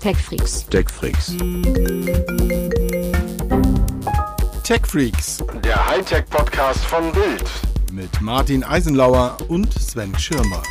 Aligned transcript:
TechFreaks. 0.00 0.66
TechFreaks. 0.68 1.36
TechFreaks 4.64 5.38
Der 5.64 5.86
Hightech-Podcast 5.88 6.84
von 6.84 7.10
Bild. 7.12 7.44
mit 7.92 8.20
Martin 8.20 8.62
Eisenlauer 8.64 9.36
und 9.48 9.72
Sven 9.74 10.16
Schirmer. 10.18 10.62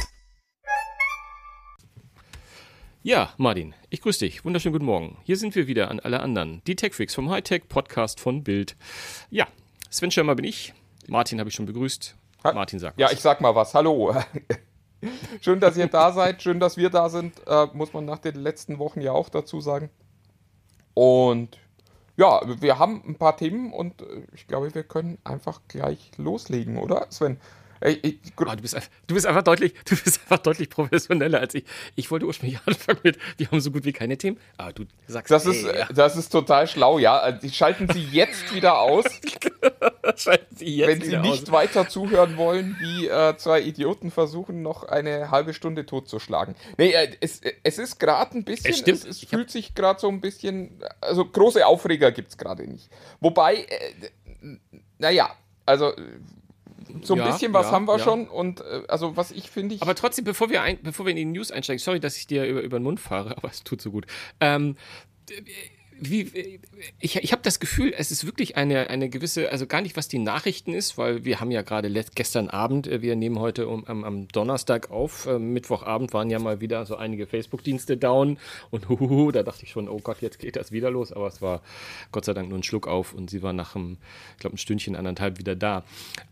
Ja, 3.04 3.34
Martin, 3.38 3.74
ich 3.90 4.02
grüße 4.02 4.20
dich. 4.20 4.44
Wunderschönen 4.46 4.74
guten 4.74 4.86
Morgen. 4.86 5.18
Hier 5.24 5.38
sind 5.38 5.56
wir 5.56 5.68
wieder 5.68 5.90
an 5.92 6.00
alle 6.00 6.20
anderen. 6.22 6.62
Die 6.68 6.76
TechFreaks 6.76 7.14
vom 7.16 7.30
Hightech 7.30 7.68
Podcast 7.68 8.20
von 8.20 8.44
Bild. 8.44 8.76
Ja, 9.30 9.48
Sven 9.90 10.12
Schirmer 10.12 10.36
bin 10.36 10.46
ich. 10.46 10.74
Martin 11.08 11.40
habe 11.40 11.50
ich 11.50 11.56
schon 11.56 11.66
begrüßt. 11.66 12.16
Martin 12.44 12.80
sagt 12.80 13.00
Ja, 13.00 13.08
was. 13.08 13.14
ich 13.14 13.20
sag 13.20 13.42
mal 13.42 13.56
was. 13.56 13.74
Hallo. 13.74 14.16
Schön, 15.42 15.60
dass 15.60 15.78
ihr 15.78 15.88
da 15.88 16.12
seid. 16.12 16.42
Schön, 16.42 16.60
dass 16.60 16.78
wir 16.78 16.90
da 16.90 17.10
sind. 17.10 17.42
Äh, 17.48 17.68
muss 17.74 17.94
man 17.94 18.06
nach 18.06 18.20
den 18.20 18.36
letzten 18.36 18.80
Wochen 18.80 19.02
ja 19.02 19.12
auch 19.12 19.30
dazu 19.30 19.62
sagen. 19.62 19.90
Und 20.94 21.60
ja, 22.16 22.42
wir 22.62 22.80
haben 22.80 23.04
ein 23.08 23.16
paar 23.16 23.38
Themen 23.38 23.72
und 23.72 24.02
äh, 24.02 24.24
ich 24.34 24.48
glaube, 24.48 24.74
wir 24.74 24.84
können 24.84 25.20
einfach 25.24 25.62
gleich 25.68 26.12
loslegen, 26.18 26.78
oder, 26.78 27.06
Sven? 27.12 27.40
Ey, 27.80 28.00
ich, 28.02 28.18
Ah, 28.46 28.56
du, 28.56 28.62
bist, 28.62 28.76
einfach- 28.76 28.90
du 29.08 29.14
bist 29.16 29.26
einfach 29.26 29.44
deutlich, 29.44 29.74
du 29.86 29.96
bist 29.96 30.20
einfach 30.22 30.40
deutlich 30.40 30.70
professioneller 30.70 31.40
als 31.40 31.54
ich. 31.56 31.66
Ich 31.96 32.10
wollte 32.12 32.26
ursprünglich 32.26 32.60
anfangen 32.66 33.00
mit, 33.04 33.18
wir 33.38 33.48
haben 33.52 33.60
so 33.62 33.72
gut 33.72 33.86
wie 33.86 33.94
keine 33.94 34.18
Themen. 34.18 34.40
Aber 34.58 34.74
du 34.74 34.86
sagst, 35.08 35.32
das, 35.32 35.46
ist, 35.46 35.66
ey, 35.66 35.82
äh, 35.82 35.86
das 35.94 36.16
ist 36.16 36.30
total 36.30 36.68
schlau, 36.68 37.00
ja. 37.00 37.18
Also, 37.20 37.48
Schalten 37.50 37.88
Sie 37.92 38.04
jetzt 38.12 38.54
wieder 38.54 38.80
aus, 38.80 39.06
schalten 40.16 40.56
Sie 40.56 40.78
jetzt 40.78 40.88
wenn 40.88 41.02
Sie 41.02 41.18
nicht 41.18 41.44
aus. 41.48 41.52
weiter 41.52 41.88
zuhören 41.90 42.38
wollen, 42.38 42.76
wie 42.80 43.08
äh, 43.08 43.36
zwei 43.38 43.62
Idioten 43.62 44.12
versuchen, 44.12 44.62
noch 44.62 44.84
eine 44.84 45.32
halbe 45.32 45.54
Stunde 45.54 45.86
totzuschlagen. 45.86 46.56
Nee, 46.78 46.92
äh, 46.92 47.12
es, 47.20 47.42
es 47.64 47.78
ist 47.78 48.00
gerade 48.00 48.38
ein 48.38 48.44
bisschen, 48.44 48.72
Es 48.72 48.80
stimmt. 48.80 49.00
es, 49.00 49.06
es 49.06 49.24
Ich 49.24 49.30
fühlt 49.30 49.52
sich 49.52 49.76
gerade 49.76 50.00
so 50.00 50.08
ein 50.10 50.22
bisschen, 50.22 50.82
also 51.02 51.26
große 51.26 51.66
Aufreger 51.66 52.12
gibt 52.12 52.30
es 52.30 52.38
gerade 52.38 52.68
nicht. 52.68 52.90
Wobei, 53.20 53.56
äh, 53.58 54.58
naja, 54.98 55.30
also 55.66 55.94
äh, 55.96 56.02
so 57.04 57.14
ein 57.14 57.20
Ja, 57.20 57.32
bisschen 57.32 57.54
was 57.54 57.68
ja, 57.68 57.72
haben 57.74 57.86
wir 57.86 57.98
ja. 57.98 58.04
schon 58.04 58.28
und 58.28 58.62
äh, 58.62 58.84
also 58.88 59.16
was 59.18 59.32
ich 59.32 59.50
finde 59.50 59.76
ich. 59.76 59.82
Aber 59.82 59.96
trotzdem, 59.96 60.26
bevor 60.26 60.50
wir, 60.50 60.62
ein, 60.62 60.80
bevor 60.82 61.06
wir 61.06 61.12
in 61.12 61.18
die 61.18 61.26
News 61.26 61.52
einsteigen, 61.52 61.80
sorry, 61.80 62.00
dass 62.00 62.18
ich 62.18 62.28
dir 62.28 62.46
über, 62.46 62.62
über 62.62 62.80
den 62.80 62.84
Mund 62.84 63.00
fahre, 63.00 63.32
aber 63.38 63.50
es 63.50 63.64
tut 63.64 63.82
so 63.82 63.92
gut. 63.92 64.06
Ähm, 64.40 64.76
wie, 66.00 66.60
ich 67.00 67.16
ich 67.16 67.32
habe 67.32 67.42
das 67.42 67.60
Gefühl, 67.60 67.94
es 67.98 68.12
ist 68.12 68.26
wirklich 68.26 68.58
eine, 68.58 68.90
eine 68.90 69.10
gewisse, 69.10 69.52
also 69.52 69.68
gar 69.68 69.82
nicht, 69.82 69.96
was 69.96 70.08
die 70.08 70.20
Nachrichten 70.20 70.74
ist, 70.74 70.98
weil 70.98 71.26
wir 71.26 71.40
haben 71.40 71.52
ja 71.52 71.62
gerade 71.62 71.92
gestern 72.16 72.50
Abend, 72.50 72.88
äh, 72.88 73.02
wir 73.02 73.16
nehmen 73.16 73.40
heute 73.40 73.68
um, 73.68 73.86
am, 73.86 74.04
am 74.04 74.28
Donnerstag 74.28 74.92
auf, 74.92 75.26
äh, 75.26 75.40
Mittwochabend 75.40 76.14
waren 76.14 76.30
ja 76.30 76.40
mal 76.40 76.62
wieder 76.62 76.86
so 76.86 76.96
einige 76.96 77.28
Facebook-Dienste 77.28 77.98
down 77.98 78.38
und 78.72 78.90
huhuhu, 78.90 79.32
da 79.32 79.44
dachte 79.44 79.64
ich 79.64 79.72
schon, 79.72 79.90
oh 79.90 80.00
Gott, 80.00 80.22
jetzt 80.22 80.40
geht 80.40 80.56
das 80.56 80.72
wieder 80.72 80.92
los, 80.92 81.12
aber 81.12 81.28
es 81.28 81.42
war 81.42 81.62
Gott 82.12 82.26
sei 82.26 82.34
Dank 82.34 82.50
nur 82.50 82.60
ein 82.60 82.64
Schluck 82.64 82.88
auf 82.88 83.14
und 83.14 83.30
sie 83.30 83.42
war 83.44 83.54
nach 83.54 83.76
einem, 83.76 83.98
ich 84.34 84.40
glaube, 84.40 84.56
ein 84.56 84.60
Stündchen, 84.60 84.96
anderthalb 84.96 85.40
wieder 85.40 85.56
da. 85.56 85.84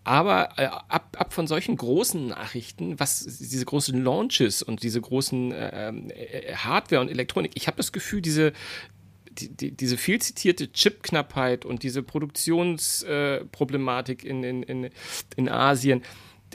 Aber 0.04 0.50
äh, 0.58 0.66
ab, 0.66 1.18
ab 1.18 1.34
von 1.34 1.48
solchen 1.48 1.78
großen 1.78 2.28
Nachrichten, 2.28 3.00
was 3.00 3.26
diese 3.26 3.66
großen 3.66 4.02
Launches 4.04 4.62
und 4.62 4.84
diese 4.84 5.02
großen 5.02 5.52
äh, 5.52 5.90
äh, 5.90 6.56
Hardware 6.56 7.02
und 7.02 7.10
Elektronik, 7.10 7.52
ich 7.56 7.68
habe 7.68 7.78
das 7.78 7.92
Gefühl, 7.92 8.22
diese 8.22 8.54
die, 9.38 9.50
die, 9.50 9.72
diese 9.72 9.98
viel 9.98 10.22
zitierte 10.22 10.72
Chipknappheit 10.72 11.66
und 11.66 11.84
diese 11.84 12.04
Produktionsproblematik 12.04 14.24
in, 14.24 14.44
in, 14.44 14.64
in, 14.64 14.90
in 15.36 15.50
Asien, 15.50 16.04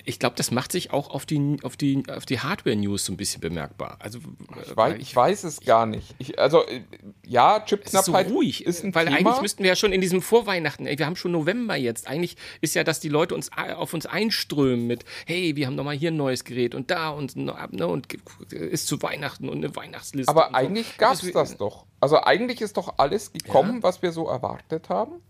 ich 0.04 0.18
glaube, 0.18 0.36
das 0.36 0.50
macht 0.50 0.72
sich 0.72 0.92
auch 0.92 1.10
auf 1.10 1.26
die, 1.26 1.58
auf 1.62 1.76
die, 1.76 2.02
auf 2.08 2.24
die 2.24 2.40
Hardware-News 2.40 3.04
so 3.04 3.12
ein 3.12 3.16
bisschen 3.16 3.40
bemerkbar. 3.40 3.96
Also, 3.98 4.18
ich, 4.62 4.76
weiß, 4.76 4.96
ich 4.98 5.14
weiß 5.16 5.44
es 5.44 5.60
gar 5.60 5.86
nicht. 5.86 6.14
Ich, 6.18 6.38
also 6.38 6.66
äh, 6.66 6.82
ja, 7.26 7.56
es 7.56 7.62
ist 7.62 7.70
so 7.70 7.76
Chipknappheit 7.76 8.30
ruhig, 8.30 8.64
ist 8.64 8.84
ein 8.84 8.94
weil 8.94 9.06
Thema. 9.06 9.18
eigentlich 9.18 9.42
müssten 9.42 9.62
wir 9.62 9.70
ja 9.70 9.76
schon 9.76 9.92
in 9.92 10.00
diesem 10.00 10.22
Vorweihnachten, 10.22 10.86
ey, 10.86 10.98
wir 10.98 11.06
haben 11.06 11.16
schon 11.16 11.32
November 11.32 11.76
jetzt. 11.76 12.06
Eigentlich 12.06 12.36
ist 12.60 12.74
ja, 12.74 12.84
dass 12.84 13.00
die 13.00 13.08
Leute 13.08 13.34
uns 13.34 13.50
auf 13.52 13.92
uns 13.94 14.06
einströmen 14.06 14.86
mit, 14.86 15.04
hey, 15.26 15.56
wir 15.56 15.66
haben 15.66 15.76
doch 15.76 15.84
mal 15.84 15.96
hier 15.96 16.10
ein 16.10 16.16
neues 16.16 16.44
Gerät 16.44 16.74
und 16.74 16.90
da 16.90 17.10
und, 17.10 17.36
ne, 17.36 17.52
und 17.86 18.08
ist 18.50 18.86
zu 18.86 19.02
Weihnachten 19.02 19.48
und 19.48 19.58
eine 19.58 19.74
Weihnachtsliste. 19.74 20.30
Aber 20.30 20.48
und 20.48 20.52
so. 20.52 20.56
eigentlich 20.56 20.98
gab 20.98 21.14
es 21.14 21.32
das 21.32 21.56
doch. 21.56 21.86
Also 22.00 22.22
eigentlich 22.22 22.60
ist 22.60 22.76
doch 22.76 22.94
alles 22.96 23.32
gekommen, 23.32 23.82
was 23.82 24.02
wir 24.02 24.12
so 24.12 24.26
erwartet 24.28 24.88
haben. 24.88 25.20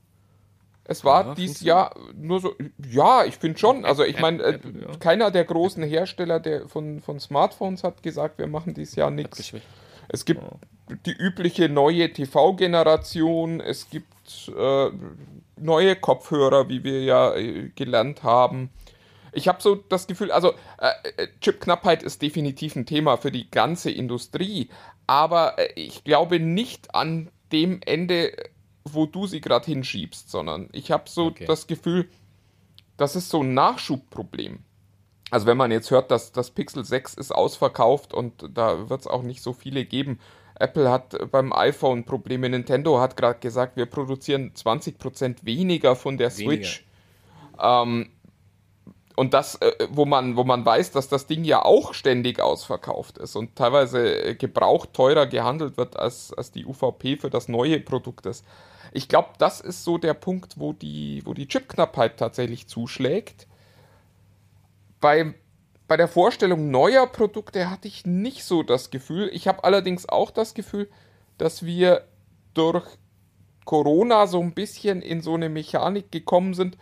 Es 0.90 1.04
war 1.04 1.24
Ja, 1.24 1.34
dieses? 1.36 1.60
Jahr 1.60 1.94
nur 2.16 2.40
so, 2.40 2.56
ja, 2.90 3.24
ich 3.24 3.36
finde 3.36 3.56
schon. 3.60 3.84
Also 3.84 4.02
ich 4.02 4.18
meine, 4.18 4.42
äh, 4.42 4.52
ja. 4.52 4.96
keiner 4.98 5.30
der 5.30 5.44
großen 5.44 5.84
Hersteller 5.84 6.40
der 6.40 6.68
von, 6.68 7.00
von 7.00 7.20
Smartphones 7.20 7.84
hat 7.84 8.02
gesagt, 8.02 8.38
wir 8.38 8.48
machen 8.48 8.74
dieses 8.74 8.96
Jahr 8.96 9.12
nichts. 9.12 9.52
Es 10.08 10.24
gibt 10.24 10.42
die 11.06 11.12
übliche 11.12 11.68
neue 11.68 12.12
TV-Generation, 12.12 13.60
es 13.60 13.88
gibt 13.88 14.50
äh, 14.56 14.90
neue 15.56 15.94
Kopfhörer, 15.94 16.68
wie 16.68 16.82
wir 16.82 17.04
ja 17.04 17.36
äh, 17.36 17.68
gelernt 17.76 18.24
haben. 18.24 18.70
Ich 19.32 19.46
habe 19.46 19.62
so 19.62 19.76
das 19.76 20.08
Gefühl, 20.08 20.32
also 20.32 20.54
äh, 20.78 21.22
äh, 21.22 21.28
Chipknappheit 21.40 22.02
ist 22.02 22.20
definitiv 22.20 22.74
ein 22.74 22.84
Thema 22.84 23.16
für 23.16 23.30
die 23.30 23.48
ganze 23.48 23.92
Industrie, 23.92 24.70
aber 25.06 25.56
äh, 25.56 25.72
ich 25.76 26.02
glaube 26.02 26.40
nicht 26.40 26.96
an 26.96 27.30
dem 27.52 27.80
Ende, 27.86 28.32
wo 28.84 29.06
du 29.06 29.26
sie 29.26 29.40
gerade 29.40 29.66
hinschiebst, 29.66 30.30
sondern 30.30 30.68
ich 30.72 30.90
habe 30.90 31.08
so 31.08 31.26
Okay. 31.26 31.44
das 31.46 31.66
Gefühl, 31.66 32.08
das 32.96 33.16
ist 33.16 33.28
so 33.30 33.42
ein 33.42 33.54
Nachschubproblem. 33.54 34.60
Also 35.30 35.46
wenn 35.46 35.56
man 35.56 35.70
jetzt 35.70 35.90
hört, 35.90 36.10
dass 36.10 36.32
das 36.32 36.50
Pixel 36.50 36.84
6 36.84 37.14
ist 37.14 37.32
ausverkauft 37.32 38.12
und 38.12 38.44
da 38.52 38.90
wird 38.90 39.00
es 39.00 39.06
auch 39.06 39.22
nicht 39.22 39.42
so 39.42 39.52
viele 39.52 39.84
geben. 39.84 40.18
Apple 40.58 40.90
hat 40.90 41.30
beim 41.30 41.52
iPhone 41.52 42.04
Probleme. 42.04 42.48
Nintendo 42.50 43.00
hat 43.00 43.16
gerade 43.16 43.38
gesagt, 43.38 43.76
wir 43.76 43.86
produzieren 43.86 44.52
20% 44.54 45.44
weniger 45.44 45.96
von 45.96 46.18
der 46.18 46.36
Weniger. 46.36 46.50
Switch. 46.50 46.86
Ähm, 47.58 48.10
und 49.16 49.34
das, 49.34 49.56
äh, 49.56 49.72
wo 49.90 50.04
man, 50.04 50.36
wo 50.36 50.44
man 50.44 50.64
weiß, 50.64 50.92
dass 50.92 51.08
das 51.08 51.26
Ding 51.26 51.44
ja 51.44 51.64
auch 51.64 51.94
ständig 51.94 52.40
ausverkauft 52.40 53.18
ist 53.18 53.36
und 53.36 53.54
teilweise 53.56 54.24
äh, 54.24 54.34
gebraucht 54.34 54.92
teurer 54.92 55.26
gehandelt 55.26 55.76
wird, 55.76 55.96
als, 55.96 56.32
als 56.32 56.50
die 56.52 56.64
UVP 56.66 57.16
für 57.16 57.30
das 57.30 57.48
neue 57.48 57.80
Produkt 57.80 58.26
ist. 58.26 58.44
Ich 58.92 59.08
glaube, 59.08 59.30
das 59.38 59.60
ist 59.60 59.84
so 59.84 59.98
der 59.98 60.14
Punkt, 60.14 60.58
wo 60.58 60.72
die, 60.72 61.22
wo 61.24 61.34
die 61.34 61.46
Chipknappheit 61.46 62.16
tatsächlich 62.16 62.66
zuschlägt. 62.66 63.46
Bei, 65.00 65.34
bei 65.86 65.96
der 65.96 66.08
Vorstellung 66.08 66.70
neuer 66.70 67.06
Produkte 67.06 67.70
hatte 67.70 67.88
ich 67.88 68.04
nicht 68.06 68.44
so 68.44 68.62
das 68.62 68.90
Gefühl. 68.90 69.30
Ich 69.32 69.48
habe 69.48 69.64
allerdings 69.64 70.08
auch 70.08 70.30
das 70.30 70.54
Gefühl, 70.54 70.88
dass 71.38 71.64
wir 71.64 72.04
durch 72.54 72.86
Corona 73.64 74.26
so 74.26 74.40
ein 74.40 74.54
bisschen 74.54 75.02
in 75.02 75.20
so 75.20 75.34
eine 75.34 75.48
Mechanik 75.48 76.10
gekommen 76.10 76.54
sind, 76.54 76.76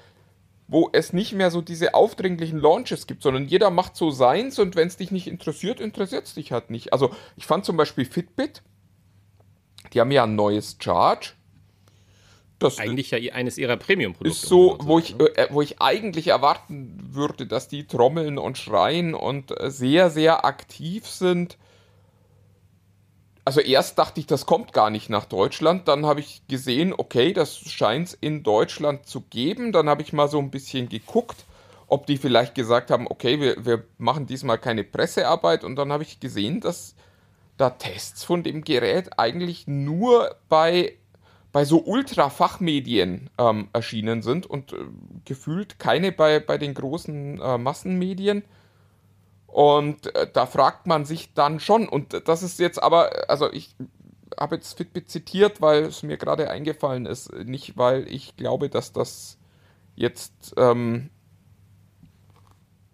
wo 0.68 0.90
es 0.92 1.12
nicht 1.12 1.32
mehr 1.32 1.50
so 1.50 1.62
diese 1.62 1.94
aufdringlichen 1.94 2.58
Launches 2.58 3.06
gibt, 3.06 3.22
sondern 3.22 3.46
jeder 3.46 3.70
macht 3.70 3.96
so 3.96 4.10
seins 4.10 4.58
und 4.58 4.76
wenn 4.76 4.88
es 4.88 4.98
dich 4.98 5.10
nicht 5.10 5.26
interessiert, 5.26 5.80
interessiert 5.80 6.26
es 6.26 6.34
dich 6.34 6.52
halt 6.52 6.70
nicht. 6.70 6.92
Also 6.92 7.10
ich 7.36 7.46
fand 7.46 7.64
zum 7.64 7.76
Beispiel 7.76 8.04
Fitbit, 8.04 8.62
die 9.92 10.00
haben 10.00 10.10
ja 10.10 10.24
ein 10.24 10.34
neues 10.34 10.76
Charge. 10.78 11.32
Das 12.58 12.78
Eigentlich 12.78 13.12
ja 13.12 13.18
eines 13.34 13.56
ihrer 13.56 13.76
Premium-Produkte. 13.76 14.36
ist 14.36 14.48
so, 14.48 14.76
man 14.78 14.88
wo 14.88 14.98
sagen, 14.98 15.18
ne? 15.18 15.28
ich, 15.28 15.38
äh, 15.38 15.46
wo 15.50 15.62
ich 15.62 15.80
eigentlich 15.80 16.28
erwarten 16.28 16.98
würde, 17.12 17.46
dass 17.46 17.68
die 17.68 17.86
trommeln 17.86 18.36
und 18.36 18.58
schreien 18.58 19.14
und 19.14 19.58
äh, 19.60 19.70
sehr, 19.70 20.10
sehr 20.10 20.44
aktiv 20.44 21.06
sind. 21.06 21.56
Also 23.44 23.60
erst 23.60 23.98
dachte 23.98 24.20
ich, 24.20 24.26
das 24.26 24.44
kommt 24.44 24.72
gar 24.72 24.90
nicht 24.90 25.08
nach 25.08 25.24
Deutschland. 25.24 25.88
Dann 25.88 26.04
habe 26.04 26.20
ich 26.20 26.42
gesehen, 26.48 26.92
okay, 26.94 27.32
das 27.32 27.56
scheint 27.56 28.08
es 28.08 28.14
in 28.14 28.42
Deutschland 28.42 29.06
zu 29.06 29.22
geben. 29.22 29.72
Dann 29.72 29.88
habe 29.88 30.02
ich 30.02 30.12
mal 30.12 30.28
so 30.28 30.38
ein 30.38 30.50
bisschen 30.50 30.88
geguckt, 30.88 31.46
ob 31.86 32.06
die 32.06 32.18
vielleicht 32.18 32.54
gesagt 32.54 32.90
haben, 32.90 33.06
okay, 33.08 33.40
wir, 33.40 33.64
wir 33.64 33.84
machen 33.96 34.26
diesmal 34.26 34.58
keine 34.58 34.84
Pressearbeit. 34.84 35.64
Und 35.64 35.76
dann 35.76 35.92
habe 35.92 36.02
ich 36.02 36.20
gesehen, 36.20 36.60
dass 36.60 36.94
da 37.56 37.70
Tests 37.70 38.22
von 38.22 38.42
dem 38.42 38.64
Gerät 38.64 39.18
eigentlich 39.18 39.66
nur 39.66 40.36
bei, 40.50 40.97
bei 41.58 41.64
so 41.64 41.82
Ultra-Fachmedien 41.84 43.30
ähm, 43.36 43.68
erschienen 43.72 44.22
sind 44.22 44.46
und 44.46 44.74
äh, 44.74 44.76
gefühlt 45.24 45.80
keine 45.80 46.12
bei, 46.12 46.38
bei 46.38 46.56
den 46.56 46.72
großen 46.72 47.40
äh, 47.40 47.58
Massenmedien. 47.58 48.44
Und 49.48 50.14
äh, 50.14 50.30
da 50.32 50.46
fragt 50.46 50.86
man 50.86 51.04
sich 51.04 51.34
dann 51.34 51.58
schon, 51.58 51.88
und 51.88 52.28
das 52.28 52.44
ist 52.44 52.60
jetzt 52.60 52.80
aber, 52.80 53.28
also 53.28 53.52
ich 53.52 53.74
habe 54.38 54.54
jetzt 54.54 54.76
Fitbit 54.76 55.10
zitiert, 55.10 55.60
weil 55.60 55.86
es 55.86 56.04
mir 56.04 56.16
gerade 56.16 56.48
eingefallen 56.48 57.06
ist, 57.06 57.32
nicht 57.32 57.76
weil 57.76 58.06
ich 58.06 58.36
glaube, 58.36 58.68
dass 58.68 58.92
das 58.92 59.36
jetzt 59.96 60.54
ähm, 60.56 61.10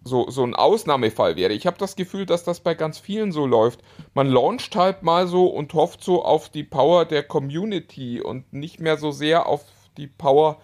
so, 0.04 0.30
so 0.30 0.44
ein 0.44 0.54
Ausnahmefall 0.54 1.34
wäre. 1.36 1.52
Ich 1.52 1.66
habe 1.66 1.76
das 1.78 1.96
Gefühl, 1.96 2.24
dass 2.26 2.44
das 2.44 2.60
bei 2.60 2.74
ganz 2.74 2.98
vielen 2.98 3.32
so 3.32 3.46
läuft. 3.46 3.80
Man 4.12 4.28
launcht 4.28 4.76
halt 4.76 5.02
mal 5.02 5.26
so 5.26 5.46
und 5.46 5.72
hofft 5.74 6.04
so 6.04 6.22
auf 6.24 6.48
die 6.50 6.64
Power 6.64 7.06
der 7.06 7.22
Community 7.22 8.20
und 8.20 8.52
nicht 8.52 8.80
mehr 8.80 8.98
so 8.98 9.10
sehr 9.10 9.46
auf 9.46 9.64
die 9.96 10.06
Power 10.06 10.60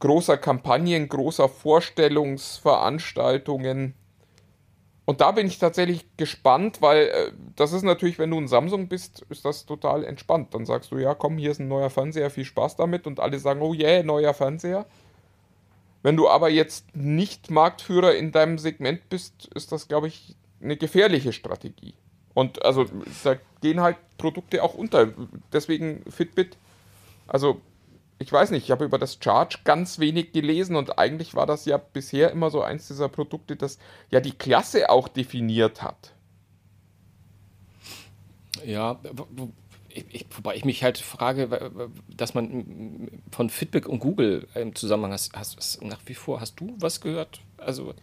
großer 0.00 0.36
Kampagnen, 0.36 1.08
großer 1.08 1.48
Vorstellungsveranstaltungen. 1.48 3.94
und 5.04 5.20
da 5.20 5.30
bin 5.32 5.46
ich 5.46 5.58
tatsächlich 5.58 6.04
gespannt, 6.16 6.82
weil 6.82 7.06
äh, 7.06 7.32
das 7.56 7.72
ist 7.72 7.82
natürlich, 7.84 8.18
wenn 8.18 8.30
du 8.30 8.38
ein 8.38 8.48
Samsung 8.48 8.88
bist, 8.88 9.24
ist 9.30 9.44
das 9.44 9.66
total 9.66 10.04
entspannt. 10.04 10.54
Dann 10.54 10.66
sagst 10.66 10.90
du, 10.92 10.98
ja, 10.98 11.14
komm, 11.14 11.38
hier 11.38 11.50
ist 11.52 11.60
ein 11.60 11.68
neuer 11.68 11.90
Fernseher, 11.90 12.30
viel 12.30 12.44
Spaß 12.44 12.76
damit. 12.76 13.06
Und 13.06 13.20
alle 13.20 13.38
sagen, 13.38 13.62
oh 13.62 13.74
yeah, 13.74 14.02
neuer 14.02 14.34
Fernseher. 14.34 14.86
Wenn 16.02 16.16
du 16.16 16.28
aber 16.28 16.50
jetzt 16.50 16.96
nicht 16.96 17.50
Marktführer 17.50 18.14
in 18.14 18.32
deinem 18.32 18.58
Segment 18.58 19.08
bist, 19.08 19.46
ist 19.54 19.72
das, 19.72 19.88
glaube 19.88 20.08
ich, 20.08 20.36
eine 20.60 20.76
gefährliche 20.76 21.32
Strategie. 21.32 21.94
Und 22.34 22.64
also 22.64 22.86
da 23.24 23.36
gehen 23.60 23.80
halt 23.80 23.96
Produkte 24.18 24.62
auch 24.62 24.74
unter. 24.74 25.12
Deswegen 25.52 26.02
Fitbit, 26.10 26.56
also 27.26 27.60
ich 28.18 28.32
weiß 28.32 28.50
nicht, 28.50 28.64
ich 28.64 28.70
habe 28.70 28.84
über 28.84 28.98
das 28.98 29.18
Charge 29.22 29.58
ganz 29.64 29.98
wenig 29.98 30.32
gelesen 30.32 30.76
und 30.76 30.98
eigentlich 30.98 31.34
war 31.34 31.46
das 31.46 31.64
ja 31.64 31.76
bisher 31.76 32.30
immer 32.30 32.50
so 32.50 32.62
eins 32.62 32.88
dieser 32.88 33.08
Produkte, 33.08 33.56
das 33.56 33.78
ja 34.10 34.20
die 34.20 34.32
Klasse 34.32 34.90
auch 34.90 35.08
definiert 35.08 35.82
hat. 35.82 36.14
Ja, 38.64 39.00
ich, 39.94 40.26
wobei 40.30 40.56
ich 40.56 40.64
mich 40.64 40.82
halt 40.82 40.98
frage, 40.98 41.48
dass 42.08 42.34
man 42.34 43.10
von 43.30 43.50
Fitbit 43.50 43.86
und 43.86 43.98
Google 43.98 44.46
im 44.54 44.74
Zusammenhang 44.74 45.12
hast, 45.12 45.32
hast, 45.34 45.82
nach 45.82 46.00
wie 46.06 46.14
vor, 46.14 46.40
hast 46.40 46.60
du 46.60 46.74
was 46.78 47.00
gehört? 47.00 47.40
Also 47.58 47.94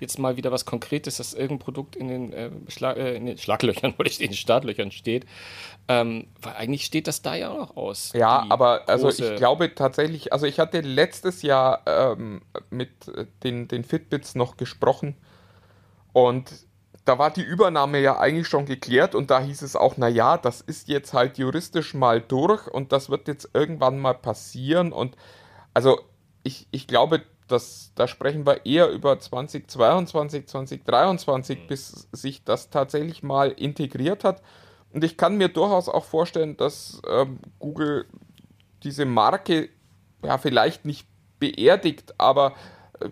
jetzt 0.00 0.18
mal 0.18 0.36
wieder 0.36 0.52
was 0.52 0.64
Konkretes, 0.64 1.18
dass 1.18 1.34
irgendein 1.34 1.58
Produkt 1.58 1.96
in 1.96 2.08
den, 2.08 2.32
äh, 2.32 2.50
Schlag, 2.68 2.96
äh, 2.96 3.14
in 3.14 3.26
den 3.26 3.38
Schlaglöchern 3.38 3.94
oder 3.98 4.10
in 4.10 4.28
den 4.28 4.34
Startlöchern 4.34 4.90
steht. 4.90 5.26
Ähm, 5.88 6.28
weil 6.40 6.54
eigentlich 6.54 6.84
steht 6.84 7.06
das 7.06 7.22
da 7.22 7.34
ja 7.34 7.50
auch 7.50 7.58
noch 7.58 7.76
aus. 7.76 8.12
Ja, 8.14 8.46
aber 8.48 8.88
also 8.88 9.08
ich 9.08 9.36
glaube 9.36 9.74
tatsächlich, 9.74 10.32
also 10.32 10.46
ich 10.46 10.58
hatte 10.58 10.80
letztes 10.80 11.42
Jahr 11.42 11.82
ähm, 11.86 12.42
mit 12.70 12.90
den, 13.42 13.68
den 13.68 13.84
Fitbits 13.84 14.34
noch 14.34 14.56
gesprochen 14.56 15.16
und 16.12 16.50
da 17.04 17.18
war 17.18 17.30
die 17.30 17.42
Übernahme 17.42 18.00
ja 18.00 18.18
eigentlich 18.18 18.48
schon 18.48 18.66
geklärt 18.66 19.14
und 19.14 19.30
da 19.30 19.40
hieß 19.40 19.62
es 19.62 19.74
auch, 19.74 19.96
naja, 19.96 20.38
das 20.38 20.60
ist 20.60 20.88
jetzt 20.88 21.12
halt 21.12 21.38
juristisch 21.38 21.94
mal 21.94 22.20
durch 22.20 22.68
und 22.68 22.92
das 22.92 23.10
wird 23.10 23.28
jetzt 23.28 23.50
irgendwann 23.54 23.98
mal 23.98 24.14
passieren 24.14 24.92
und 24.92 25.16
also 25.74 26.00
ich, 26.44 26.68
ich 26.70 26.86
glaube, 26.86 27.22
dass, 27.48 27.92
da 27.94 28.08
sprechen 28.08 28.46
wir 28.46 28.64
eher 28.66 28.90
über 28.90 29.18
2022, 29.18 30.46
2023, 30.46 31.58
mhm. 31.58 31.66
bis 31.66 32.08
sich 32.12 32.44
das 32.44 32.70
tatsächlich 32.70 33.22
mal 33.22 33.50
integriert 33.50 34.24
hat. 34.24 34.42
Und 34.92 35.04
ich 35.04 35.16
kann 35.16 35.36
mir 35.36 35.48
durchaus 35.48 35.88
auch 35.88 36.04
vorstellen, 36.04 36.56
dass 36.56 37.00
ähm, 37.08 37.38
Google 37.58 38.06
diese 38.82 39.04
Marke 39.04 39.68
ja 40.24 40.38
vielleicht 40.38 40.84
nicht 40.84 41.06
beerdigt, 41.38 42.14
aber 42.18 42.54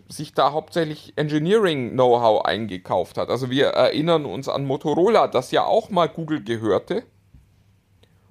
sich 0.09 0.35
da 0.35 0.53
hauptsächlich 0.53 1.13
Engineering-Know-how 1.17 2.45
eingekauft 2.45 3.19
hat. 3.19 3.29
Also 3.29 3.51
wir 3.51 3.67
erinnern 3.69 4.25
uns 4.25 4.49
an 4.49 4.65
Motorola, 4.65 5.29
das 5.29 5.51
ja 5.51 5.65
auch 5.65 5.91
mal 5.91 6.09
Google 6.09 6.43
gehörte 6.43 7.05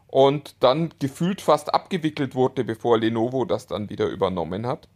und 0.08 0.56
dann 0.60 0.94
gefühlt 1.00 1.42
fast 1.42 1.74
abgewickelt 1.74 2.36
wurde, 2.36 2.64
bevor 2.64 2.98
Lenovo 2.98 3.46
das 3.46 3.68
dann 3.68 3.90
wieder 3.90 4.08
übernommen 4.08 4.66
hat, 4.66 4.88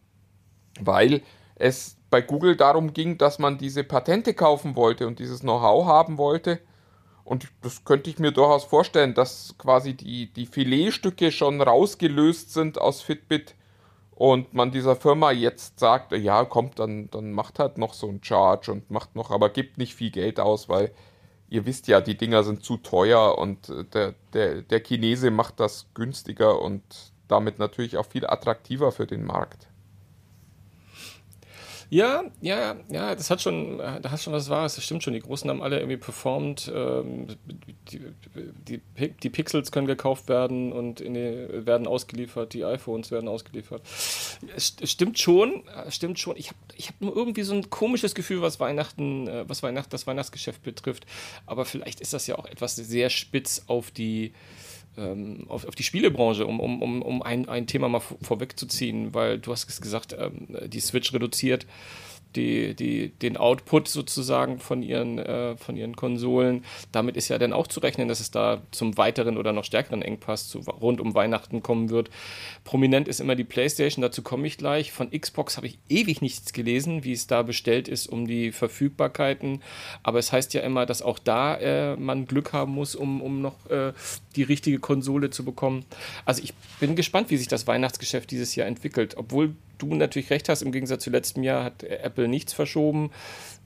weil 0.80 1.21
es 1.56 1.98
bei 2.10 2.21
Google 2.21 2.56
darum 2.56 2.94
ging, 2.94 3.18
dass 3.18 3.39
man 3.39 3.57
diese 3.57 3.83
Patente 3.83 4.33
kaufen 4.33 4.75
wollte 4.75 5.07
und 5.07 5.19
dieses 5.19 5.42
Know-how 5.42 5.86
haben 5.86 6.18
wollte. 6.18 6.60
Und 7.24 7.48
das 7.62 7.86
könnte 7.86 8.10
ich 8.10 8.19
mir 8.19 8.31
durchaus 8.31 8.65
vorstellen, 8.65 9.13
dass 9.13 9.56
quasi 9.57 9.94
die, 9.94 10.31
die 10.33 10.45
Filetstücke 10.45 11.31
schon 11.31 11.62
rausgelöst 11.62 12.54
sind 12.54 12.80
aus 12.80 13.01
Fitbit 13.01 13.56
und 14.15 14.54
man 14.54 14.71
dieser 14.71 14.95
Firma 14.95 15.31
jetzt 15.31 15.80
sagt, 15.80 16.12
ja, 16.12 16.45
kommt, 16.45 16.80
dann, 16.80 17.10
dann 17.10 17.31
macht 17.31 17.60
halt 17.60 17.77
noch 17.77 17.94
so 17.94 18.07
ein 18.07 18.24
Charge 18.24 18.71
und 18.71 18.92
macht 18.92 19.15
noch, 19.15 19.31
aber 19.31 19.50
gibt 19.50 19.77
nicht 19.77 19.95
viel 19.95 20.12
Geld 20.12 20.39
aus, 20.39 20.69
weil 20.69 20.92
ihr 21.50 21.65
wisst 21.65 21.88
ja, 21.88 22.01
die 22.01 22.18
Dinger 22.18 22.44
sind 22.44 22.63
zu 22.63 22.77
teuer 22.77 23.38
und 23.38 23.69
äh, 23.69 23.83
der, 23.86 24.15
der, 24.33 24.62
der 24.62 24.80
Chinese 24.81 25.31
macht 25.31 25.60
das 25.60 25.88
günstiger 25.94 26.62
und 26.62 26.83
damit 27.27 27.60
natürlich 27.60 27.98
auch 27.98 28.06
viel 28.06 28.25
attraktiver 28.25 28.92
für 28.92 29.07
den 29.07 29.24
Markt. 29.24 29.68
Ja, 31.94 32.24
ja, 32.42 32.75
ja, 32.90 33.13
das 33.13 33.30
hat 33.30 33.40
schon, 33.40 33.78
da 33.78 34.10
hat 34.10 34.19
schon 34.19 34.34
was 34.34 34.50
Wahres, 34.50 34.74
das 34.74 34.84
stimmt 34.84 35.04
schon. 35.04 35.13
Die 35.13 35.19
Großen 35.19 35.48
haben 35.48 35.62
alle 35.62 35.78
irgendwie 35.78 35.98
performt, 35.98 36.72
ähm, 36.74 37.28
die, 37.92 38.01
die, 38.68 39.10
die, 39.10 39.30
Pixels 39.30 39.72
können 39.72 39.86
gekauft 39.86 40.28
werden 40.28 40.74
und 40.74 41.01
die, 41.01 41.06
werden 41.13 41.86
ausgeliefert, 41.86 42.54
die 42.54 42.66
iPhones 42.66 43.12
werden 43.12 43.28
ausgeliefert. 43.30 43.84
Stimmt 44.57 45.19
schon, 45.19 45.66
stimmt 45.90 46.18
schon. 46.18 46.36
Ich 46.36 46.48
habe 46.48 46.57
ich 46.75 46.88
hab 46.88 47.00
nur 47.00 47.16
irgendwie 47.16 47.44
so 47.44 47.54
ein 47.54 47.69
komisches 47.69 48.16
Gefühl, 48.16 48.42
was 48.42 48.60
Weihnachten, 48.60 49.28
äh, 49.28 49.48
was 49.48 49.62
Weihnacht, 49.62 49.94
das 49.94 50.07
Weihnachtsgeschäft 50.07 50.63
betrifft. 50.63 51.06
Aber 51.46 51.63
vielleicht 51.63 52.01
ist 52.01 52.12
das 52.12 52.25
ja 52.25 52.39
auch 52.39 52.48
etwas 52.48 52.75
sehr 52.75 53.12
spitz 53.12 53.66
auf 53.68 53.92
die 53.92 54.34
auf, 55.48 55.66
auf, 55.68 55.75
die 55.75 55.84
Spielebranche, 55.84 56.45
um, 56.45 56.60
um, 56.60 57.01
um, 57.01 57.22
ein, 57.22 57.50
ein 57.50 57.68
Thema 57.68 57.90
mal 57.90 58.01
vorwegzuziehen, 58.22 59.13
weil 59.13 59.40
du 59.40 59.51
hast 59.51 59.68
gesagt, 59.81 60.16
ähm, 60.18 60.48
die 60.68 60.80
Switch 60.80 61.13
reduziert 61.13 61.66
die, 62.35 62.75
die, 62.75 63.09
den 63.09 63.38
Output 63.38 63.88
sozusagen 63.88 64.59
von 64.59 64.83
ihren, 64.83 65.19
äh, 65.19 65.56
von 65.57 65.77
ihren 65.77 65.95
Konsolen. 65.95 66.63
Damit 66.91 67.18
ist 67.18 67.30
ja 67.30 67.38
dann 67.38 67.53
auch 67.53 67.68
zu 67.68 67.80
rechnen, 67.80 68.07
dass 68.07 68.19
es 68.19 68.31
da 68.31 68.62
zum 68.71 68.97
weiteren 68.97 69.38
oder 69.38 69.53
noch 69.53 69.63
stärkeren 69.63 70.01
Engpass 70.01 70.47
zu, 70.47 70.59
rund 70.59 71.00
um 71.00 71.15
Weihnachten 71.15 71.63
kommen 71.63 71.89
wird. 71.89 72.09
Prominent 72.63 73.07
ist 73.07 73.19
immer 73.19 73.35
die 73.35 73.44
PlayStation, 73.44 74.01
dazu 74.01 74.21
komme 74.21 74.47
ich 74.47 74.57
gleich. 74.57 74.91
Von 74.91 75.12
Xbox 75.12 75.57
habe 75.57 75.68
ich 75.68 75.80
ewig 75.89 76.21
nichts 76.21 76.53
gelesen, 76.53 77.03
wie 77.03 77.13
es 77.13 77.27
da 77.27 77.44
bestellt 77.44 77.88
ist 77.88 78.07
um 78.07 78.27
die 78.27 78.51
Verfügbarkeiten. 78.51 79.62
Aber 80.03 80.19
es 80.19 80.31
heißt 80.31 80.53
ja 80.53 80.62
immer, 80.62 80.86
dass 80.86 81.01
auch 81.01 81.19
da 81.19 81.56
äh, 81.56 81.95
man 81.95 82.25
Glück 82.25 82.53
haben 82.53 82.74
muss, 82.74 82.95
um, 82.95 83.21
um 83.21 83.41
noch 83.41 83.69
äh, 83.69 83.94
die 84.36 84.44
richtige 84.44 84.79
Konsole 84.79 85.29
zu 85.29 85.45
bekommen. 85.45 85.86
Also 86.25 86.44
ich 86.44 86.53
bin 86.79 86.95
gespannt, 86.95 87.29
wie 87.29 87.38
sich 87.38 87.47
das 87.47 87.68
Weihnachtsgeschäft 87.68 88.31
dieses 88.31 88.56
Jahr 88.56 88.68
entwickelt. 88.68 89.15
Obwohl 89.18 89.56
du 89.89 89.95
natürlich 89.95 90.30
recht 90.30 90.50
hast, 90.50 90.62
im 90.62 90.71
Gegensatz 90.71 91.03
zu 91.03 91.09
letztem 91.09 91.44
Jahr 91.44 91.63
hat 91.63 91.83
Apple 91.83 92.27
nichts 92.27 92.53
verschoben. 92.53 93.12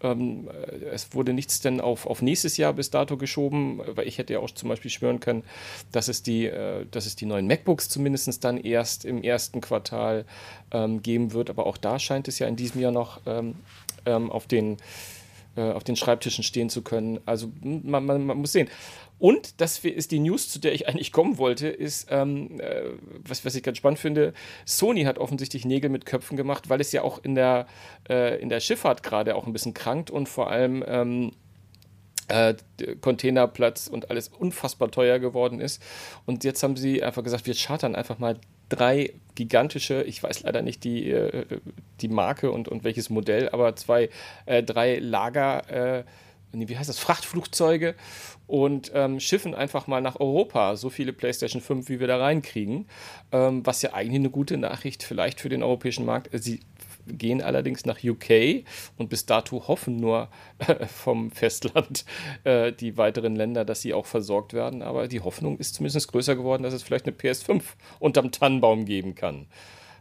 Ähm, 0.01 0.49
es 0.91 1.13
wurde 1.13 1.33
nichts 1.33 1.59
denn 1.59 1.81
auf, 1.81 2.05
auf 2.05 2.21
nächstes 2.21 2.57
Jahr 2.57 2.73
bis 2.73 2.89
dato 2.91 3.17
geschoben, 3.17 3.81
weil 3.85 4.07
ich 4.07 4.17
hätte 4.17 4.33
ja 4.33 4.39
auch 4.39 4.51
zum 4.51 4.69
Beispiel 4.69 4.91
schwören 4.91 5.19
können, 5.19 5.43
dass 5.91 6.07
es 6.07 6.23
die, 6.23 6.45
äh, 6.45 6.85
dass 6.91 7.05
es 7.05 7.15
die 7.15 7.25
neuen 7.25 7.47
MacBooks 7.47 7.89
zumindest 7.89 8.43
dann 8.43 8.57
erst 8.57 9.05
im 9.05 9.23
ersten 9.23 9.61
Quartal 9.61 10.25
ähm, 10.71 11.01
geben 11.01 11.33
wird. 11.33 11.49
Aber 11.49 11.65
auch 11.65 11.77
da 11.77 11.99
scheint 11.99 12.27
es 12.27 12.39
ja 12.39 12.47
in 12.47 12.55
diesem 12.55 12.81
Jahr 12.81 12.91
noch 12.91 13.21
ähm, 13.25 13.55
ähm 14.05 14.31
auf 14.31 14.47
den 14.47 14.77
äh, 15.57 15.71
auf 15.71 15.83
den 15.83 15.95
Schreibtischen 15.95 16.43
stehen 16.43 16.69
zu 16.69 16.83
können. 16.83 17.19
Also 17.25 17.51
man, 17.63 18.05
man, 18.05 18.25
man 18.25 18.37
muss 18.37 18.51
sehen. 18.51 18.69
Und 19.19 19.61
das 19.61 19.79
ist 19.79 20.11
die 20.11 20.19
News, 20.19 20.49
zu 20.49 20.59
der 20.59 20.73
ich 20.73 20.87
eigentlich 20.87 21.11
kommen 21.11 21.37
wollte, 21.37 21.67
ist, 21.67 22.07
ähm, 22.11 22.59
äh, 22.59 22.83
was, 23.25 23.45
was 23.45 23.55
ich 23.55 23.63
ganz 23.63 23.77
spannend 23.77 23.99
finde, 23.99 24.33
Sony 24.65 25.03
hat 25.03 25.17
offensichtlich 25.17 25.65
Nägel 25.65 25.89
mit 25.89 26.05
Köpfen 26.05 26.37
gemacht, 26.37 26.69
weil 26.69 26.81
es 26.81 26.91
ja 26.91 27.01
auch 27.01 27.23
in 27.23 27.33
der, 27.33 27.67
äh, 28.09 28.39
in 28.39 28.49
der 28.49 28.59
Schifffahrt 28.59 29.01
gerade 29.01 29.35
auch 29.35 29.47
ein 29.47 29.53
bisschen 29.53 29.73
krankt 29.73 30.11
und 30.11 30.29
vor 30.29 30.51
allem 30.51 30.83
ähm, 30.87 31.31
äh, 32.27 32.55
Containerplatz 33.01 33.87
und 33.87 34.11
alles 34.11 34.27
unfassbar 34.27 34.91
teuer 34.91 35.19
geworden 35.19 35.61
ist. 35.61 35.81
Und 36.25 36.43
jetzt 36.43 36.61
haben 36.61 36.75
sie 36.75 37.01
einfach 37.01 37.23
gesagt, 37.23 37.47
wir 37.47 37.55
chartern 37.55 37.95
einfach 37.95 38.19
mal 38.19 38.39
drei 38.69 39.13
gigantische, 39.35 40.03
ich 40.03 40.21
weiß 40.21 40.43
leider 40.43 40.61
nicht 40.61 40.83
die, 40.83 41.09
äh, 41.09 41.45
die 42.01 42.09
Marke 42.09 42.51
und, 42.51 42.67
und 42.67 42.83
welches 42.83 43.09
Modell, 43.09 43.49
aber 43.49 43.75
zwei, 43.75 44.09
äh, 44.45 44.61
drei 44.61 44.99
Lager, 44.99 45.99
äh, 45.99 46.03
wie 46.67 46.77
heißt 46.77 46.89
das, 46.89 46.99
Frachtflugzeuge 46.99 47.95
und 48.47 48.91
ähm, 48.93 49.19
schiffen 49.19 49.53
einfach 49.53 49.87
mal 49.87 50.01
nach 50.01 50.19
Europa 50.19 50.75
so 50.75 50.89
viele 50.89 51.13
PlayStation 51.13 51.61
5, 51.61 51.89
wie 51.89 51.99
wir 51.99 52.07
da 52.07 52.17
reinkriegen. 52.17 52.87
Ähm, 53.31 53.65
was 53.65 53.81
ja 53.81 53.93
eigentlich 53.93 54.19
eine 54.19 54.29
gute 54.29 54.57
Nachricht 54.57 55.03
vielleicht 55.03 55.41
für 55.41 55.49
den 55.49 55.63
europäischen 55.63 56.05
Markt. 56.05 56.29
Sie 56.33 56.61
gehen 57.07 57.41
allerdings 57.41 57.85
nach 57.85 58.03
UK 58.03 58.63
und 58.97 59.09
bis 59.09 59.25
dato 59.25 59.67
hoffen 59.67 59.97
nur 59.97 60.29
äh, 60.59 60.85
vom 60.87 61.31
Festland 61.31 62.05
äh, 62.43 62.71
die 62.71 62.97
weiteren 62.97 63.35
Länder, 63.35 63.65
dass 63.65 63.81
sie 63.81 63.93
auch 63.93 64.05
versorgt 64.05 64.53
werden. 64.53 64.81
Aber 64.81 65.07
die 65.07 65.21
Hoffnung 65.21 65.57
ist 65.57 65.75
zumindest 65.75 66.11
größer 66.11 66.35
geworden, 66.35 66.63
dass 66.63 66.73
es 66.73 66.83
vielleicht 66.83 67.05
eine 67.05 67.15
PS5 67.15 67.61
unterm 67.99 68.31
Tannenbaum 68.31 68.85
geben 68.85 69.15
kann. 69.15 69.47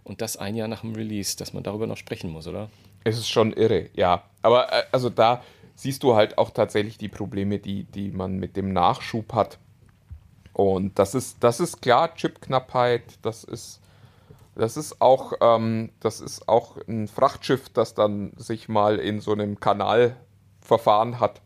Und 0.04 0.20
das 0.20 0.36
ein 0.36 0.54
Jahr 0.54 0.68
nach 0.68 0.82
dem 0.82 0.94
Release, 0.94 1.36
dass 1.36 1.52
man 1.52 1.64
darüber 1.64 1.86
noch 1.86 1.96
sprechen 1.96 2.30
muss, 2.30 2.46
oder? 2.46 2.70
Es 3.02 3.18
ist 3.18 3.28
schon 3.28 3.52
irre, 3.52 3.88
ja. 3.94 4.24
Aber 4.42 4.72
äh, 4.72 4.84
also 4.92 5.10
da 5.10 5.42
siehst 5.76 6.02
du 6.02 6.16
halt 6.16 6.38
auch 6.38 6.50
tatsächlich 6.50 6.98
die 6.98 7.08
Probleme, 7.08 7.58
die, 7.58 7.84
die 7.84 8.10
man 8.10 8.38
mit 8.38 8.56
dem 8.56 8.72
Nachschub 8.72 9.32
hat. 9.32 9.58
Und 10.52 10.98
das 10.98 11.14
ist, 11.14 11.44
das 11.44 11.60
ist 11.60 11.82
klar, 11.82 12.14
Chipknappheit, 12.14 13.02
das 13.22 13.44
ist 13.44 13.80
das 14.56 14.78
ist 14.78 15.02
auch, 15.02 15.34
ähm, 15.40 15.90
das 16.00 16.20
ist 16.20 16.48
auch 16.48 16.78
ein 16.88 17.08
Frachtschiff, 17.08 17.68
das 17.68 17.94
dann 17.94 18.32
sich 18.36 18.68
mal 18.68 18.98
in 18.98 19.20
so 19.20 19.32
einem 19.32 19.60
Kanal 19.60 20.16
verfahren 20.62 21.20
hat. 21.20 21.42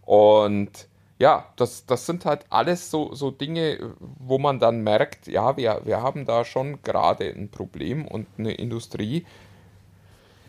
Und 0.00 0.88
ja, 1.18 1.46
das, 1.56 1.86
das 1.86 2.06
sind 2.06 2.24
halt 2.24 2.46
alles 2.48 2.90
so, 2.90 3.14
so 3.14 3.30
Dinge, 3.30 3.94
wo 4.00 4.38
man 4.38 4.58
dann 4.58 4.82
merkt, 4.82 5.28
ja, 5.28 5.56
wir, 5.56 5.82
wir 5.84 6.02
haben 6.02 6.24
da 6.24 6.44
schon 6.44 6.82
gerade 6.82 7.26
ein 7.26 7.50
Problem 7.50 8.08
und 8.08 8.26
eine 8.38 8.54
Industrie, 8.54 9.26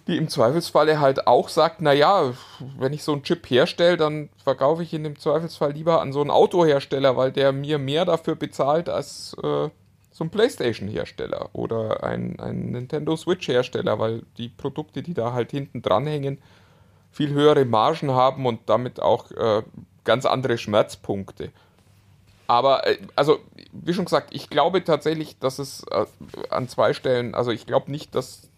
die 0.08 0.18
im 0.18 0.28
Zweifelsfalle 0.28 1.00
halt 1.00 1.28
auch 1.28 1.48
sagt, 1.48 1.82
naja, 1.82 2.34
wenn 2.78 2.92
ich 2.92 3.04
so 3.04 3.14
einen 3.14 3.24
Chip 3.24 3.50
herstelle, 3.50 3.96
dann 3.96 4.30
verkaufe 4.44 4.84
ich 4.84 4.92
ihn 4.94 5.06
im 5.06 5.18
Zweifelsfall 5.18 5.72
lieber 5.72 6.02
an 6.02 6.12
so 6.12 6.20
einen 6.20 6.32
Autohersteller, 6.32 7.16
weil 7.16 7.32
der 7.32 7.54
mir 7.54 7.78
mehr 7.78 8.04
dafür 8.04 8.36
bezahlt 8.36 8.90
als 8.90 9.36
äh, 9.42 9.70
so 10.12 10.24
ein 10.24 10.30
PlayStation-Hersteller 10.30 11.50
oder 11.54 12.04
ein, 12.04 12.40
ein 12.40 12.72
Nintendo 12.72 13.16
Switch-Hersteller, 13.16 13.98
weil 13.98 14.24
die 14.38 14.50
Produkte, 14.50 15.04
die 15.04 15.14
da 15.14 15.34
halt 15.34 15.52
hinten 15.52 15.82
dranhängen, 15.82 16.40
viel 17.12 17.30
höhere 17.30 17.64
Margen 17.64 18.12
haben 18.12 18.46
und 18.46 18.62
damit 18.68 19.00
auch 19.00 19.32
äh, 19.32 19.64
ganz 20.04 20.26
andere 20.26 20.58
Schmerzpunkte. 20.58 21.52
Aber, 22.48 22.86
äh, 22.86 22.98
also, 23.16 23.40
wie 23.72 23.94
schon 23.94 24.06
gesagt, 24.06 24.36
ich 24.36 24.50
glaube 24.50 24.84
tatsächlich, 24.84 25.40
dass 25.40 25.60
es 25.60 25.84
äh, 25.90 26.06
an 26.50 26.68
zwei 26.68 26.94
Stellen, 26.94 27.36
also 27.36 27.52
ich 27.52 27.66
glaube 27.66 27.90
nicht, 27.90 28.14
dass 28.16 28.50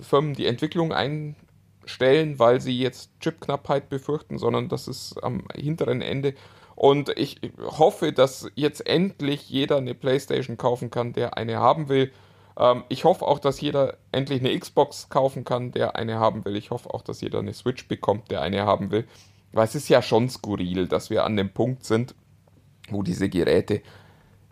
Firmen 0.00 0.34
die 0.34 0.46
Entwicklung 0.46 0.92
einstellen, 0.92 2.38
weil 2.38 2.60
sie 2.60 2.78
jetzt 2.78 3.10
Chipknappheit 3.20 3.88
befürchten, 3.88 4.38
sondern 4.38 4.68
das 4.68 4.88
ist 4.88 5.22
am 5.22 5.44
hinteren 5.54 6.02
Ende. 6.02 6.34
Und 6.76 7.10
ich 7.16 7.40
hoffe, 7.60 8.12
dass 8.12 8.50
jetzt 8.54 8.86
endlich 8.86 9.48
jeder 9.48 9.76
eine 9.76 9.94
PlayStation 9.94 10.56
kaufen 10.56 10.90
kann, 10.90 11.12
der 11.12 11.36
eine 11.36 11.58
haben 11.58 11.88
will. 11.88 12.12
Ähm, 12.58 12.84
ich 12.88 13.04
hoffe 13.04 13.26
auch, 13.26 13.38
dass 13.38 13.60
jeder 13.60 13.96
endlich 14.12 14.40
eine 14.40 14.58
Xbox 14.58 15.08
kaufen 15.08 15.44
kann, 15.44 15.72
der 15.72 15.96
eine 15.96 16.18
haben 16.18 16.44
will. 16.44 16.56
Ich 16.56 16.70
hoffe 16.70 16.92
auch, 16.92 17.02
dass 17.02 17.20
jeder 17.20 17.38
eine 17.38 17.54
Switch 17.54 17.86
bekommt, 17.86 18.30
der 18.30 18.42
eine 18.42 18.64
haben 18.64 18.90
will. 18.90 19.06
Weil 19.52 19.66
es 19.66 19.76
ist 19.76 19.88
ja 19.88 20.02
schon 20.02 20.28
skurril, 20.28 20.88
dass 20.88 21.10
wir 21.10 21.24
an 21.24 21.36
dem 21.36 21.50
Punkt 21.50 21.84
sind, 21.84 22.14
wo 22.90 23.02
diese 23.02 23.28
Geräte 23.28 23.82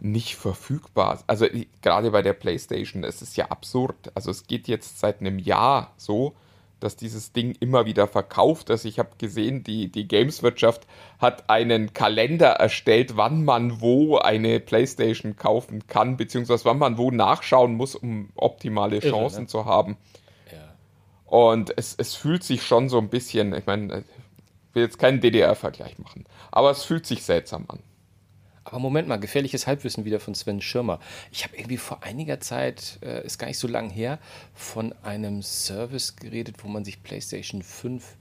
nicht 0.02 0.34
verfügbar. 0.36 1.22
Also 1.28 1.46
gerade 1.80 2.10
bei 2.10 2.22
der 2.22 2.32
PlayStation, 2.32 3.04
es 3.04 3.22
ist 3.22 3.36
ja 3.36 3.46
absurd. 3.46 4.10
Also 4.14 4.30
es 4.30 4.46
geht 4.46 4.66
jetzt 4.66 4.98
seit 4.98 5.20
einem 5.20 5.38
Jahr 5.38 5.92
so, 5.96 6.34
dass 6.80 6.96
dieses 6.96 7.32
Ding 7.32 7.54
immer 7.60 7.86
wieder 7.86 8.08
verkauft 8.08 8.68
ist. 8.70 8.84
Ich 8.84 8.98
habe 8.98 9.10
gesehen, 9.18 9.62
die, 9.62 9.92
die 9.92 10.08
Gameswirtschaft 10.08 10.88
hat 11.20 11.48
einen 11.48 11.92
Kalender 11.92 12.48
erstellt, 12.48 13.16
wann 13.16 13.44
man 13.44 13.80
wo 13.80 14.18
eine 14.18 14.58
PlayStation 14.58 15.36
kaufen 15.36 15.86
kann, 15.86 16.16
beziehungsweise 16.16 16.64
wann 16.64 16.78
man 16.78 16.98
wo 16.98 17.12
nachschauen 17.12 17.74
muss, 17.74 17.94
um 17.94 18.30
optimale 18.34 18.98
Chancen 18.98 19.34
Irre, 19.34 19.42
ne? 19.42 19.46
zu 19.46 19.64
haben. 19.66 19.96
Ja. 20.50 20.74
Und 21.26 21.72
es, 21.78 21.94
es 21.96 22.16
fühlt 22.16 22.42
sich 22.42 22.64
schon 22.64 22.88
so 22.88 22.98
ein 22.98 23.08
bisschen, 23.08 23.54
ich 23.54 23.66
meine, 23.66 23.98
ich 23.98 24.74
will 24.74 24.82
jetzt 24.82 24.98
keinen 24.98 25.20
DDR-Vergleich 25.20 26.00
machen, 26.00 26.24
aber 26.50 26.72
es 26.72 26.82
fühlt 26.82 27.06
sich 27.06 27.22
seltsam 27.22 27.66
an. 27.68 27.78
Aber 28.64 28.78
Moment 28.78 29.08
mal, 29.08 29.16
gefährliches 29.16 29.66
Halbwissen 29.66 30.04
wieder 30.04 30.20
von 30.20 30.34
Sven 30.34 30.60
Schirmer. 30.60 31.00
Ich 31.32 31.44
habe 31.44 31.56
irgendwie 31.56 31.76
vor 31.78 32.02
einiger 32.02 32.40
Zeit, 32.40 32.98
äh, 33.02 33.24
ist 33.24 33.38
gar 33.38 33.48
nicht 33.48 33.58
so 33.58 33.66
lang 33.66 33.90
her, 33.90 34.18
von 34.54 34.94
einem 35.02 35.42
Service 35.42 36.16
geredet, 36.16 36.56
wo 36.62 36.68
man 36.68 36.84
sich 36.84 37.02
PlayStation 37.02 37.62
5 37.62 38.16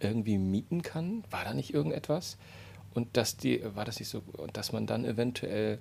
irgendwie 0.00 0.38
mieten 0.38 0.82
kann. 0.82 1.24
War 1.30 1.44
da 1.44 1.52
nicht 1.52 1.74
irgendetwas? 1.74 2.38
Und 2.94 3.16
dass 3.16 3.36
die, 3.36 3.62
war 3.74 3.84
das 3.84 3.98
nicht 3.98 4.08
so, 4.08 4.22
und 4.32 4.56
dass 4.56 4.72
man 4.72 4.86
dann 4.86 5.04
eventuell, 5.04 5.78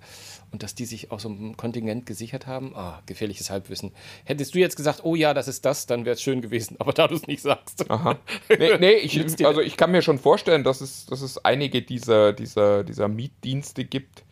und 0.52 0.64
dass 0.64 0.76
die 0.76 0.86
sich 0.86 1.12
auch 1.12 1.20
so 1.20 1.30
ein 1.30 1.58
Kontingent 1.58 2.06
gesichert 2.06 2.48
haben, 2.48 2.76
ah, 2.76 3.02
gefährliches 3.06 3.50
Halbwissen. 3.50 3.92
Hättest 4.26 4.54
du 4.56 4.60
jetzt 4.60 4.76
gesagt, 4.76 5.02
oh 5.04 5.16
ja, 5.16 5.34
das 5.34 5.48
ist 5.48 5.66
das, 5.66 5.86
dann 5.86 6.06
wäre 6.06 6.16
es 6.16 6.22
schön 6.22 6.42
gewesen, 6.42 6.76
aber 6.80 6.94
da 6.94 7.08
du 7.08 7.16
es 7.16 7.28
nicht 7.28 7.42
sagst. 7.42 7.90
Aha. 7.90 8.18
Nee, 8.58 8.78
nee 8.80 8.94
ich, 8.94 9.46
also 9.46 9.62
ich 9.62 9.78
kann 9.78 9.92
mir 9.92 10.02
schon 10.02 10.20
vorstellen, 10.20 10.64
dass 10.64 10.82
es, 10.82 11.06
dass 11.06 11.22
es 11.22 11.44
einige 11.46 11.82
dieser, 11.82 12.34
dieser, 12.34 12.84
dieser 12.84 13.08
Mietdienste 13.08 13.86
gibt, 13.86 14.24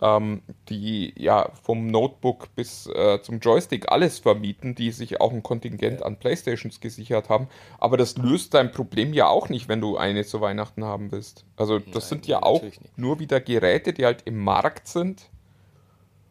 ähm, 0.00 0.42
die 0.68 1.12
ja 1.16 1.50
vom 1.62 1.86
Notebook 1.88 2.54
bis 2.54 2.86
äh, 2.86 3.20
zum 3.22 3.40
Joystick 3.40 3.90
alles 3.90 4.18
vermieten, 4.18 4.74
die 4.74 4.90
sich 4.90 5.20
auch 5.20 5.32
ein 5.32 5.42
Kontingent 5.42 6.02
an 6.02 6.18
Playstations 6.18 6.80
gesichert 6.80 7.28
haben. 7.28 7.48
Aber 7.78 7.96
das 7.96 8.16
löst 8.16 8.54
dein 8.54 8.70
Problem 8.70 9.12
ja 9.12 9.28
auch 9.28 9.48
nicht, 9.48 9.68
wenn 9.68 9.80
du 9.80 9.96
eine 9.96 10.24
zu 10.24 10.40
Weihnachten 10.40 10.84
haben 10.84 11.10
willst. 11.12 11.44
Also 11.56 11.78
das 11.78 11.94
Nein, 11.94 12.02
sind 12.02 12.26
ja 12.26 12.42
auch 12.42 12.62
nicht. 12.62 12.80
nur 12.96 13.18
wieder 13.18 13.40
Geräte, 13.40 13.92
die 13.92 14.04
halt 14.04 14.22
im 14.24 14.38
Markt 14.38 14.88
sind 14.88 15.30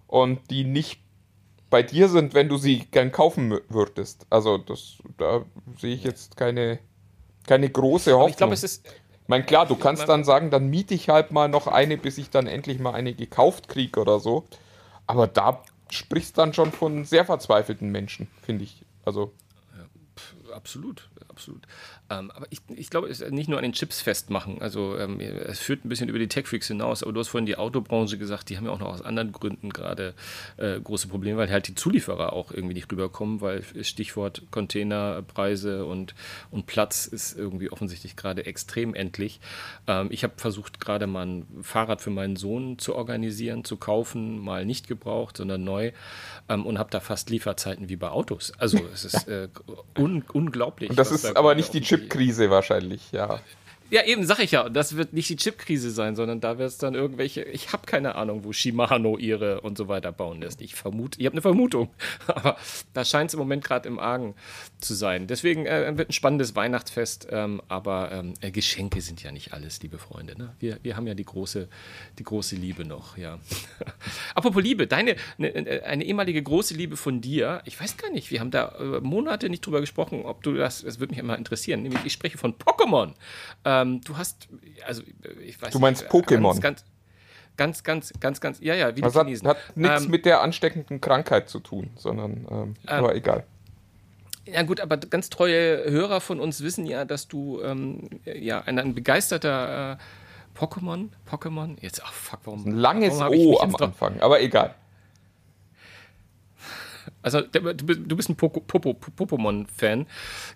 und 0.07 0.39
die 0.49 0.63
nicht 0.63 1.01
bei 1.69 1.83
dir 1.83 2.07
sind, 2.07 2.33
wenn 2.33 2.47
du 2.47 2.57
sie 2.57 2.79
gern 2.91 3.11
kaufen 3.11 3.59
würdest. 3.67 4.25
Also 4.29 4.57
das, 4.57 4.97
da 5.17 5.43
sehe 5.77 5.93
ich 5.95 6.03
jetzt 6.03 6.37
keine, 6.37 6.79
keine 7.45 7.69
große 7.69 8.11
Hoffnung. 8.11 8.21
Aber 8.21 8.29
ich 8.29 8.37
glaube, 8.37 8.53
es 8.53 8.63
ist 8.63 8.87
ich 9.27 9.29
meine, 9.29 9.43
klar, 9.43 9.65
du 9.65 9.75
kannst 9.75 10.07
dann 10.07 10.23
sagen, 10.23 10.51
dann 10.51 10.69
miete 10.69 10.93
ich 10.93 11.09
halt 11.09 11.33
mal 11.33 11.49
noch 11.49 11.67
eine, 11.67 11.97
bis 11.97 12.17
ich 12.17 12.29
dann 12.29 12.47
endlich 12.47 12.79
mal 12.79 12.93
eine 12.93 13.13
gekauft 13.13 13.67
kriege 13.67 13.99
oder 13.99 14.21
so. 14.21 14.45
Aber 15.05 15.27
da 15.27 15.63
sprichst 15.91 16.37
dann 16.37 16.53
schon 16.53 16.71
von 16.71 17.03
sehr 17.03 17.25
verzweifelten 17.25 17.91
Menschen, 17.91 18.29
finde 18.41 18.63
ich. 18.63 18.85
Also. 19.03 19.33
Absolut 20.57 21.07
absolut. 21.37 21.67
Ähm, 22.09 22.31
aber 22.31 22.47
ich, 22.49 22.61
ich 22.75 22.89
glaube, 22.89 23.07
es 23.09 23.21
ist 23.21 23.31
nicht 23.31 23.47
nur 23.47 23.59
an 23.59 23.63
den 23.63 23.73
Chips 23.73 24.01
festmachen. 24.01 24.59
Also 24.59 24.97
ähm, 24.97 25.19
es 25.19 25.59
führt 25.59 25.85
ein 25.85 25.89
bisschen 25.89 26.09
über 26.09 26.17
die 26.17 26.27
Tech-Freaks 26.27 26.67
hinaus, 26.67 27.03
aber 27.03 27.13
du 27.13 27.19
hast 27.19 27.27
vorhin 27.27 27.45
die 27.45 27.57
Autobranche 27.57 28.17
gesagt, 28.17 28.49
die 28.49 28.57
haben 28.57 28.65
ja 28.65 28.71
auch 28.71 28.79
noch 28.79 28.87
aus 28.87 29.03
anderen 29.03 29.31
Gründen 29.31 29.69
gerade 29.69 30.15
äh, 30.57 30.79
große 30.79 31.07
Probleme, 31.07 31.37
weil 31.37 31.51
halt 31.51 31.67
die 31.67 31.75
Zulieferer 31.75 32.33
auch 32.33 32.51
irgendwie 32.51 32.73
nicht 32.73 32.91
rüberkommen, 32.91 33.41
weil 33.41 33.63
Stichwort 33.81 34.41
Containerpreise 34.49 35.85
und, 35.85 36.15
und 36.49 36.65
Platz 36.65 37.05
ist 37.05 37.37
irgendwie 37.37 37.71
offensichtlich 37.71 38.15
gerade 38.15 38.45
extrem 38.45 38.95
endlich. 38.95 39.39
Ähm, 39.85 40.07
ich 40.09 40.23
habe 40.23 40.33
versucht, 40.37 40.79
gerade 40.79 41.05
mal 41.05 41.27
ein 41.27 41.45
Fahrrad 41.61 42.01
für 42.01 42.09
meinen 42.09 42.35
Sohn 42.35 42.79
zu 42.79 42.95
organisieren, 42.95 43.63
zu 43.63 43.77
kaufen, 43.77 44.39
mal 44.39 44.65
nicht 44.65 44.87
gebraucht, 44.87 45.37
sondern 45.37 45.63
neu 45.63 45.91
ähm, 46.49 46.65
und 46.65 46.79
habe 46.79 46.89
da 46.89 46.99
fast 46.99 47.29
Lieferzeiten 47.29 47.89
wie 47.89 47.95
bei 47.95 48.09
Autos. 48.09 48.53
Also 48.57 48.79
es 48.91 49.05
ist 49.05 49.27
äh, 49.27 49.49
un 49.97 50.23
unglaublich. 50.47 50.89
Und 50.89 50.97
das 50.99 51.11
ist 51.11 51.37
aber 51.37 51.55
nicht 51.55 51.73
die 51.73 51.81
Chip-Krise 51.81 52.49
wahrscheinlich, 52.49 53.11
ja. 53.11 53.39
Ja, 53.89 54.03
eben, 54.03 54.25
sag 54.25 54.39
ich 54.39 54.51
ja. 54.51 54.67
Das 54.67 54.97
wird 54.97 55.13
nicht 55.13 55.29
die 55.29 55.37
Chip-Krise 55.37 55.91
sein, 55.91 56.17
sondern 56.17 56.41
da 56.41 56.57
wird 56.57 56.67
es 56.67 56.77
dann 56.77 56.93
irgendwelche. 56.93 57.43
Ich 57.43 57.71
habe 57.71 57.85
keine 57.85 58.15
Ahnung, 58.15 58.43
wo 58.43 58.51
Shimano 58.51 59.17
ihre 59.17 59.61
und 59.61 59.77
so 59.77 59.87
weiter 59.87 60.11
bauen 60.11 60.41
lässt. 60.41 60.61
Ich 60.61 60.75
vermute, 60.75 61.19
ich 61.19 61.25
habe 61.25 61.35
eine 61.35 61.41
Vermutung. 61.41 61.89
Aber 62.27 62.57
da 62.93 63.05
scheint 63.05 63.29
es 63.29 63.33
im 63.35 63.39
Moment 63.39 63.63
gerade 63.63 63.87
im 63.87 63.97
Argen 63.97 64.35
zu 64.79 64.93
sein. 64.93 65.27
Deswegen 65.27 65.65
äh, 65.65 65.97
wird 65.97 66.09
ein 66.09 66.13
spannendes 66.13 66.55
Weihnachtsfest. 66.55 67.27
Ähm, 67.31 67.61
aber 67.67 68.11
ähm, 68.11 68.33
äh, 68.41 68.51
Geschenke 68.51 69.01
sind 69.01 69.23
ja 69.23 69.31
nicht 69.31 69.53
alles, 69.53 69.81
liebe 69.81 69.97
Freunde. 69.97 70.37
Ne? 70.37 70.53
Wir, 70.59 70.79
wir 70.83 70.97
haben 70.97 71.07
ja 71.07 71.13
die 71.13 71.25
große, 71.25 71.67
die 72.19 72.23
große 72.23 72.55
Liebe 72.55 72.85
noch, 72.85 73.17
ja. 73.17 73.39
Apropos 74.35 74.61
Liebe, 74.61 74.87
deine 74.87 75.15
ne, 75.37 75.49
äh, 75.49 75.83
eine 75.83 76.03
ehemalige 76.03 76.43
große 76.43 76.73
Liebe 76.73 76.97
von 76.97 77.21
dir. 77.21 77.61
Ich 77.65 77.79
weiß 77.79 77.97
gar 77.97 78.11
nicht, 78.11 78.31
wir 78.31 78.39
haben 78.39 78.51
da 78.51 78.75
äh, 78.79 78.99
Monate 78.99 79.49
nicht 79.49 79.65
drüber 79.65 79.79
gesprochen, 79.79 80.25
ob 80.25 80.43
du 80.43 80.53
das. 80.53 80.83
Das 80.83 80.99
würde 80.99 81.11
mich 81.11 81.19
immer 81.19 81.37
interessieren. 81.37 81.83
Nämlich, 81.83 82.05
ich 82.05 82.13
spreche 82.13 82.37
von 82.37 82.55
Pokémon. 82.55 83.13
Äh, 83.63 83.77
ähm, 83.77 84.01
du 84.01 84.17
hast, 84.17 84.47
also 84.85 85.03
ich 85.45 85.61
weiß 85.61 85.71
Du 85.71 85.79
meinst 85.79 86.03
nicht, 86.03 86.11
Pokémon? 86.11 86.59
Ganz, 86.59 86.83
ganz, 87.55 87.83
ganz, 87.83 88.13
ganz, 88.19 88.41
ganz, 88.41 88.59
ja, 88.59 88.75
ja, 88.75 88.95
wie 88.95 89.01
die 89.01 89.09
Chinesen. 89.09 89.47
Hat, 89.47 89.57
hat 89.57 89.77
nichts 89.77 90.05
ähm, 90.05 90.11
mit 90.11 90.25
der 90.25 90.41
ansteckenden 90.41 91.01
Krankheit 91.01 91.49
zu 91.49 91.59
tun, 91.59 91.89
sondern, 91.95 92.31
ähm, 92.31 92.47
ähm, 92.49 92.75
aber 92.85 93.15
egal. 93.15 93.45
Ja 94.51 94.63
gut, 94.63 94.79
aber 94.79 94.97
ganz 94.97 95.29
treue 95.29 95.89
Hörer 95.89 96.21
von 96.21 96.39
uns 96.39 96.61
wissen 96.61 96.85
ja, 96.85 97.05
dass 97.05 97.27
du 97.27 97.61
ähm, 97.61 98.09
ja 98.25 98.61
ein, 98.61 98.79
ein 98.79 98.95
begeisterter 98.95 99.93
äh, 99.93 100.57
Pokémon, 100.57 101.09
Pokémon, 101.29 101.77
jetzt 101.81 102.01
ach 102.03 102.13
fuck, 102.13 102.39
warum? 102.45 102.65
Ein 102.65 102.71
langes 102.71 103.19
warum 103.19 103.37
O 103.37 103.59
am 103.59 103.75
Anfang, 103.75 104.19
aber 104.21 104.41
egal. 104.41 104.73
Also 107.35 107.47
du 107.47 108.15
bist 108.15 108.29
ein 108.29 108.37
Pokémon-Fan 108.37 110.05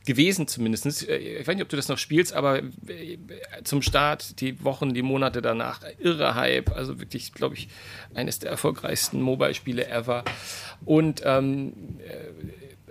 gewesen 0.06 0.48
zumindest. 0.48 0.86
Ich 0.86 1.48
weiß 1.48 1.56
nicht, 1.56 1.64
ob 1.64 1.70
du 1.70 1.76
das 1.76 1.88
noch 1.88 1.98
spielst, 1.98 2.34
aber 2.34 2.60
äh, 2.60 3.18
zum 3.64 3.82
Start, 3.82 4.40
die 4.40 4.64
Wochen, 4.64 4.94
die 4.94 5.02
Monate 5.02 5.42
danach, 5.42 5.82
irre 6.00 6.36
Hype. 6.36 6.72
Also 6.76 7.00
wirklich, 7.00 7.34
glaube 7.34 7.56
ich, 7.56 7.70
eines 8.14 8.40
der 8.40 8.52
erfolgreichsten 8.52 9.22
Mobile-Spiele 9.22 9.88
ever. 9.88 10.24
Und 10.86 11.22
ähm, 11.26 11.74
äh, 12.08 12.32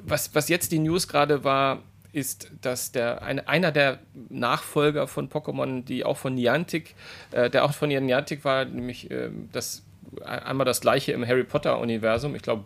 was, 0.02 0.34
was 0.34 0.49
jetzt 0.49 0.72
die 0.72 0.78
News 0.78 1.08
gerade 1.08 1.44
war, 1.44 1.82
ist, 2.12 2.50
dass 2.60 2.92
der, 2.92 3.22
eine, 3.22 3.46
einer 3.49 3.72
der 3.72 4.00
Nachfolger 4.28 5.06
von 5.06 5.28
Pokémon, 5.28 5.84
die 5.84 6.04
auch 6.04 6.16
von 6.16 6.34
Niantic, 6.34 6.94
äh, 7.30 7.50
der 7.50 7.64
auch 7.64 7.72
von 7.72 7.88
Niantic 7.88 8.44
war, 8.44 8.64
nämlich 8.64 9.10
äh, 9.10 9.30
das 9.52 9.84
einmal 10.25 10.64
das 10.64 10.80
gleiche 10.80 11.12
im 11.12 11.26
Harry 11.26 11.44
Potter-Universum, 11.44 12.34
ich 12.34 12.42
glaube, 12.42 12.64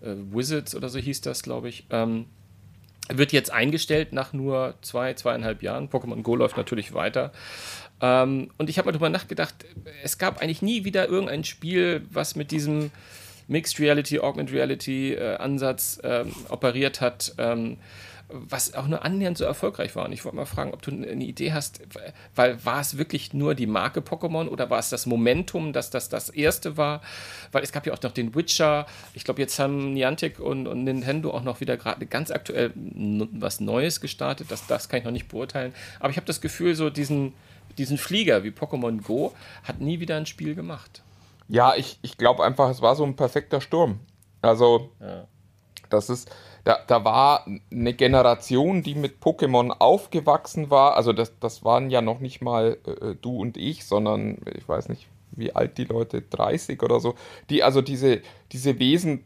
äh, 0.00 0.14
Wizards 0.32 0.74
oder 0.74 0.88
so 0.88 0.98
hieß 0.98 1.20
das, 1.20 1.42
glaube 1.42 1.68
ich. 1.68 1.86
Ähm, 1.90 2.26
wird 3.08 3.32
jetzt 3.32 3.52
eingestellt 3.52 4.12
nach 4.12 4.32
nur 4.32 4.74
zwei, 4.82 5.14
zweieinhalb 5.14 5.62
Jahren. 5.62 5.88
Pokémon 5.88 6.22
Go 6.22 6.34
läuft 6.34 6.56
natürlich 6.56 6.92
weiter. 6.92 7.32
Ähm, 8.00 8.50
und 8.58 8.68
ich 8.68 8.78
habe 8.78 8.86
mal 8.86 8.92
drüber 8.92 9.10
nachgedacht, 9.10 9.54
es 10.02 10.18
gab 10.18 10.42
eigentlich 10.42 10.62
nie 10.62 10.84
wieder 10.84 11.08
irgendein 11.08 11.44
Spiel, 11.44 12.04
was 12.10 12.36
mit 12.36 12.50
diesem 12.50 12.90
Mixed 13.48 13.78
Reality, 13.78 14.18
Augmented 14.18 14.54
Reality 14.54 15.14
äh, 15.14 15.36
Ansatz 15.36 16.00
ähm, 16.02 16.32
operiert 16.48 17.00
hat. 17.00 17.34
Ähm, 17.38 17.78
was 18.28 18.74
auch 18.74 18.88
nur 18.88 19.04
annähernd 19.04 19.38
so 19.38 19.44
erfolgreich 19.44 19.94
war. 19.94 20.06
Und 20.06 20.12
ich 20.12 20.24
wollte 20.24 20.36
mal 20.36 20.46
fragen, 20.46 20.74
ob 20.74 20.82
du 20.82 20.90
eine 20.90 21.24
Idee 21.24 21.52
hast, 21.52 21.80
weil 22.34 22.64
war 22.64 22.80
es 22.80 22.98
wirklich 22.98 23.32
nur 23.32 23.54
die 23.54 23.66
Marke 23.66 24.00
Pokémon 24.00 24.48
oder 24.48 24.68
war 24.68 24.78
es 24.78 24.90
das 24.90 25.06
Momentum, 25.06 25.72
dass 25.72 25.90
das 25.90 26.08
das 26.08 26.28
erste 26.30 26.76
war? 26.76 27.02
Weil 27.52 27.62
es 27.62 27.70
gab 27.70 27.86
ja 27.86 27.92
auch 27.92 28.02
noch 28.02 28.12
den 28.12 28.34
Witcher. 28.34 28.86
Ich 29.14 29.24
glaube, 29.24 29.40
jetzt 29.40 29.58
haben 29.58 29.92
Niantic 29.92 30.40
und, 30.40 30.66
und 30.66 30.84
Nintendo 30.84 31.30
auch 31.32 31.42
noch 31.42 31.60
wieder 31.60 31.76
gerade 31.76 32.04
ganz 32.06 32.30
aktuell 32.30 32.72
was 32.74 33.60
Neues 33.60 34.00
gestartet. 34.00 34.50
Das, 34.50 34.66
das 34.66 34.88
kann 34.88 34.98
ich 34.98 35.04
noch 35.04 35.12
nicht 35.12 35.28
beurteilen. 35.28 35.72
Aber 36.00 36.10
ich 36.10 36.16
habe 36.16 36.26
das 36.26 36.40
Gefühl, 36.40 36.74
so 36.74 36.90
diesen, 36.90 37.32
diesen 37.78 37.96
Flieger 37.96 38.42
wie 38.42 38.50
Pokémon 38.50 39.02
Go 39.02 39.34
hat 39.62 39.80
nie 39.80 40.00
wieder 40.00 40.16
ein 40.16 40.26
Spiel 40.26 40.54
gemacht. 40.54 41.02
Ja, 41.48 41.76
ich, 41.76 41.98
ich 42.02 42.18
glaube 42.18 42.44
einfach, 42.44 42.70
es 42.70 42.82
war 42.82 42.96
so 42.96 43.04
ein 43.04 43.14
perfekter 43.14 43.60
Sturm. 43.60 44.00
Also, 44.42 44.90
ja. 45.00 45.28
das 45.90 46.10
ist, 46.10 46.28
da, 46.66 46.80
da 46.84 47.04
war 47.04 47.46
eine 47.70 47.94
Generation, 47.94 48.82
die 48.82 48.96
mit 48.96 49.22
Pokémon 49.22 49.70
aufgewachsen 49.70 50.68
war. 50.68 50.96
Also, 50.96 51.12
das, 51.12 51.38
das 51.38 51.64
waren 51.64 51.90
ja 51.90 52.02
noch 52.02 52.18
nicht 52.18 52.42
mal 52.42 52.78
äh, 52.84 53.14
du 53.14 53.38
und 53.40 53.56
ich, 53.56 53.84
sondern 53.84 54.38
ich 54.52 54.68
weiß 54.68 54.88
nicht, 54.88 55.06
wie 55.30 55.54
alt 55.54 55.78
die 55.78 55.84
Leute, 55.84 56.22
30 56.22 56.82
oder 56.82 56.98
so, 56.98 57.14
die 57.50 57.62
also 57.62 57.82
diese, 57.82 58.20
diese 58.50 58.80
Wesen 58.80 59.24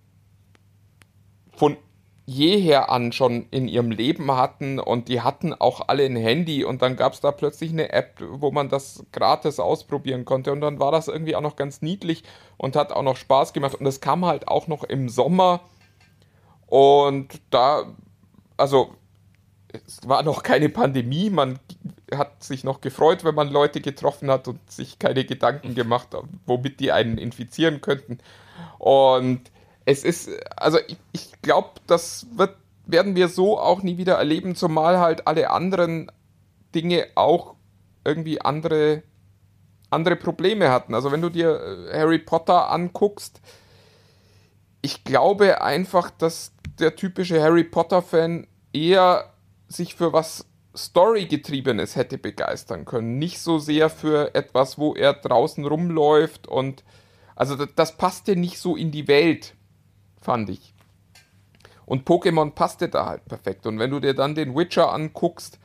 von 1.56 1.78
jeher 2.26 2.90
an 2.90 3.10
schon 3.10 3.46
in 3.50 3.68
ihrem 3.68 3.90
Leben 3.90 4.30
hatten 4.32 4.78
und 4.78 5.08
die 5.08 5.22
hatten 5.22 5.54
auch 5.54 5.88
alle 5.88 6.04
ein 6.04 6.16
Handy 6.16 6.62
und 6.62 6.82
dann 6.82 6.94
gab 6.94 7.14
es 7.14 7.20
da 7.20 7.32
plötzlich 7.32 7.72
eine 7.72 7.90
App, 7.90 8.20
wo 8.20 8.50
man 8.50 8.68
das 8.68 9.06
gratis 9.12 9.58
ausprobieren 9.60 10.26
konnte 10.26 10.52
und 10.52 10.60
dann 10.60 10.78
war 10.78 10.92
das 10.92 11.08
irgendwie 11.08 11.34
auch 11.36 11.40
noch 11.40 11.56
ganz 11.56 11.80
niedlich 11.80 12.22
und 12.58 12.76
hat 12.76 12.92
auch 12.92 13.02
noch 13.02 13.16
Spaß 13.16 13.54
gemacht 13.54 13.76
und 13.76 13.86
es 13.86 14.02
kam 14.02 14.26
halt 14.26 14.46
auch 14.46 14.68
noch 14.68 14.84
im 14.84 15.08
Sommer 15.08 15.60
und 16.70 17.40
da, 17.50 17.84
also 18.56 18.94
es 19.72 20.00
war 20.08 20.22
noch 20.22 20.42
keine 20.42 20.70
Pandemie, 20.70 21.28
man 21.28 21.58
hat 22.14 22.42
sich 22.42 22.64
noch 22.64 22.80
gefreut, 22.80 23.22
wenn 23.22 23.34
man 23.34 23.50
Leute 23.50 23.80
getroffen 23.80 24.30
hat 24.30 24.48
und 24.48 24.58
sich 24.70 24.98
keine 24.98 25.24
Gedanken 25.24 25.74
gemacht, 25.74 26.08
womit 26.46 26.80
die 26.80 26.90
einen 26.90 27.18
infizieren 27.18 27.82
könnten 27.82 28.18
und 28.78 29.50
es 29.84 30.04
ist, 30.04 30.30
also 30.56 30.78
ich, 30.86 30.96
ich 31.12 31.42
glaube, 31.42 31.70
das 31.86 32.26
wird, 32.34 32.56
werden 32.86 33.14
wir 33.14 33.28
so 33.28 33.58
auch 33.58 33.82
nie 33.82 33.98
wieder 33.98 34.14
erleben, 34.14 34.54
zumal 34.54 34.98
halt 34.98 35.26
alle 35.26 35.50
anderen 35.50 36.10
Dinge 36.74 37.08
auch 37.14 37.56
irgendwie 38.04 38.40
andere, 38.40 39.02
andere 39.90 40.16
Probleme 40.16 40.70
hatten. 40.70 40.94
Also 40.94 41.12
wenn 41.12 41.20
du 41.20 41.28
dir 41.28 41.88
äh, 41.92 41.98
Harry 41.98 42.18
Potter 42.18 42.70
anguckst, 42.70 43.40
ich 44.82 45.04
glaube 45.04 45.60
einfach, 45.60 46.10
dass 46.10 46.52
der 46.80 46.96
typische 46.96 47.42
Harry 47.42 47.64
Potter-Fan 47.64 48.46
eher 48.72 49.32
sich 49.68 49.94
für 49.94 50.12
was 50.12 50.46
Story-getriebenes 50.76 51.96
hätte 51.96 52.18
begeistern 52.18 52.84
können. 52.84 53.18
Nicht 53.18 53.40
so 53.40 53.58
sehr 53.58 53.90
für 53.90 54.34
etwas, 54.34 54.78
wo 54.78 54.94
er 54.94 55.14
draußen 55.14 55.64
rumläuft 55.64 56.46
und 56.46 56.84
also 57.34 57.56
das, 57.56 57.68
das 57.74 57.96
passte 57.96 58.36
nicht 58.36 58.58
so 58.58 58.76
in 58.76 58.90
die 58.90 59.08
Welt 59.08 59.54
fand 60.20 60.50
ich. 60.50 60.74
Und 61.86 62.06
Pokémon 62.06 62.52
passte 62.52 62.88
da 62.88 63.06
halt 63.06 63.24
perfekt. 63.24 63.66
Und 63.66 63.78
wenn 63.78 63.90
du 63.90 63.98
dir 63.98 64.14
dann 64.14 64.34
den 64.34 64.54
Witcher 64.54 64.92
anguckst, 64.92 65.58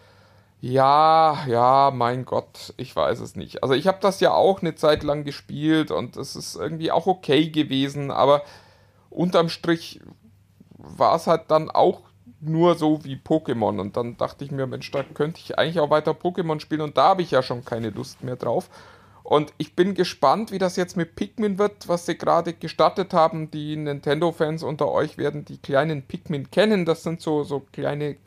ja, 0.61 1.45
ja, 1.47 1.91
mein 1.93 2.25
Gott, 2.25 2.73
ich 2.77 2.95
weiß 2.95 3.19
es 3.19 3.35
nicht. 3.35 3.61
Also 3.61 3.75
ich 3.75 3.85
habe 3.85 3.99
das 4.01 4.19
ja 4.21 4.31
auch 4.31 4.61
eine 4.61 4.73
Zeit 4.73 5.03
lang 5.03 5.23
gespielt 5.23 5.91
und 5.91 6.17
es 6.17 6.35
ist 6.35 6.55
irgendwie 6.55 6.91
auch 6.91 7.05
okay 7.05 7.49
gewesen, 7.49 8.09
aber 8.09 8.41
unterm 9.11 9.49
Strich 9.49 9.99
war 10.97 11.15
es 11.15 11.27
halt 11.27 11.43
dann 11.49 11.69
auch 11.69 12.01
nur 12.39 12.75
so 12.75 13.03
wie 13.03 13.15
Pokémon. 13.15 13.79
Und 13.79 13.97
dann 13.97 14.17
dachte 14.17 14.45
ich 14.45 14.51
mir, 14.51 14.67
Mensch, 14.67 14.91
da 14.91 15.03
könnte 15.03 15.41
ich 15.43 15.57
eigentlich 15.57 15.79
auch 15.79 15.89
weiter 15.89 16.11
Pokémon 16.11 16.59
spielen 16.59 16.81
und 16.81 16.97
da 16.97 17.09
habe 17.09 17.21
ich 17.21 17.31
ja 17.31 17.41
schon 17.41 17.65
keine 17.65 17.89
Lust 17.89 18.23
mehr 18.23 18.35
drauf. 18.35 18.69
Und 19.23 19.53
ich 19.57 19.75
bin 19.75 19.95
gespannt, 19.95 20.51
wie 20.51 20.59
das 20.59 20.75
jetzt 20.75 20.95
mit 20.95 21.15
Pikmin 21.15 21.57
wird, 21.57 21.87
was 21.87 22.05
sie 22.05 22.15
gerade 22.15 22.53
gestartet 22.53 23.11
haben. 23.11 23.49
Die 23.49 23.75
Nintendo-Fans 23.75 24.61
unter 24.61 24.91
euch 24.91 25.17
werden 25.17 25.45
die 25.45 25.57
kleinen 25.57 26.03
Pikmin 26.03 26.51
kennen. 26.51 26.85
Das 26.85 27.01
sind 27.01 27.21
so, 27.21 27.43
so 27.43 27.63
kleine 27.71 28.17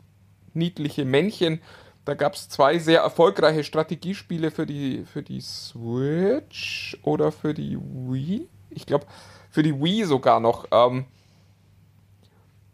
niedliche 0.53 1.05
Männchen. 1.05 1.61
Da 2.03 2.15
gab 2.15 2.33
es 2.33 2.49
zwei 2.49 2.79
sehr 2.79 2.99
erfolgreiche 2.99 3.63
Strategiespiele 3.63 4.51
für 4.51 4.65
die, 4.65 5.05
für 5.05 5.23
die 5.23 5.39
Switch 5.39 6.97
oder 7.03 7.31
für 7.31 7.53
die 7.53 7.77
Wii. 7.77 8.49
Ich 8.69 8.85
glaube, 8.85 9.05
für 9.49 9.63
die 9.63 9.81
Wii 9.81 10.03
sogar 10.03 10.41
noch. 10.41 10.65
Ähm, 10.71 11.05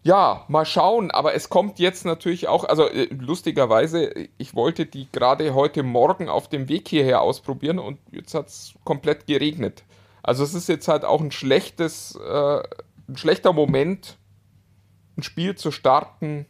ja, 0.05 0.45
mal 0.49 0.67
schauen, 0.67 1.09
aber 1.09 1.33
es 1.33 1.49
kommt 1.49 1.79
jetzt 1.79 2.05
natürlich 2.05 2.47
auch, 2.47 2.63
also 2.63 2.87
äh, 2.87 3.07
lustigerweise, 3.11 4.13
ich 4.37 4.53
wollte 4.53 4.85
die 4.85 5.11
gerade 5.11 5.55
heute 5.55 5.81
Morgen 5.81 6.29
auf 6.29 6.47
dem 6.47 6.69
Weg 6.69 6.87
hierher 6.87 7.21
ausprobieren 7.21 7.79
und 7.79 7.97
jetzt 8.11 8.35
hat 8.35 8.49
es 8.49 8.75
komplett 8.83 9.25
geregnet. 9.25 9.83
Also 10.21 10.43
es 10.43 10.53
ist 10.53 10.69
jetzt 10.69 10.87
halt 10.87 11.05
auch 11.05 11.21
ein 11.21 11.31
schlechtes, 11.31 12.15
äh, 12.17 12.61
ein 13.09 13.17
schlechter 13.17 13.51
Moment, 13.51 14.19
ein 15.17 15.23
Spiel 15.23 15.55
zu 15.55 15.71
starten, 15.71 16.45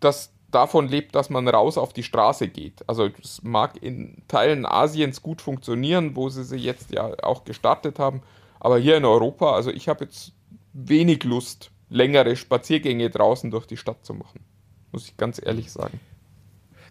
das 0.00 0.32
davon 0.50 0.88
lebt, 0.88 1.14
dass 1.14 1.28
man 1.28 1.46
raus 1.46 1.76
auf 1.76 1.92
die 1.92 2.02
Straße 2.02 2.48
geht. 2.48 2.82
Also 2.88 3.10
es 3.22 3.42
mag 3.42 3.82
in 3.82 4.22
Teilen 4.26 4.64
Asiens 4.64 5.20
gut 5.20 5.42
funktionieren, 5.42 6.16
wo 6.16 6.30
sie 6.30 6.44
sie 6.44 6.56
jetzt 6.56 6.92
ja 6.92 7.12
auch 7.22 7.44
gestartet 7.44 7.98
haben, 7.98 8.22
aber 8.58 8.78
hier 8.78 8.96
in 8.96 9.04
Europa, 9.04 9.54
also 9.54 9.70
ich 9.70 9.86
habe 9.90 10.04
jetzt 10.04 10.32
wenig 10.72 11.24
Lust 11.24 11.70
längere 11.88 12.36
Spaziergänge 12.36 13.10
draußen 13.10 13.50
durch 13.50 13.66
die 13.66 13.76
Stadt 13.76 14.04
zu 14.04 14.14
machen. 14.14 14.40
Muss 14.92 15.08
ich 15.08 15.16
ganz 15.16 15.40
ehrlich 15.44 15.70
sagen. 15.72 16.00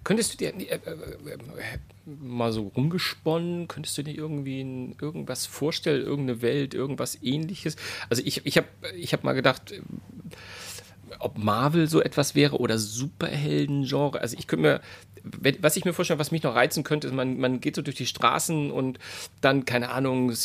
Könntest 0.03 0.33
du 0.33 0.37
dir 0.37 0.53
äh, 0.53 0.75
äh, 0.75 0.75
äh, 0.75 1.39
mal 2.05 2.51
so 2.51 2.67
rumgesponnen, 2.75 3.69
könntest 3.69 3.97
du 3.97 4.03
dir 4.03 4.15
irgendwie 4.15 4.59
irgendwas 4.99 5.45
vorstellen, 5.45 6.03
irgendeine 6.05 6.41
Welt, 6.41 6.73
irgendwas 6.73 7.17
ähnliches? 7.21 7.77
Also 8.09 8.21
ich, 8.25 8.45
ich 8.45 8.57
habe 8.57 8.67
ich 8.97 9.13
hab 9.13 9.23
mal 9.23 9.33
gedacht, 9.33 9.73
ob 11.19 11.37
Marvel 11.37 11.87
so 11.87 12.01
etwas 12.01 12.35
wäre 12.35 12.59
oder 12.59 12.77
Superhelden-Genre. 12.77 14.19
Also 14.19 14.35
ich 14.37 14.47
könnte 14.47 14.63
mir 14.63 14.81
was 15.23 15.77
ich 15.77 15.85
mir 15.85 15.93
vorstelle, 15.93 16.19
was 16.19 16.31
mich 16.31 16.43
noch 16.43 16.55
reizen 16.55 16.83
könnte, 16.83 17.07
ist, 17.07 17.13
man, 17.13 17.39
man 17.39 17.61
geht 17.61 17.75
so 17.75 17.81
durch 17.81 17.95
die 17.95 18.05
Straßen 18.05 18.71
und 18.71 18.99
dann, 19.41 19.65
keine 19.65 19.89
Ahnung, 19.89 20.31
äh, 20.31 20.35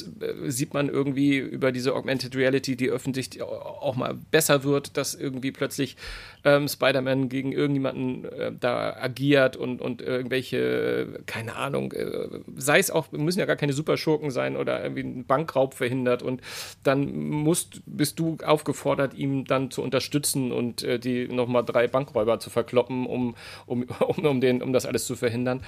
sieht 0.50 0.72
man 0.72 0.88
irgendwie 0.88 1.38
über 1.38 1.72
diese 1.72 1.94
Augmented 1.94 2.36
Reality, 2.36 2.76
die 2.76 2.88
öffentlich 2.88 3.42
auch 3.42 3.96
mal 3.96 4.14
besser 4.30 4.62
wird, 4.62 4.96
dass 4.96 5.14
irgendwie 5.14 5.50
plötzlich 5.50 5.96
ähm, 6.44 6.68
Spider-Man 6.68 7.28
gegen 7.28 7.52
irgendjemanden 7.52 8.24
äh, 8.24 8.52
da 8.58 8.96
agiert 8.96 9.56
und, 9.56 9.80
und 9.80 10.02
irgendwelche, 10.02 11.20
keine 11.26 11.56
Ahnung, 11.56 11.92
äh, 11.92 12.40
sei 12.56 12.78
es 12.78 12.90
auch, 12.90 13.10
müssen 13.12 13.38
ja 13.40 13.46
gar 13.46 13.56
keine 13.56 13.72
Superschurken 13.72 14.30
sein 14.30 14.56
oder 14.56 14.82
irgendwie 14.82 15.02
einen 15.02 15.24
Bankraub 15.24 15.74
verhindert 15.74 16.22
und 16.22 16.40
dann 16.82 17.16
musst, 17.16 17.82
bist 17.86 18.18
du 18.18 18.36
aufgefordert, 18.44 19.14
ihm 19.14 19.44
dann 19.44 19.70
zu 19.70 19.82
unterstützen 19.82 20.52
und 20.52 20.82
äh, 20.82 20.98
die 20.98 21.28
nochmal 21.28 21.64
drei 21.64 21.88
Bankräuber 21.88 22.38
zu 22.40 22.50
verkloppen, 22.50 23.06
um, 23.06 23.34
um, 23.66 23.82
um, 24.00 24.24
um 24.24 24.40
den 24.40 24.62
um 24.62 24.72
das 24.72 24.86
alles 24.86 25.06
zu 25.06 25.16
verhindern. 25.16 25.62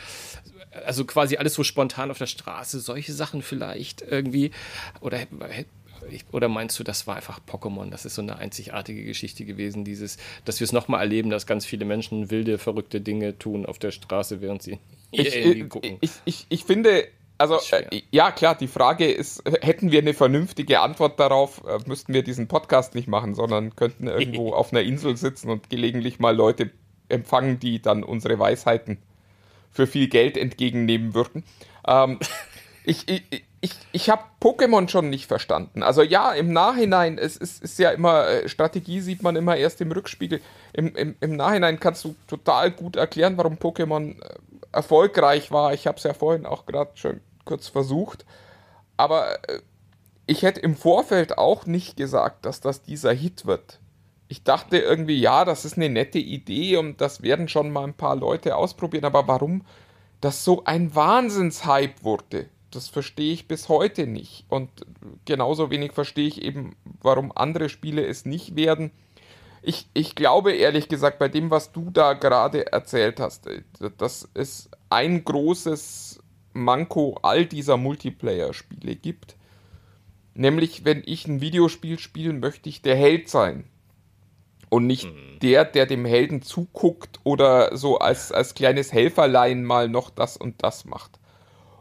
Also 0.87 1.05
quasi 1.05 1.37
alles 1.37 1.55
so 1.55 1.65
spontan 1.65 2.11
auf 2.11 2.19
der 2.19 2.27
Straße, 2.27 2.79
solche 2.81 3.13
Sachen 3.13 3.43
vielleicht 3.43 4.03
irgendwie. 4.03 4.53
Oder 5.01 5.19
oder 6.33 6.49
meinst 6.49 6.79
du, 6.79 6.85
das 6.85 7.07
war 7.07 7.17
einfach 7.17 7.41
Pokémon? 7.47 7.91
Das 7.91 8.05
ist 8.05 8.15
so 8.15 8.23
eine 8.23 8.37
einzigartige 8.39 9.05
Geschichte 9.05 9.45
gewesen, 9.45 9.85
dieses, 9.85 10.19
dass 10.45 10.61
wir 10.61 10.65
es 10.65 10.73
nochmal 10.73 11.01
erleben, 11.01 11.31
dass 11.31 11.47
ganz 11.47 11.67
viele 11.67 11.85
Menschen 11.85 12.31
wilde, 12.31 12.59
verrückte 12.59 13.01
Dinge 13.01 13.39
tun 13.39 13.67
auf 13.67 13.79
der 13.79 13.91
Straße, 13.91 14.41
während 14.41 14.63
sie 14.63 14.79
ich, 15.11 15.35
irgendwie 15.35 15.69
gucken. 15.69 15.99
Ich, 16.01 16.13
ich, 16.25 16.47
ich 16.49 16.65
finde, 16.65 17.07
also 17.39 17.59
äh, 17.73 18.03
ja 18.11 18.33
klar, 18.33 18.55
die 18.55 18.69
Frage 18.69 19.11
ist, 19.11 19.43
hätten 19.63 19.91
wir 19.91 20.01
eine 20.01 20.13
vernünftige 20.13 20.81
Antwort 20.81 21.19
darauf, 21.19 21.63
äh, 21.67 21.79
müssten 21.87 22.13
wir 22.13 22.23
diesen 22.23 22.49
Podcast 22.49 22.95
nicht 22.95 23.09
machen, 23.09 23.35
sondern 23.35 23.75
könnten 23.77 24.09
irgendwo 24.09 24.53
auf 24.55 24.73
einer 24.73 24.83
Insel 24.83 25.17
sitzen 25.17 25.49
und 25.49 25.71
gelegentlich 25.71 26.19
mal 26.19 26.37
Leute 26.37 26.71
empfangen, 27.09 27.59
die 27.59 27.81
dann 27.81 28.05
unsere 28.05 28.39
Weisheiten 28.39 28.99
für 29.71 29.87
viel 29.87 30.09
Geld 30.09 30.37
entgegennehmen 30.37 31.15
würden. 31.15 31.45
Ähm, 31.87 32.19
ich 32.85 33.09
ich, 33.09 33.45
ich, 33.61 33.73
ich 33.93 34.09
habe 34.09 34.23
Pokémon 34.41 34.89
schon 34.89 35.11
nicht 35.11 35.27
verstanden. 35.27 35.83
Also 35.83 36.03
ja, 36.03 36.33
im 36.33 36.53
Nachhinein, 36.53 37.19
es 37.19 37.37
ist, 37.37 37.63
ist 37.63 37.79
ja 37.79 37.91
immer, 37.91 38.27
äh, 38.27 38.49
Strategie 38.49 39.01
sieht 39.01 39.23
man 39.23 39.37
immer 39.37 39.57
erst 39.57 39.81
im 39.81 39.93
Rückspiegel. 39.93 40.41
Im, 40.73 40.95
im, 40.97 41.15
Im 41.21 41.37
Nachhinein 41.37 41.79
kannst 41.79 42.05
du 42.05 42.15
total 42.27 42.71
gut 42.71 42.97
erklären, 42.97 43.37
warum 43.37 43.55
Pokémon 43.55 44.21
äh, 44.21 44.35
erfolgreich 44.73 45.51
war. 45.51 45.75
Ich 45.75 45.87
habe 45.87 45.99
es 45.99 46.05
ja 46.05 46.15
vorhin 46.15 46.47
auch 46.47 46.67
gerade 46.67 46.91
schon 46.95 47.21
kurz 47.45 47.69
versucht. 47.69 48.25
Aber 48.97 49.35
äh, 49.49 49.61
ich 50.27 50.43
hätte 50.43 50.61
im 50.61 50.77
Vorfeld 50.77 51.37
auch 51.37 51.67
nicht 51.67 51.97
gesagt, 51.97 52.47
dass 52.47 52.61
das 52.61 52.83
dieser 52.83 53.13
Hit 53.13 53.47
wird 53.47 53.81
ich 54.31 54.45
dachte 54.45 54.79
irgendwie, 54.79 55.19
ja, 55.19 55.45
das 55.45 55.65
ist 55.65 55.77
eine 55.77 55.89
nette 55.89 56.21
Idee 56.21 56.77
und 56.77 57.01
das 57.01 57.21
werden 57.21 57.49
schon 57.49 57.71
mal 57.71 57.83
ein 57.83 57.95
paar 57.95 58.15
Leute 58.15 58.55
ausprobieren, 58.55 59.05
aber 59.05 59.27
warum 59.27 59.63
das 60.21 60.45
so 60.45 60.63
ein 60.65 60.95
Wahnsinnshype 60.95 62.05
wurde, 62.05 62.47
das 62.71 62.89
verstehe 62.89 63.33
ich 63.33 63.49
bis 63.49 63.69
heute 63.69 64.07
nicht. 64.07 64.45
Und 64.49 64.71
genauso 65.25 65.71
wenig 65.71 65.93
verstehe 65.93 66.29
ich 66.29 66.43
eben, 66.43 66.77
warum 67.03 67.33
andere 67.35 67.69
Spiele 67.69 68.07
es 68.07 68.25
nicht 68.25 68.57
werden. 68.57 68.91
ich, 69.63 69.89
ich 69.93 70.15
glaube 70.15 70.53
ehrlich 70.53 70.89
gesagt, 70.89 71.19
bei 71.19 71.29
dem, 71.29 71.51
was 71.51 71.73
du 71.73 71.91
da 71.91 72.15
gerade 72.15 72.73
erzählt 72.73 73.21
hast, 73.21 73.47
äh, 73.47 73.63
dass 73.99 74.29
es 74.35 74.71
ein 74.89 75.25
großes 75.25 76.21
Manko 76.53 77.19
all 77.23 77.47
dieser 77.47 77.77
Multiplayer-Spiele 77.77 78.97
gibt. 78.97 79.37
Nämlich, 80.35 80.85
wenn 80.85 81.03
ich 81.05 81.27
ein 81.27 81.41
Videospiel 81.41 81.99
spiele, 81.99 82.33
möchte 82.33 82.69
ich 82.69 82.83
der 82.83 82.97
Held 82.97 83.29
sein. 83.29 83.65
Und 84.69 84.87
nicht 84.87 85.05
mhm. 85.05 85.39
der, 85.43 85.65
der 85.65 85.87
dem 85.87 86.05
Helden 86.05 86.43
zuguckt 86.43 87.21
oder 87.25 87.77
so 87.77 87.99
als, 87.99 88.31
als 88.31 88.55
kleines 88.55 88.93
Helferlein 88.93 89.65
mal 89.65 89.89
noch 89.89 90.11
das 90.11 90.37
und 90.37 90.63
das 90.63 90.85
macht. 90.85 91.20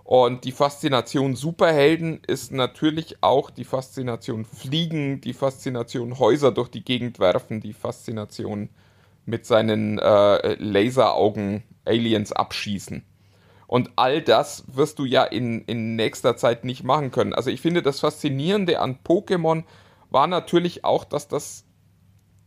Und 0.10 0.44
die 0.44 0.52
Faszination 0.52 1.36
Superhelden 1.36 2.22
ist 2.26 2.52
natürlich 2.52 3.18
auch 3.22 3.52
die 3.52 3.64
Faszination 3.64 4.44
Fliegen, 4.44 5.22
die 5.22 5.34
Faszination 5.34 6.18
Häuser 6.18 6.52
durch 6.52 6.70
die 6.70 6.84
Gegend 6.84 7.20
werfen, 7.20 7.62
die 7.62 7.74
Faszination 7.74 8.70
mit 9.28 9.46
seinen 9.46 10.00
äh, 10.00 10.56
Laseraugen 10.56 11.62
Aliens 11.86 12.32
abschießen. 12.32 13.06
Und 13.68 13.92
all 13.98 14.24
das 14.24 14.64
wirst 14.74 14.98
du 14.98 15.06
ja 15.06 15.26
in, 15.26 15.62
in 15.66 15.96
nächster 15.96 16.36
Zeit 16.36 16.66
nicht 16.66 16.84
machen 16.84 17.12
können. 17.12 17.36
Also 17.36 17.52
ich 17.52 17.62
finde, 17.62 17.84
das 17.84 18.00
Faszinierende 18.00 18.80
an 18.80 18.98
Pokémon 19.06 19.64
war 20.10 20.26
natürlich 20.26 20.86
auch, 20.86 21.04
dass 21.04 21.28
das 21.28 21.66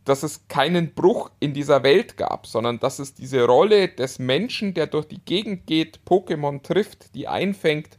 dass 0.05 0.23
es 0.23 0.47
keinen 0.47 0.93
Bruch 0.93 1.31
in 1.39 1.53
dieser 1.53 1.83
Welt 1.83 2.17
gab, 2.17 2.45
sondern 2.45 2.79
dass 2.79 2.99
es 2.99 3.13
diese 3.13 3.45
Rolle 3.45 3.87
des 3.87 4.19
Menschen, 4.19 4.73
der 4.73 4.87
durch 4.87 5.07
die 5.07 5.23
Gegend 5.23 5.65
geht, 5.65 6.01
Pokémon 6.05 6.61
trifft, 6.61 7.15
die 7.15 7.27
einfängt, 7.27 7.97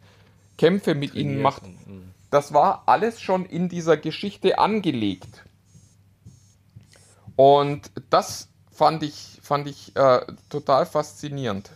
Kämpfe 0.58 0.94
mit 0.94 1.14
ihnen 1.14 1.40
macht. 1.40 1.66
Mhm. 1.66 2.10
Das 2.30 2.52
war 2.52 2.82
alles 2.86 3.20
schon 3.20 3.46
in 3.46 3.68
dieser 3.68 3.96
Geschichte 3.96 4.58
angelegt. 4.58 5.44
Und 7.36 7.90
das 8.10 8.48
fand 8.70 9.02
ich, 9.02 9.38
fand 9.42 9.66
ich 9.68 9.96
äh, 9.96 10.20
total 10.48 10.86
faszinierend. 10.86 11.70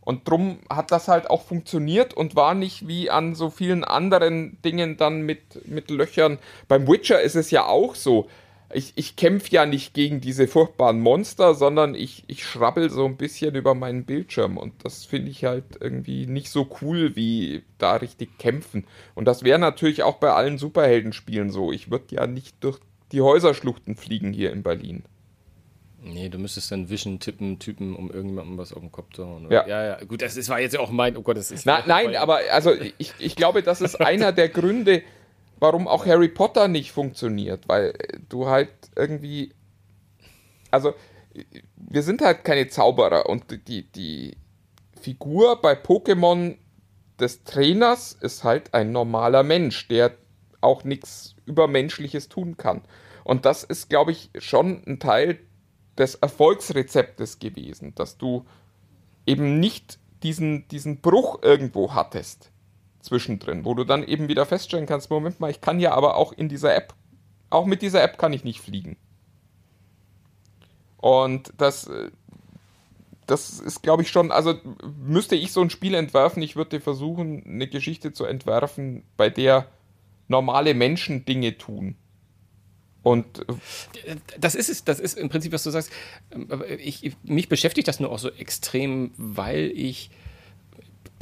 Und 0.00 0.28
drum 0.28 0.58
hat 0.68 0.90
das 0.90 1.06
halt 1.06 1.30
auch 1.30 1.42
funktioniert 1.42 2.12
und 2.12 2.34
war 2.34 2.54
nicht 2.54 2.88
wie 2.88 3.08
an 3.08 3.36
so 3.36 3.50
vielen 3.50 3.84
anderen 3.84 4.60
Dingen 4.62 4.96
dann 4.96 5.22
mit, 5.22 5.68
mit 5.68 5.90
Löchern. 5.90 6.38
Beim 6.66 6.88
Witcher 6.88 7.20
ist 7.20 7.36
es 7.36 7.52
ja 7.52 7.66
auch 7.66 7.94
so 7.94 8.28
ich, 8.74 8.92
ich 8.96 9.16
kämpfe 9.16 9.50
ja 9.50 9.66
nicht 9.66 9.94
gegen 9.94 10.20
diese 10.20 10.48
furchtbaren 10.48 11.00
Monster, 11.00 11.54
sondern 11.54 11.94
ich, 11.94 12.24
ich 12.26 12.44
schrabbel 12.44 12.90
so 12.90 13.04
ein 13.04 13.16
bisschen 13.16 13.54
über 13.54 13.74
meinen 13.74 14.04
Bildschirm. 14.04 14.56
Und 14.56 14.84
das 14.84 15.04
finde 15.04 15.30
ich 15.30 15.44
halt 15.44 15.64
irgendwie 15.80 16.26
nicht 16.26 16.50
so 16.50 16.68
cool, 16.80 17.16
wie 17.16 17.62
da 17.78 17.96
richtig 17.96 18.38
kämpfen. 18.38 18.86
Und 19.14 19.26
das 19.26 19.42
wäre 19.42 19.58
natürlich 19.58 20.02
auch 20.02 20.16
bei 20.16 20.32
allen 20.32 20.58
Superheldenspielen 20.58 21.50
so. 21.50 21.72
Ich 21.72 21.90
würde 21.90 22.14
ja 22.14 22.26
nicht 22.26 22.62
durch 22.64 22.78
die 23.12 23.20
Häuserschluchten 23.20 23.96
fliegen 23.96 24.32
hier 24.32 24.52
in 24.52 24.62
Berlin. 24.62 25.04
Nee, 26.04 26.28
du 26.28 26.38
müsstest 26.38 26.72
dann 26.72 26.90
Vision 26.90 27.20
tippen, 27.20 27.60
Typen, 27.60 27.94
um 27.94 28.10
irgendjemandem 28.10 28.58
was 28.58 28.72
auf 28.72 28.80
den 28.80 28.90
Kopf 28.90 29.12
zu 29.12 29.24
hauen. 29.24 29.46
Ja. 29.50 29.66
ja, 29.68 29.84
ja, 29.84 30.04
gut, 30.04 30.20
das 30.20 30.36
ist, 30.36 30.48
war 30.48 30.58
jetzt 30.60 30.76
auch 30.76 30.90
mein, 30.90 31.16
oh 31.16 31.22
Gott, 31.22 31.36
das 31.36 31.52
ist. 31.52 31.64
Na, 31.64 31.84
nein, 31.86 32.16
aber 32.16 32.40
also 32.50 32.72
ich, 32.98 33.14
ich 33.18 33.36
glaube, 33.36 33.62
das 33.62 33.80
ist 33.80 33.94
einer 34.00 34.32
der 34.32 34.48
Gründe, 34.48 35.02
warum 35.62 35.86
auch 35.86 36.06
Harry 36.06 36.28
Potter 36.28 36.66
nicht 36.66 36.90
funktioniert, 36.90 37.68
weil 37.68 37.94
du 38.28 38.48
halt 38.48 38.72
irgendwie, 38.96 39.54
also 40.72 40.92
wir 41.76 42.02
sind 42.02 42.20
halt 42.20 42.44
keine 42.44 42.66
Zauberer 42.66 43.28
und 43.28 43.44
die, 43.68 43.84
die 43.84 44.36
Figur 45.00 45.62
bei 45.62 45.74
Pokémon 45.74 46.56
des 47.20 47.44
Trainers 47.44 48.12
ist 48.12 48.42
halt 48.42 48.74
ein 48.74 48.90
normaler 48.90 49.44
Mensch, 49.44 49.86
der 49.86 50.16
auch 50.60 50.82
nichts 50.82 51.36
Übermenschliches 51.46 52.28
tun 52.28 52.56
kann. 52.56 52.82
Und 53.22 53.46
das 53.46 53.62
ist, 53.62 53.88
glaube 53.88 54.10
ich, 54.10 54.30
schon 54.38 54.82
ein 54.84 54.98
Teil 54.98 55.38
des 55.96 56.16
Erfolgsrezeptes 56.16 57.38
gewesen, 57.38 57.94
dass 57.94 58.18
du 58.18 58.44
eben 59.26 59.60
nicht 59.60 60.00
diesen, 60.24 60.66
diesen 60.68 61.00
Bruch 61.00 61.40
irgendwo 61.42 61.94
hattest 61.94 62.51
zwischendrin, 63.02 63.64
wo 63.64 63.74
du 63.74 63.84
dann 63.84 64.04
eben 64.04 64.28
wieder 64.28 64.46
feststellen 64.46 64.86
kannst, 64.86 65.10
Moment 65.10 65.40
mal, 65.40 65.50
ich 65.50 65.60
kann 65.60 65.80
ja 65.80 65.92
aber 65.92 66.16
auch 66.16 66.32
in 66.32 66.48
dieser 66.48 66.74
App, 66.74 66.94
auch 67.50 67.66
mit 67.66 67.82
dieser 67.82 68.02
App 68.02 68.16
kann 68.16 68.32
ich 68.32 68.44
nicht 68.44 68.60
fliegen. 68.60 68.96
Und 70.96 71.52
das, 71.58 71.88
äh, 71.88 72.10
das 73.26 73.60
ist, 73.60 73.82
glaube 73.82 74.02
ich, 74.02 74.10
schon, 74.10 74.30
also 74.30 74.54
müsste 74.98 75.34
ich 75.34 75.52
so 75.52 75.60
ein 75.60 75.70
Spiel 75.70 75.94
entwerfen, 75.94 76.42
ich 76.42 76.56
würde 76.56 76.80
versuchen, 76.80 77.44
eine 77.44 77.66
Geschichte 77.66 78.12
zu 78.12 78.24
entwerfen, 78.24 79.02
bei 79.16 79.28
der 79.28 79.66
normale 80.28 80.74
Menschen 80.74 81.24
Dinge 81.24 81.58
tun. 81.58 81.96
Und 83.02 83.40
äh, 84.06 84.16
das 84.38 84.54
ist 84.54 84.68
es, 84.68 84.84
das 84.84 85.00
ist 85.00 85.18
im 85.18 85.28
Prinzip, 85.28 85.52
was 85.52 85.64
du 85.64 85.70
sagst. 85.70 85.90
Ähm, 86.30 86.48
ich, 86.78 87.16
mich 87.24 87.48
beschäftigt 87.48 87.88
das 87.88 88.00
nur 88.00 88.10
auch 88.10 88.18
so 88.18 88.30
extrem, 88.30 89.12
weil 89.16 89.72
ich 89.74 90.10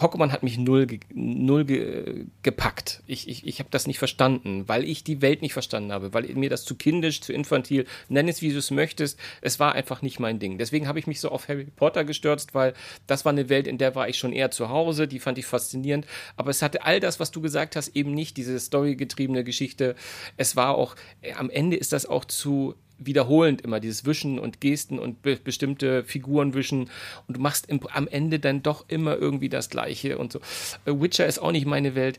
Pokémon 0.00 0.32
hat 0.32 0.42
mich 0.42 0.56
null, 0.56 0.86
null 1.12 1.64
ge, 1.66 2.24
gepackt. 2.42 3.02
Ich, 3.06 3.28
ich, 3.28 3.46
ich 3.46 3.58
habe 3.58 3.68
das 3.70 3.86
nicht 3.86 3.98
verstanden, 3.98 4.66
weil 4.66 4.84
ich 4.84 5.04
die 5.04 5.20
Welt 5.20 5.42
nicht 5.42 5.52
verstanden 5.52 5.92
habe, 5.92 6.14
weil 6.14 6.24
mir 6.34 6.48
das 6.48 6.64
zu 6.64 6.74
kindisch, 6.74 7.20
zu 7.20 7.34
infantil, 7.34 7.86
nenn 8.08 8.26
es 8.26 8.40
wie 8.40 8.50
du 8.50 8.58
es 8.58 8.70
möchtest, 8.70 9.18
es 9.42 9.60
war 9.60 9.74
einfach 9.74 10.00
nicht 10.00 10.18
mein 10.18 10.38
Ding. 10.38 10.56
Deswegen 10.56 10.88
habe 10.88 10.98
ich 10.98 11.06
mich 11.06 11.20
so 11.20 11.28
auf 11.28 11.48
Harry 11.48 11.66
Potter 11.76 12.04
gestürzt, 12.04 12.54
weil 12.54 12.72
das 13.06 13.26
war 13.26 13.32
eine 13.32 13.50
Welt, 13.50 13.66
in 13.66 13.76
der 13.76 13.94
war 13.94 14.08
ich 14.08 14.16
schon 14.16 14.32
eher 14.32 14.50
zu 14.50 14.70
Hause, 14.70 15.06
die 15.06 15.18
fand 15.18 15.36
ich 15.36 15.44
faszinierend, 15.44 16.06
aber 16.36 16.50
es 16.50 16.62
hatte 16.62 16.82
all 16.84 16.98
das, 16.98 17.20
was 17.20 17.30
du 17.30 17.42
gesagt 17.42 17.76
hast, 17.76 17.94
eben 17.94 18.14
nicht, 18.14 18.38
diese 18.38 18.58
storygetriebene 18.58 19.44
Geschichte. 19.44 19.96
Es 20.38 20.56
war 20.56 20.76
auch, 20.76 20.96
äh, 21.20 21.34
am 21.34 21.50
Ende 21.50 21.76
ist 21.76 21.92
das 21.92 22.06
auch 22.06 22.24
zu 22.24 22.74
wiederholend 23.00 23.62
immer 23.62 23.80
dieses 23.80 24.04
Wischen 24.06 24.38
und 24.38 24.60
Gesten 24.60 24.98
und 24.98 25.22
be 25.22 25.36
bestimmte 25.36 26.04
Figuren 26.04 26.54
wischen 26.54 26.90
und 27.26 27.36
du 27.36 27.40
machst 27.40 27.68
im, 27.68 27.80
am 27.92 28.06
Ende 28.06 28.38
dann 28.38 28.62
doch 28.62 28.84
immer 28.88 29.16
irgendwie 29.16 29.48
das 29.48 29.70
Gleiche 29.70 30.18
und 30.18 30.32
so. 30.32 30.40
Äh, 30.84 31.00
Witcher 31.00 31.26
ist 31.26 31.38
auch 31.38 31.52
nicht 31.52 31.66
meine 31.66 31.94
Welt, 31.94 32.18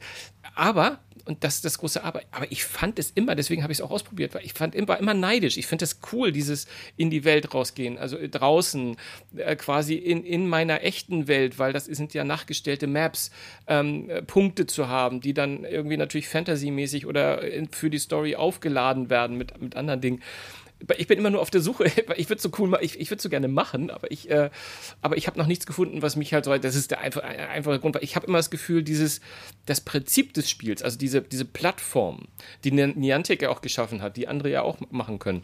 aber 0.56 1.00
und 1.26 1.44
das 1.44 1.56
ist 1.56 1.66
das 1.66 1.78
große 1.78 2.04
Aber. 2.04 2.22
Aber 2.32 2.52
ich 2.52 2.64
fand 2.64 3.00
es 3.00 3.12
immer, 3.12 3.36
deswegen 3.36 3.64
habe 3.64 3.72
ich 3.72 3.80
es 3.80 3.82
auch 3.82 3.92
ausprobiert, 3.92 4.34
weil 4.34 4.44
ich 4.44 4.54
fand 4.54 4.76
immer, 4.76 4.98
immer 5.00 5.14
neidisch. 5.14 5.58
Ich 5.58 5.68
finde 5.68 5.86
es 5.86 6.00
cool, 6.12 6.32
dieses 6.32 6.68
in 6.98 7.10
die 7.10 7.24
Welt 7.24 7.54
rausgehen, 7.54 7.98
also 7.98 8.18
äh, 8.18 8.30
draußen, 8.30 8.98
äh, 9.38 9.56
quasi 9.56 9.96
in, 9.96 10.24
in 10.24 10.48
meiner 10.48 10.84
echten 10.84 11.28
Welt, 11.28 11.60
weil 11.60 11.74
das 11.74 11.86
sind 11.86 12.14
ja 12.14 12.24
nachgestellte 12.24 12.88
Maps, 12.88 13.32
ähm, 13.68 14.10
äh, 14.10 14.22
Punkte 14.22 14.66
zu 14.66 14.88
haben, 14.88 15.22
die 15.22 15.34
dann 15.34 15.64
irgendwie 15.64 15.98
natürlich 15.98 16.28
fantasymäßig 16.28 17.06
oder 17.06 17.42
für 17.72 17.90
die 17.90 18.00
Story 18.00 18.36
aufgeladen 18.36 19.10
werden 19.10 19.38
mit, 19.38 19.62
mit 19.62 19.76
anderen 19.76 20.02
Dingen 20.02 20.22
ich 20.98 21.08
bin 21.08 21.18
immer 21.18 21.30
nur 21.30 21.42
auf 21.42 21.50
der 21.50 21.62
Suche. 21.62 21.86
Ich 22.18 22.30
würde 22.30 22.42
so 22.42 22.52
cool, 22.60 22.78
ich, 22.82 23.00
ich 23.00 23.10
würde 23.10 23.22
so 23.22 23.30
gerne 23.30 23.48
machen, 23.48 23.90
aber 23.90 24.12
ich, 24.12 24.30
äh, 24.30 24.50
aber 25.02 25.18
ich 25.18 25.28
habe 25.28 25.40
noch 25.40 25.48
nichts 25.48 25.66
gefunden, 25.66 26.02
was 26.02 26.16
mich 26.16 26.34
halt 26.34 26.46
so. 26.46 26.56
Das 26.58 26.76
ist 26.76 26.92
der 26.92 27.00
einfache, 27.00 27.26
einfache 27.26 27.80
Grund, 27.80 27.96
weil 27.96 28.04
ich 28.04 28.16
habe 28.16 28.28
immer 28.28 28.38
das 28.38 28.50
Gefühl, 28.50 28.84
dieses, 28.84 29.22
das 29.66 29.82
Prinzip 29.82 30.34
des 30.34 30.50
Spiels, 30.50 30.82
also 30.82 30.98
diese, 30.98 31.22
diese 31.22 31.46
Plattform, 31.46 32.28
die 32.64 32.72
Niantic 32.72 33.42
ja 33.42 33.50
auch 33.50 33.62
geschaffen 33.62 34.02
hat, 34.02 34.18
die 34.18 34.28
andere 34.28 34.50
ja 34.50 34.62
auch 34.62 34.78
machen 34.92 35.20
können 35.20 35.44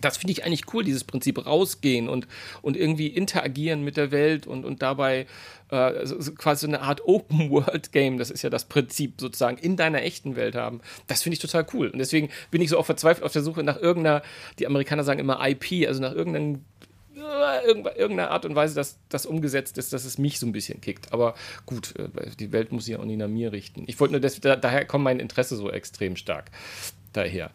das 0.00 0.16
finde 0.16 0.32
ich 0.32 0.44
eigentlich 0.44 0.72
cool, 0.72 0.84
dieses 0.84 1.04
Prinzip 1.04 1.44
rausgehen 1.46 2.08
und, 2.08 2.26
und 2.62 2.76
irgendwie 2.76 3.08
interagieren 3.08 3.82
mit 3.82 3.96
der 3.96 4.10
Welt 4.10 4.46
und, 4.46 4.64
und 4.64 4.82
dabei 4.82 5.26
äh, 5.70 6.06
so, 6.06 6.16
quasi 6.32 6.62
so 6.62 6.68
eine 6.68 6.82
Art 6.82 7.04
Open-World-Game, 7.04 8.18
das 8.18 8.30
ist 8.30 8.42
ja 8.42 8.50
das 8.50 8.64
Prinzip 8.64 9.20
sozusagen, 9.20 9.58
in 9.58 9.76
deiner 9.76 10.02
echten 10.02 10.36
Welt 10.36 10.54
haben. 10.54 10.80
Das 11.06 11.22
finde 11.22 11.34
ich 11.34 11.40
total 11.40 11.66
cool. 11.72 11.88
Und 11.88 11.98
deswegen 11.98 12.30
bin 12.50 12.60
ich 12.60 12.70
so 12.70 12.78
auch 12.78 12.86
verzweifelt 12.86 13.24
auf 13.24 13.32
der 13.32 13.42
Suche 13.42 13.62
nach 13.62 13.80
irgendeiner, 13.80 14.22
die 14.58 14.66
Amerikaner 14.66 15.04
sagen 15.04 15.20
immer 15.20 15.40
IP, 15.46 15.86
also 15.86 16.00
nach 16.00 16.12
irgendeinem 16.12 16.64
äh, 17.16 17.66
irgendeiner 17.66 18.30
Art 18.30 18.44
und 18.44 18.54
Weise, 18.54 18.74
dass 18.74 18.98
das 19.08 19.26
umgesetzt 19.26 19.78
ist, 19.78 19.92
dass 19.92 20.04
es 20.04 20.18
mich 20.18 20.38
so 20.38 20.46
ein 20.46 20.52
bisschen 20.52 20.80
kickt. 20.80 21.12
Aber 21.12 21.34
gut, 21.66 21.94
äh, 21.98 22.08
die 22.38 22.52
Welt 22.52 22.72
muss 22.72 22.86
sich 22.86 22.92
ja 22.92 23.00
auch 23.00 23.04
nicht 23.04 23.18
nach 23.18 23.28
mir 23.28 23.52
richten. 23.52 23.84
Ich 23.86 24.00
wollte 24.00 24.12
nur, 24.12 24.20
das, 24.20 24.40
da, 24.40 24.56
daher 24.56 24.84
kommt 24.86 25.04
mein 25.04 25.20
Interesse 25.20 25.56
so 25.56 25.70
extrem 25.70 26.16
stark 26.16 26.50
daher. 27.12 27.50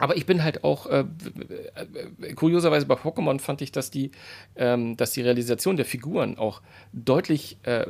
Aber 0.00 0.16
ich 0.16 0.26
bin 0.26 0.42
halt 0.42 0.64
auch, 0.64 0.86
äh, 0.86 1.04
kurioserweise 2.34 2.86
bei 2.86 2.94
Pokémon 2.94 3.38
fand 3.38 3.62
ich, 3.62 3.70
dass 3.70 3.90
die, 3.90 4.10
ähm, 4.56 4.96
dass 4.96 5.12
die 5.12 5.20
Realisation 5.20 5.76
der 5.76 5.84
Figuren 5.84 6.38
auch 6.38 6.62
deutlich, 6.92 7.58
äh, 7.62 7.86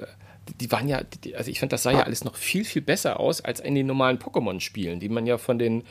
die 0.61 0.73
waren 0.73 0.89
ja, 0.89 1.03
die, 1.03 1.37
also 1.37 1.51
ich 1.51 1.61
fand, 1.61 1.73
das 1.73 1.85
sah 1.85 1.93
ja 1.93 2.03
alles 2.03 2.25
noch 2.25 2.35
viel, 2.35 2.65
viel 2.65 2.83
besser 2.83 3.21
aus 3.21 3.41
als 3.41 3.61
in 3.61 3.77
den 3.77 3.87
normalen 3.87 4.19
Pokémon-Spielen, 4.19 4.99
die 4.99 5.09
man 5.09 5.25
ja 5.25 5.39
von 5.39 5.59
den, 5.59 5.85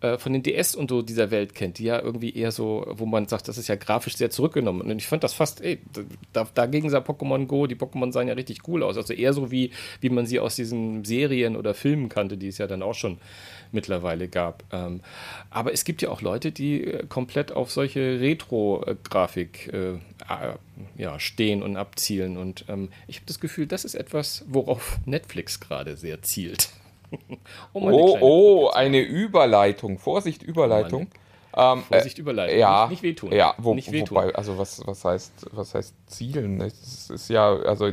äh, 0.00 0.18
von 0.18 0.32
den 0.32 0.42
DS 0.42 0.74
und 0.74 0.90
so 0.90 1.02
dieser 1.02 1.30
Welt 1.30 1.54
kennt, 1.54 1.78
die 1.78 1.84
ja 1.84 2.00
irgendwie 2.00 2.34
eher 2.34 2.50
so, 2.50 2.84
wo 2.90 3.06
man 3.06 3.28
sagt, 3.28 3.46
das 3.46 3.58
ist 3.58 3.68
ja 3.68 3.76
grafisch 3.76 4.16
sehr 4.16 4.30
zurückgenommen. 4.30 4.90
Und 4.90 4.98
ich 4.98 5.06
fand 5.06 5.22
das 5.22 5.34
fast, 5.34 5.60
ey, 5.60 5.78
da, 6.32 6.48
dagegen 6.52 6.90
sah 6.90 6.98
Pokémon 6.98 7.46
Go, 7.46 7.68
die 7.68 7.76
Pokémon 7.76 8.10
sahen 8.10 8.26
ja 8.26 8.34
richtig 8.34 8.66
cool 8.66 8.82
aus. 8.82 8.96
Also 8.96 9.12
eher 9.12 9.32
so 9.32 9.52
wie, 9.52 9.70
wie 10.00 10.10
man 10.10 10.26
sie 10.26 10.40
aus 10.40 10.56
diesen 10.56 11.04
Serien 11.04 11.56
oder 11.56 11.74
Filmen 11.74 12.08
kannte, 12.08 12.36
die 12.36 12.48
es 12.48 12.58
ja 12.58 12.66
dann 12.66 12.82
auch 12.82 12.94
schon 12.94 13.18
mittlerweile 13.72 14.28
gab. 14.28 14.64
Ähm, 14.72 15.00
aber 15.50 15.72
es 15.72 15.84
gibt 15.84 16.02
ja 16.02 16.10
auch 16.10 16.22
Leute, 16.22 16.52
die 16.52 16.84
äh, 16.84 17.06
komplett 17.06 17.52
auf 17.52 17.70
solche 17.70 18.20
Retro-Grafik 18.20 19.72
äh, 19.72 19.98
ja, 20.96 21.18
stehen 21.18 21.62
und 21.62 21.76
abzielen. 21.76 22.36
Und 22.36 22.64
ähm, 22.68 22.90
ich 23.06 23.16
habe 23.16 23.26
das 23.26 23.40
Gefühl, 23.40 23.66
das 23.66 23.84
ist 23.84 23.94
etwas, 23.94 24.44
worauf 24.48 24.98
Netflix 25.04 25.60
gerade 25.60 25.96
sehr 25.96 26.22
zielt. 26.22 26.70
oh, 27.72 28.18
oh, 28.20 28.70
eine 28.70 29.00
Überleitung. 29.00 29.98
Vorsicht, 29.98 30.42
Überleitung. 30.42 31.08
Ähm, 31.56 31.82
Vorsicht 31.82 32.18
überleiten. 32.18 32.58
Ja, 32.58 32.82
nicht, 32.82 32.90
nicht 32.90 33.02
wehtun. 33.02 33.32
Ja, 33.32 33.54
wo, 33.58 33.74
nicht 33.74 33.90
wehtun. 33.90 34.16
wobei, 34.16 34.34
also 34.34 34.56
was, 34.56 34.86
was 34.86 35.04
heißt, 35.04 35.46
was 35.50 35.74
heißt 35.74 35.94
zielen? 36.06 36.60
Es 36.60 37.10
ist 37.10 37.28
ja, 37.28 37.52
also 37.52 37.90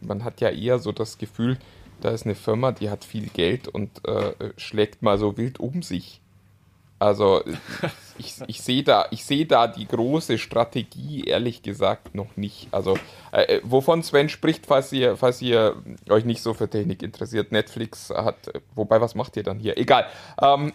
man 0.00 0.24
hat 0.24 0.40
ja 0.40 0.50
eher 0.50 0.78
so 0.78 0.90
das 0.92 1.18
Gefühl, 1.18 1.58
da 2.00 2.10
ist 2.10 2.24
eine 2.24 2.34
Firma, 2.34 2.72
die 2.72 2.90
hat 2.90 3.04
viel 3.04 3.28
Geld 3.28 3.68
und 3.68 4.06
äh, 4.06 4.32
schlägt 4.56 5.02
mal 5.02 5.18
so 5.18 5.36
wild 5.36 5.60
um 5.60 5.82
sich. 5.82 6.20
Also 6.98 7.42
ich, 8.18 8.34
ich 8.46 8.60
sehe 8.62 8.82
da, 8.82 9.06
sehe 9.12 9.46
da 9.46 9.66
die 9.68 9.86
große 9.86 10.38
Strategie 10.38 11.24
ehrlich 11.24 11.62
gesagt 11.62 12.14
noch 12.14 12.36
nicht. 12.36 12.68
Also 12.72 12.98
äh, 13.32 13.60
wovon 13.62 14.02
Sven 14.02 14.28
spricht, 14.28 14.66
falls 14.66 14.92
ihr, 14.92 15.16
falls 15.16 15.40
ihr 15.40 15.76
euch 16.08 16.24
nicht 16.24 16.42
so 16.42 16.54
für 16.54 16.68
Technik 16.68 17.02
interessiert, 17.02 17.52
Netflix 17.52 18.10
hat, 18.10 18.52
wobei 18.74 19.00
was 19.00 19.14
macht 19.14 19.36
ihr 19.36 19.44
dann 19.44 19.60
hier? 19.60 19.78
Egal. 19.78 20.06
Ähm, 20.40 20.72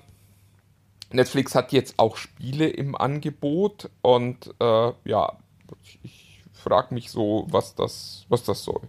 Netflix 1.12 1.54
hat 1.54 1.72
jetzt 1.74 2.00
auch 2.00 2.18
Spiele 2.18 2.68
im 2.68 2.96
Angebot 2.96 3.90
und 4.02 4.50
äh, 4.60 4.92
ja, 5.06 5.38
ich, 5.84 6.00
ich 6.04 6.42
frage 6.54 6.94
mich 6.94 7.12
so, 7.12 7.46
was 7.50 7.76
das, 7.76 8.26
was 8.30 8.44
das 8.44 8.64
soll. 8.64 8.82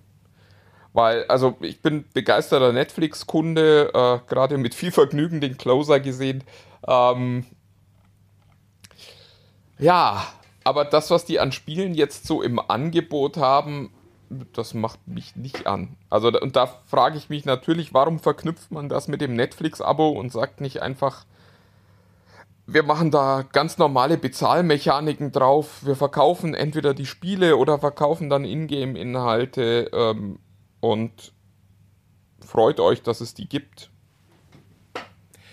Weil, 0.94 1.24
also 1.26 1.57
ich 1.61 1.83
bin 1.83 2.04
begeisterter 2.14 2.72
Netflix-Kunde, 2.72 3.90
äh, 3.92 4.28
gerade 4.28 4.57
mit 4.59 4.76
viel 4.76 4.92
Vergnügen 4.92 5.40
den 5.40 5.59
Closer 5.59 5.98
gesehen. 5.98 6.44
Ähm, 6.87 7.44
ja, 9.76 10.24
aber 10.62 10.85
das, 10.85 11.11
was 11.11 11.24
die 11.24 11.40
an 11.40 11.50
Spielen 11.50 11.94
jetzt 11.94 12.28
so 12.28 12.42
im 12.42 12.61
Angebot 12.61 13.37
haben, 13.37 13.92
das 14.52 14.72
macht 14.72 15.07
mich 15.09 15.35
nicht 15.35 15.66
an. 15.66 15.96
Also, 16.11 16.28
und 16.28 16.54
da 16.54 16.66
frage 16.87 17.18
ich 17.18 17.28
mich 17.28 17.44
natürlich, 17.44 17.92
warum 17.92 18.20
verknüpft 18.20 18.70
man 18.70 18.88
das 18.88 19.09
mit 19.09 19.20
dem 19.20 19.35
Netflix-Abo 19.35 20.11
und 20.11 20.30
sagt 20.30 20.61
nicht 20.61 20.80
einfach, 20.80 21.26
wir 22.66 22.85
machen 22.85 23.11
da 23.11 23.44
ganz 23.52 23.78
normale 23.78 24.16
Bezahlmechaniken 24.16 25.33
drauf. 25.33 25.85
Wir 25.85 25.96
verkaufen 25.96 26.54
entweder 26.54 26.94
die 26.94 27.04
Spiele 27.04 27.57
oder 27.57 27.80
verkaufen 27.80 28.30
dann 28.30 28.44
Ingame-Inhalte 28.44 29.90
ähm, 29.92 30.38
und 30.85 31.33
freut 32.44 32.79
euch, 32.79 33.01
dass 33.01 33.23
es 33.23 33.33
die 33.33 33.49
gibt. 33.49 33.90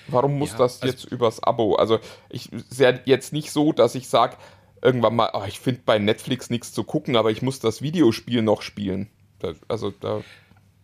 Warum 0.07 0.37
muss 0.37 0.51
ja, 0.51 0.57
das 0.57 0.81
also 0.81 0.93
jetzt 0.93 1.05
übers 1.05 1.41
Abo? 1.41 1.75
Also 1.75 1.99
ich 2.29 2.49
sehe 2.69 3.01
jetzt 3.05 3.31
nicht 3.31 3.51
so, 3.51 3.71
dass 3.71 3.95
ich 3.95 4.09
sage, 4.09 4.35
irgendwann 4.81 5.15
mal, 5.15 5.29
oh, 5.33 5.43
ich 5.47 5.61
finde 5.61 5.83
bei 5.85 5.99
Netflix 5.99 6.49
nichts 6.49 6.73
zu 6.73 6.83
gucken, 6.83 7.15
aber 7.15 7.31
ich 7.31 7.41
muss 7.41 7.61
das 7.61 7.81
Videospiel 7.81 8.41
noch 8.41 8.61
spielen. 8.61 9.09
Also 9.69 9.91
da 9.91 10.21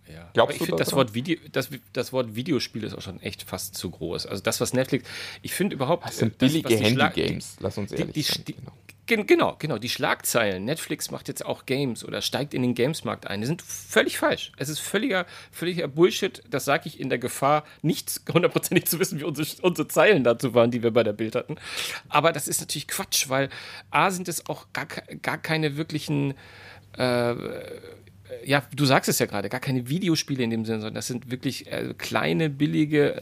ja. 0.07 0.29
Glaubst 0.33 0.37
Aber 0.37 0.51
ich 0.51 0.65
finde 0.69 0.81
das 0.81 0.93
Wort 0.93 1.13
Video, 1.13 1.37
das, 1.51 1.69
das 1.91 2.13
Wort 2.13 2.33
Videospiel 2.33 2.85
ist 2.85 2.93
auch 2.93 3.01
schon 3.01 3.19
echt 3.19 3.43
fast 3.43 3.75
zu 3.75 3.89
groß. 3.91 4.27
Also 4.27 4.41
das, 4.41 4.61
was 4.61 4.71
Netflix, 4.71 5.05
ich 5.41 5.53
finde 5.53 5.75
überhaupt. 5.75 6.05
Das 6.05 6.19
sind 6.19 6.37
billige 6.37 6.73
Handy-Games, 6.73 7.57
lass 7.59 7.77
uns 7.77 7.91
ehrlich 7.91 8.13
die, 8.13 8.21
sein. 8.21 8.45
Die, 8.47 8.53
genau. 8.53 8.71
Genau, 9.07 9.55
genau. 9.57 9.77
Die 9.77 9.89
Schlagzeilen, 9.89 10.65
Netflix 10.65 11.11
macht 11.11 11.27
jetzt 11.27 11.45
auch 11.45 11.65
Games 11.65 12.03
oder 12.03 12.21
steigt 12.21 12.53
in 12.53 12.61
den 12.61 12.75
Gamesmarkt 12.75 13.27
ein, 13.27 13.41
die 13.41 13.47
sind 13.47 13.61
völlig 13.61 14.17
falsch. 14.17 14.51
Es 14.57 14.69
ist 14.69 14.79
völliger, 14.79 15.25
völliger 15.51 15.87
Bullshit. 15.87 16.43
Das 16.49 16.65
sage 16.65 16.87
ich 16.87 16.99
in 16.99 17.09
der 17.09 17.17
Gefahr, 17.17 17.63
nichts 17.81 18.23
hundertprozentig 18.31 18.85
zu 18.85 18.99
wissen, 18.99 19.19
wie 19.19 19.23
unsere, 19.23 19.47
unsere 19.61 19.87
Zeilen 19.87 20.23
dazu 20.23 20.53
waren, 20.53 20.71
die 20.71 20.83
wir 20.83 20.91
bei 20.91 21.03
der 21.03 21.13
Bild 21.13 21.35
hatten. 21.35 21.55
Aber 22.09 22.31
das 22.31 22.47
ist 22.47 22.59
natürlich 22.59 22.87
Quatsch, 22.87 23.29
weil 23.29 23.49
A 23.89 24.11
sind 24.11 24.27
es 24.27 24.47
auch 24.47 24.67
gar, 24.73 24.87
gar 25.21 25.37
keine 25.37 25.77
wirklichen 25.77 26.33
äh, 26.97 27.35
ja, 28.45 28.63
du 28.75 28.85
sagst 28.85 29.09
es 29.09 29.19
ja 29.19 29.25
gerade, 29.25 29.49
gar 29.49 29.59
keine 29.59 29.89
Videospiele 29.89 30.43
in 30.43 30.49
dem 30.49 30.65
Sinne, 30.65 30.79
sondern 30.79 30.95
das 30.95 31.07
sind 31.07 31.31
wirklich 31.31 31.71
äh, 31.71 31.93
kleine, 31.97 32.49
billige, 32.49 33.21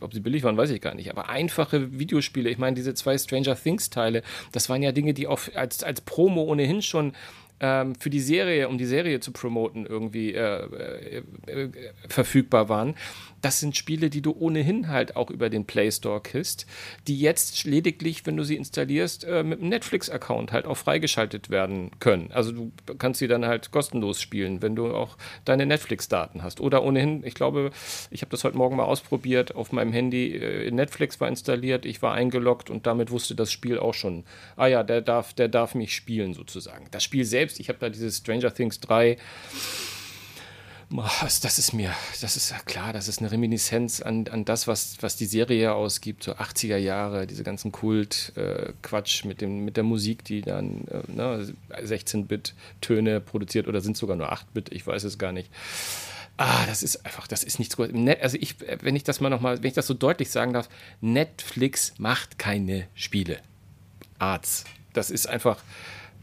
ob 0.00 0.14
sie 0.14 0.20
billig 0.20 0.42
waren, 0.42 0.56
weiß 0.56 0.70
ich 0.70 0.80
gar 0.80 0.94
nicht, 0.94 1.10
aber 1.10 1.28
einfache 1.28 1.98
Videospiele. 1.98 2.50
Ich 2.50 2.58
meine, 2.58 2.76
diese 2.76 2.94
zwei 2.94 3.16
Stranger 3.18 3.56
Things-Teile, 3.56 4.22
das 4.52 4.68
waren 4.68 4.82
ja 4.82 4.92
Dinge, 4.92 5.14
die 5.14 5.26
auch 5.26 5.40
als, 5.54 5.82
als 5.82 6.00
Promo 6.00 6.42
ohnehin 6.42 6.82
schon 6.82 7.12
ähm, 7.60 7.94
für 7.94 8.10
die 8.10 8.20
Serie, 8.20 8.68
um 8.68 8.78
die 8.78 8.84
Serie 8.84 9.20
zu 9.20 9.32
promoten, 9.32 9.86
irgendwie 9.86 10.34
äh, 10.34 10.64
äh, 10.64 11.22
äh, 11.46 11.70
verfügbar 12.08 12.68
waren. 12.68 12.94
Das 13.44 13.60
sind 13.60 13.76
Spiele, 13.76 14.08
die 14.08 14.22
du 14.22 14.34
ohnehin 14.34 14.88
halt 14.88 15.16
auch 15.16 15.28
über 15.28 15.50
den 15.50 15.66
Play 15.66 15.92
Store 15.92 16.18
kriegst, 16.18 16.64
die 17.06 17.20
jetzt 17.20 17.64
lediglich, 17.64 18.24
wenn 18.24 18.38
du 18.38 18.42
sie 18.42 18.56
installierst, 18.56 19.24
äh, 19.24 19.42
mit 19.42 19.60
einem 19.60 19.68
Netflix-Account 19.68 20.50
halt 20.50 20.64
auch 20.64 20.78
freigeschaltet 20.78 21.50
werden 21.50 21.90
können. 22.00 22.30
Also 22.32 22.52
du 22.52 22.72
kannst 22.96 23.18
sie 23.18 23.28
dann 23.28 23.44
halt 23.44 23.70
kostenlos 23.70 24.22
spielen, 24.22 24.62
wenn 24.62 24.74
du 24.74 24.94
auch 24.94 25.18
deine 25.44 25.66
Netflix-Daten 25.66 26.42
hast. 26.42 26.62
Oder 26.62 26.82
ohnehin, 26.84 27.22
ich 27.22 27.34
glaube, 27.34 27.70
ich 28.10 28.22
habe 28.22 28.30
das 28.30 28.44
heute 28.44 28.56
Morgen 28.56 28.76
mal 28.76 28.84
ausprobiert, 28.84 29.54
auf 29.54 29.72
meinem 29.72 29.92
Handy 29.92 30.36
äh, 30.38 30.70
Netflix 30.70 31.20
war 31.20 31.28
installiert, 31.28 31.84
ich 31.84 32.00
war 32.00 32.14
eingeloggt 32.14 32.70
und 32.70 32.86
damit 32.86 33.10
wusste 33.10 33.34
das 33.34 33.52
Spiel 33.52 33.78
auch 33.78 33.92
schon, 33.92 34.24
ah 34.56 34.68
ja, 34.68 34.82
der 34.82 35.02
darf, 35.02 35.34
der 35.34 35.48
darf 35.48 35.74
mich 35.74 35.94
spielen 35.94 36.32
sozusagen. 36.32 36.86
Das 36.92 37.04
Spiel 37.04 37.26
selbst, 37.26 37.60
ich 37.60 37.68
habe 37.68 37.78
da 37.78 37.90
dieses 37.90 38.16
Stranger 38.16 38.54
Things 38.54 38.80
3 38.80 39.18
das 41.02 41.58
ist 41.58 41.72
mir, 41.72 41.92
das 42.20 42.36
ist 42.36 42.54
klar, 42.66 42.92
das 42.92 43.08
ist 43.08 43.18
eine 43.18 43.30
Reminiszenz 43.30 44.00
an, 44.00 44.28
an 44.28 44.44
das, 44.44 44.68
was, 44.68 44.96
was 45.00 45.16
die 45.16 45.26
Serie 45.26 45.74
ausgibt, 45.74 46.22
so 46.24 46.32
80er 46.32 46.76
Jahre, 46.76 47.26
diese 47.26 47.42
ganzen 47.42 47.72
Kult-Quatsch 47.72 49.24
äh, 49.24 49.28
mit, 49.28 49.42
mit 49.42 49.76
der 49.76 49.84
Musik, 49.84 50.24
die 50.24 50.42
dann 50.42 50.86
äh, 50.88 51.10
ne, 51.10 51.52
16-Bit-Töne 51.70 53.20
produziert 53.20 53.66
oder 53.66 53.80
sind 53.80 53.96
sogar 53.96 54.16
nur 54.16 54.32
8-Bit, 54.32 54.72
ich 54.72 54.86
weiß 54.86 55.04
es 55.04 55.18
gar 55.18 55.32
nicht. 55.32 55.50
Ah, 56.36 56.66
das 56.66 56.82
ist 56.82 57.04
einfach, 57.04 57.28
das 57.28 57.44
ist 57.44 57.58
nichts 57.58 57.76
Großes. 57.76 57.94
Also 58.20 58.38
ich, 58.40 58.56
wenn 58.80 58.96
ich 58.96 59.04
das 59.04 59.20
mal 59.20 59.30
nochmal, 59.30 59.62
wenn 59.62 59.68
ich 59.68 59.74
das 59.74 59.86
so 59.86 59.94
deutlich 59.94 60.30
sagen 60.30 60.52
darf, 60.52 60.68
Netflix 61.00 61.94
macht 61.98 62.38
keine 62.38 62.88
Spiele. 62.94 63.38
Arts. 64.18 64.64
Das 64.92 65.10
ist 65.10 65.28
einfach, 65.28 65.58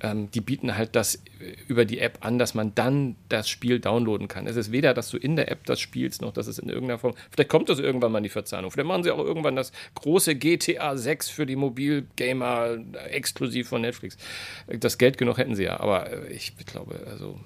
ähm, 0.03 0.31
die 0.31 0.41
bieten 0.41 0.75
halt 0.75 0.95
das 0.95 1.15
äh, 1.15 1.19
über 1.67 1.85
die 1.85 1.99
App 1.99 2.19
an, 2.21 2.39
dass 2.39 2.53
man 2.53 2.73
dann 2.75 3.15
das 3.29 3.49
Spiel 3.49 3.79
downloaden 3.79 4.27
kann. 4.27 4.47
Es 4.47 4.55
ist 4.55 4.71
weder, 4.71 4.93
dass 4.93 5.09
du 5.09 5.17
in 5.17 5.35
der 5.35 5.51
App 5.51 5.65
das 5.65 5.79
spielst, 5.79 6.21
noch 6.21 6.33
dass 6.33 6.47
es 6.47 6.59
in 6.59 6.69
irgendeiner 6.69 6.99
Form. 6.99 7.13
Vielleicht 7.29 7.49
kommt 7.49 7.69
das 7.69 7.79
irgendwann 7.79 8.11
mal 8.11 8.17
in 8.17 8.23
die 8.23 8.29
Verzahnung. 8.29 8.71
Vielleicht 8.71 8.87
machen 8.87 9.03
sie 9.03 9.11
auch 9.11 9.19
irgendwann 9.19 9.55
das 9.55 9.71
große 9.95 10.35
GTA 10.35 10.97
6 10.97 11.29
für 11.29 11.45
die 11.45 11.55
Mobilgamer 11.55 12.77
äh, 12.93 13.09
exklusiv 13.09 13.69
von 13.69 13.81
Netflix. 13.81 14.17
Das 14.67 14.97
Geld 14.97 15.17
genug 15.17 15.37
hätten 15.37 15.55
sie 15.55 15.63
ja, 15.63 15.79
aber 15.79 16.11
äh, 16.11 16.33
ich 16.33 16.55
glaube, 16.65 16.99
also. 17.09 17.39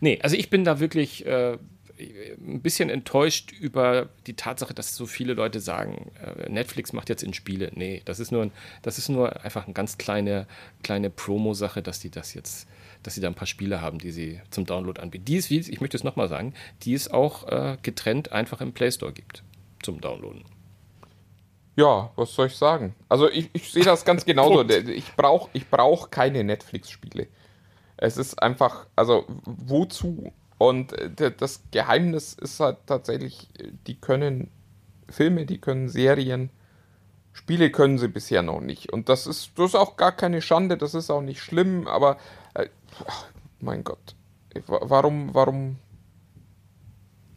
Nee, 0.00 0.18
also 0.22 0.36
ich 0.36 0.50
bin 0.50 0.64
da 0.64 0.80
wirklich. 0.80 1.26
Äh, 1.26 1.58
ein 1.98 2.60
bisschen 2.60 2.90
enttäuscht 2.90 3.52
über 3.52 4.08
die 4.26 4.34
Tatsache, 4.34 4.74
dass 4.74 4.94
so 4.94 5.06
viele 5.06 5.34
Leute 5.34 5.60
sagen, 5.60 6.10
äh, 6.22 6.48
Netflix 6.50 6.92
macht 6.92 7.08
jetzt 7.08 7.22
in 7.22 7.32
Spiele. 7.32 7.70
Nee, 7.74 8.02
das 8.04 8.20
ist 8.20 8.32
nur, 8.32 8.42
ein, 8.42 8.52
das 8.82 8.98
ist 8.98 9.08
nur 9.08 9.42
einfach 9.44 9.64
eine 9.64 9.74
ganz 9.74 9.96
kleine, 9.98 10.46
kleine 10.82 11.10
Promo-Sache, 11.10 11.82
dass 11.82 11.98
die 12.00 12.10
das 12.10 12.34
jetzt, 12.34 12.68
dass 13.02 13.14
sie 13.14 13.20
da 13.20 13.28
ein 13.28 13.34
paar 13.34 13.46
Spiele 13.46 13.80
haben, 13.80 13.98
die 13.98 14.10
sie 14.10 14.40
zum 14.50 14.66
Download 14.66 15.00
anbieten. 15.00 15.24
Die 15.24 15.36
es, 15.36 15.50
ich 15.50 15.80
möchte 15.80 15.96
es 15.96 16.04
nochmal 16.04 16.28
sagen, 16.28 16.54
die 16.82 16.94
es 16.94 17.10
auch 17.10 17.48
äh, 17.48 17.78
getrennt 17.82 18.32
einfach 18.32 18.60
im 18.60 18.72
Play 18.72 18.90
Store 18.90 19.12
gibt 19.12 19.42
zum 19.82 20.00
Downloaden. 20.00 20.44
Ja, 21.76 22.10
was 22.16 22.34
soll 22.34 22.46
ich 22.46 22.56
sagen? 22.56 22.94
Also 23.08 23.30
ich, 23.30 23.50
ich 23.52 23.70
sehe 23.70 23.84
das 23.84 24.04
ganz 24.04 24.24
genauso. 24.26 24.62
ich 24.68 25.12
brauche 25.14 25.50
ich 25.52 25.68
brauch 25.68 26.10
keine 26.10 26.42
Netflix-Spiele. 26.42 27.26
Es 27.98 28.16
ist 28.16 28.42
einfach, 28.42 28.86
also 28.96 29.24
wozu? 29.44 30.32
Und 30.58 30.92
äh, 30.92 31.32
das 31.36 31.62
Geheimnis 31.70 32.34
ist 32.34 32.60
halt 32.60 32.78
tatsächlich, 32.86 33.48
die 33.86 33.96
können 33.96 34.50
Filme, 35.08 35.46
die 35.46 35.60
können 35.60 35.88
Serien, 35.88 36.50
Spiele 37.32 37.70
können 37.70 37.98
sie 37.98 38.08
bisher 38.08 38.42
noch 38.42 38.60
nicht. 38.60 38.92
Und 38.92 39.08
das 39.08 39.26
ist, 39.26 39.52
das 39.56 39.70
ist 39.70 39.74
auch 39.74 39.96
gar 39.96 40.12
keine 40.12 40.40
Schande, 40.40 40.76
das 40.78 40.94
ist 40.94 41.10
auch 41.10 41.20
nicht 41.20 41.40
schlimm, 41.40 41.86
aber 41.86 42.16
äh, 42.54 42.66
mein 43.60 43.84
Gott, 43.84 44.14
warum, 44.66 45.34
warum 45.34 45.76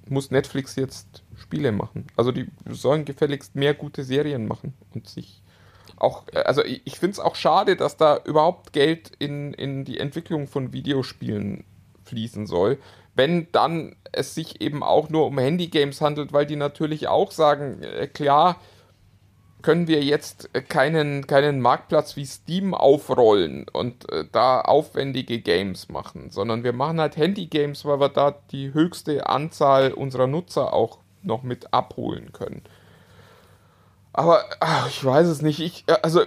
muss 0.07 0.31
Netflix 0.31 0.75
jetzt 0.77 1.23
Spiele 1.35 1.71
machen? 1.71 2.07
Also 2.15 2.31
die 2.31 2.47
sollen 2.69 3.05
gefälligst 3.05 3.55
mehr 3.55 3.73
gute 3.73 4.03
Serien 4.03 4.47
machen 4.47 4.73
und 4.93 5.07
sich 5.07 5.43
auch, 5.97 6.23
äh, 6.31 6.39
also 6.39 6.63
ich 6.63 6.97
finde 6.97 7.13
es 7.13 7.19
auch 7.19 7.35
schade, 7.35 7.75
dass 7.75 7.97
da 7.97 8.19
überhaupt 8.23 8.73
Geld 8.73 9.11
in, 9.19 9.53
in 9.53 9.85
die 9.85 9.99
Entwicklung 9.99 10.47
von 10.47 10.73
Videospielen 10.73 11.65
fließen 12.05 12.47
soll, 12.47 12.79
wenn 13.19 13.51
dann 13.51 13.97
es 14.13 14.33
sich 14.33 14.61
eben 14.61 14.81
auch 14.81 15.09
nur 15.09 15.25
um 15.25 15.37
Handygames 15.37 15.99
handelt, 15.99 16.31
weil 16.31 16.45
die 16.45 16.55
natürlich 16.55 17.09
auch 17.09 17.31
sagen, 17.31 17.83
äh, 17.83 18.07
klar, 18.07 18.55
können 19.61 19.89
wir 19.89 20.01
jetzt 20.01 20.49
keinen, 20.69 21.27
keinen 21.27 21.59
Marktplatz 21.59 22.15
wie 22.15 22.25
Steam 22.25 22.73
aufrollen 22.73 23.65
und 23.73 24.09
äh, 24.09 24.23
da 24.31 24.61
aufwendige 24.61 25.41
Games 25.41 25.89
machen, 25.89 26.29
sondern 26.29 26.63
wir 26.63 26.71
machen 26.71 27.01
halt 27.01 27.17
Handygames, 27.17 27.83
weil 27.83 27.99
wir 27.99 28.07
da 28.07 28.35
die 28.51 28.73
höchste 28.73 29.27
Anzahl 29.27 29.91
unserer 29.91 30.27
Nutzer 30.27 30.71
auch 30.71 30.99
noch 31.21 31.43
mit 31.43 31.73
abholen 31.73 32.31
können. 32.31 32.61
Aber 34.13 34.45
ach, 34.61 34.87
ich 34.87 35.03
weiß 35.03 35.27
es 35.27 35.41
nicht. 35.41 35.59
Ich, 35.59 35.83
äh, 35.87 35.97
also 36.03 36.21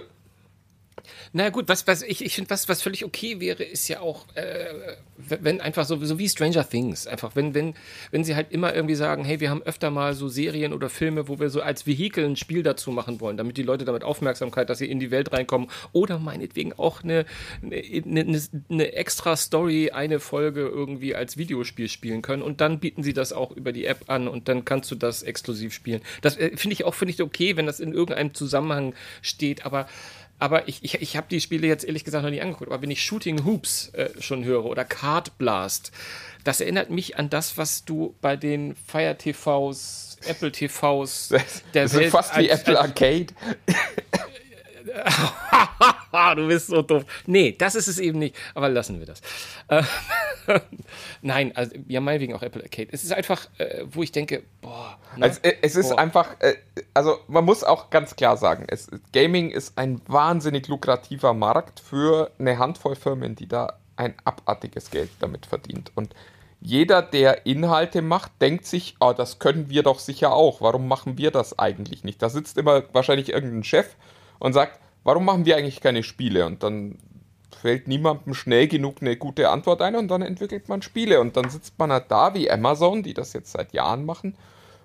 Na 1.33 1.49
gut, 1.49 1.67
was, 1.67 1.87
was 1.87 2.01
ich, 2.03 2.23
ich 2.23 2.35
finde, 2.35 2.49
was, 2.49 2.69
was 2.69 2.81
völlig 2.81 3.03
okay 3.03 3.39
wäre, 3.39 3.63
ist 3.63 3.87
ja 3.87 3.99
auch, 3.99 4.25
äh, 4.35 4.95
wenn 5.17 5.61
einfach 5.61 5.85
so, 5.85 6.03
so 6.03 6.19
wie 6.19 6.29
Stranger 6.29 6.67
Things, 6.67 7.07
einfach, 7.07 7.35
wenn, 7.35 7.53
wenn, 7.53 7.73
wenn 8.11 8.23
sie 8.23 8.35
halt 8.35 8.51
immer 8.51 8.73
irgendwie 8.73 8.95
sagen, 8.95 9.25
hey, 9.25 9.39
wir 9.39 9.49
haben 9.49 9.63
öfter 9.63 9.89
mal 9.89 10.13
so 10.13 10.27
Serien 10.27 10.73
oder 10.73 10.89
Filme, 10.89 11.27
wo 11.27 11.39
wir 11.39 11.49
so 11.49 11.61
als 11.61 11.87
Vehikel 11.87 12.25
ein 12.25 12.35
Spiel 12.35 12.63
dazu 12.63 12.91
machen 12.91 13.19
wollen, 13.19 13.37
damit 13.37 13.57
die 13.57 13.63
Leute 13.63 13.85
damit 13.85 14.03
Aufmerksamkeit, 14.03 14.69
dass 14.69 14.77
sie 14.77 14.89
in 14.89 14.99
die 14.99 15.11
Welt 15.11 15.33
reinkommen 15.33 15.69
oder 15.91 16.19
meinetwegen 16.19 16.73
auch 16.73 17.03
eine, 17.03 17.25
eine, 17.63 18.21
eine, 18.21 18.41
eine 18.69 18.93
extra 18.93 19.35
Story, 19.35 19.91
eine 19.91 20.19
Folge 20.19 20.61
irgendwie 20.61 21.15
als 21.15 21.37
Videospiel 21.37 21.89
spielen 21.89 22.21
können 22.21 22.41
und 22.41 22.61
dann 22.61 22.79
bieten 22.79 23.03
sie 23.03 23.13
das 23.13 23.33
auch 23.33 23.51
über 23.51 23.71
die 23.71 23.85
App 23.85 24.09
an 24.09 24.27
und 24.27 24.47
dann 24.47 24.65
kannst 24.65 24.91
du 24.91 24.95
das 24.95 25.23
exklusiv 25.23 25.73
spielen. 25.73 26.01
Das 26.21 26.37
äh, 26.37 26.55
finde 26.55 26.73
ich 26.73 26.83
auch, 26.85 26.93
finde 26.93 27.13
ich 27.13 27.21
okay, 27.21 27.57
wenn 27.57 27.65
das 27.65 27.79
in 27.79 27.93
irgendeinem 27.93 28.33
Zusammenhang 28.33 28.93
steht, 29.21 29.65
aber 29.65 29.87
aber 30.43 30.67
ich, 30.67 30.83
ich, 30.83 31.01
ich 31.01 31.15
habe 31.15 31.27
die 31.31 31.39
Spiele 31.39 31.67
jetzt 31.67 31.85
ehrlich 31.85 32.03
gesagt 32.03 32.21
noch 32.21 32.29
nie 32.29 32.41
angeguckt. 32.41 32.69
Aber 32.69 32.81
wenn 32.81 32.91
ich 32.91 33.01
Shooting 33.01 33.45
Hoops 33.45 33.93
äh, 33.93 34.09
schon 34.19 34.43
höre 34.43 34.65
oder 34.65 34.83
Card 34.83 35.37
Blast, 35.37 35.93
das 36.43 36.59
erinnert 36.59 36.89
mich 36.89 37.17
an 37.17 37.29
das, 37.29 37.57
was 37.57 37.85
du 37.85 38.13
bei 38.19 38.35
den 38.35 38.75
Fire 38.75 39.17
TVs, 39.17 40.17
Apple 40.25 40.51
TVs 40.51 41.29
der 41.73 41.83
das 41.83 41.93
Welt 41.93 42.07
ist 42.07 42.11
fast 42.11 42.37
wie 42.37 42.49
Apple 42.49 42.77
Arcade. 42.77 43.27
du 46.35 46.47
bist 46.47 46.67
so 46.67 46.81
doof. 46.81 47.05
Nee, 47.25 47.55
das 47.57 47.75
ist 47.75 47.87
es 47.87 47.99
eben 47.99 48.19
nicht. 48.19 48.35
Aber 48.53 48.69
lassen 48.69 48.99
wir 48.99 49.05
das. 49.05 49.21
Äh, 49.67 49.83
Nein, 51.21 51.55
also 51.55 51.73
ja, 51.87 52.01
meinetwegen 52.01 52.33
auch 52.35 52.43
Apple 52.43 52.61
Arcade. 52.61 52.89
Es 52.91 53.03
ist 53.03 53.13
einfach, 53.13 53.47
äh, 53.57 53.85
wo 53.89 54.03
ich 54.03 54.11
denke, 54.11 54.43
boah. 54.61 54.97
Ne? 55.15 55.23
Also, 55.23 55.39
äh, 55.41 55.55
es 55.61 55.75
ist 55.75 55.89
boah. 55.89 55.99
einfach, 55.99 56.39
äh, 56.39 56.55
also 56.93 57.17
man 57.27 57.45
muss 57.45 57.63
auch 57.63 57.89
ganz 57.89 58.15
klar 58.15 58.37
sagen, 58.37 58.65
es, 58.67 58.89
Gaming 59.11 59.49
ist 59.49 59.77
ein 59.77 60.01
wahnsinnig 60.07 60.67
lukrativer 60.67 61.33
Markt 61.33 61.79
für 61.79 62.31
eine 62.39 62.57
Handvoll 62.59 62.95
Firmen, 62.95 63.35
die 63.35 63.47
da 63.47 63.79
ein 63.95 64.15
abartiges 64.23 64.91
Geld 64.91 65.09
damit 65.19 65.45
verdient. 65.45 65.91
Und 65.95 66.13
jeder, 66.61 67.01
der 67.01 67.45
Inhalte 67.45 68.01
macht, 68.01 68.31
denkt 68.41 68.65
sich, 68.65 68.95
oh, 68.99 69.13
das 69.13 69.39
können 69.39 69.69
wir 69.69 69.83
doch 69.83 69.99
sicher 69.99 70.33
auch. 70.33 70.61
Warum 70.61 70.87
machen 70.87 71.17
wir 71.17 71.29
das 71.29 71.59
eigentlich 71.59 72.03
nicht? 72.03 72.21
Da 72.21 72.29
sitzt 72.29 72.57
immer 72.57 72.83
wahrscheinlich 72.93 73.29
irgendein 73.29 73.65
Chef 73.65 73.95
und 74.39 74.53
sagt, 74.53 74.79
warum 75.03 75.25
machen 75.25 75.45
wir 75.45 75.57
eigentlich 75.57 75.81
keine 75.81 76.03
Spiele? 76.03 76.45
Und 76.45 76.63
dann 76.63 76.97
fällt 77.63 77.87
niemandem 77.87 78.33
schnell 78.33 78.67
genug 78.67 78.97
eine 79.01 79.15
gute 79.15 79.49
Antwort 79.49 79.81
ein 79.81 79.95
und 79.95 80.09
dann 80.09 80.21
entwickelt 80.21 80.67
man 80.69 80.81
Spiele. 80.81 81.21
Und 81.21 81.37
dann 81.37 81.49
sitzt 81.49 81.77
man 81.79 81.91
halt 81.91 82.05
da 82.09 82.33
wie 82.33 82.51
Amazon, 82.51 83.03
die 83.03 83.13
das 83.13 83.33
jetzt 83.33 83.51
seit 83.51 83.73
Jahren 83.73 84.05
machen 84.05 84.35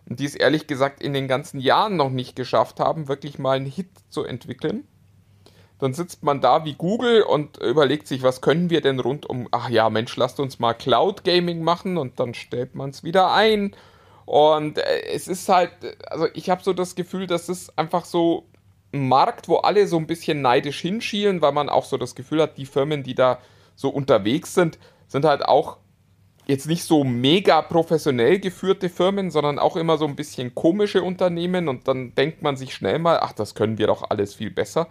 und 0.09 0.21
die 0.21 0.25
es 0.25 0.35
ehrlich 0.35 0.67
gesagt 0.67 1.03
in 1.03 1.13
den 1.13 1.29
ganzen 1.29 1.61
Jahren 1.61 1.97
noch 1.97 2.11
nicht 2.11 2.37
geschafft 2.37 2.81
haben, 2.81 3.09
wirklich 3.09 3.39
mal 3.39 3.57
einen 3.57 3.67
Hit 3.67 3.91
zu 4.09 4.25
entwickeln. 4.25 4.87
Dann 5.79 5.93
sitzt 5.93 6.25
man 6.25 6.41
da 6.41 6.65
wie 6.65 6.75
Google 6.75 7.23
und 7.23 7.59
überlegt 7.59 8.09
sich, 8.09 8.23
was 8.23 8.41
können 8.41 8.71
wir 8.71 8.81
denn 8.81 8.99
rund 8.99 9.27
um, 9.27 9.49
ach 9.53 9.69
ja, 9.69 9.91
Mensch, 9.91 10.17
lasst 10.17 10.41
uns 10.41 10.59
mal 10.59 10.75
Cloud 10.75 11.25
Gaming 11.25 11.63
machen 11.63 11.99
und 11.99 12.19
dann 12.19 12.35
stellt 12.35 12.75
man 12.75 12.91
es 12.91 13.05
wieder 13.05 13.33
ein. 13.33 13.77
Und 14.25 14.79
äh, 14.79 15.03
es 15.13 15.29
ist 15.29 15.49
halt, 15.49 15.71
also 16.11 16.27
ich 16.35 16.51
habe 16.51 16.63
so 16.63 16.73
das 16.73 16.95
Gefühl, 16.95 17.27
dass 17.27 17.49
es 17.49 17.77
einfach 17.79 18.05
so 18.05 18.47
Markt, 18.93 19.49
wo 19.49 19.57
alle 19.57 19.87
so 19.87 19.97
ein 19.99 20.07
bisschen 20.07 20.41
neidisch 20.41 20.81
hinschielen, 20.81 21.43
weil 21.43 21.53
man 21.53 21.69
auch 21.69 21.85
so 21.85 21.97
das 21.97 22.15
Gefühl 22.15 22.43
hat, 22.43 22.57
die 22.57 22.67
Firmen, 22.67 23.03
die 23.03 23.15
da 23.15 23.39
so 23.77 23.91
unterwegs 23.91 24.55
sind, 24.55 24.79
sind 25.07 25.25
halt 25.25 25.45
auch 25.45 25.79
jetzt 26.47 26.67
nicht 26.67 26.85
so 26.85 27.05
mega 27.05 27.61
professionell 27.61 28.39
geführte 28.41 28.89
Firmen, 28.89 29.31
sondern 29.31 29.59
auch 29.59 29.77
immer 29.77 29.99
so 29.99 30.07
ein 30.07 30.17
bisschen 30.17 30.55
komische 30.55 31.03
Unternehmen 31.03 31.69
und 31.69 31.87
dann 31.87 32.15
denkt 32.15 32.43
man 32.43 32.57
sich 32.57 32.75
schnell 32.75 32.99
mal, 32.99 33.19
ach, 33.21 33.33
das 33.33 33.55
können 33.55 33.77
wir 33.77 33.87
doch 33.87 34.11
alles 34.11 34.35
viel 34.35 34.51
besser. 34.51 34.89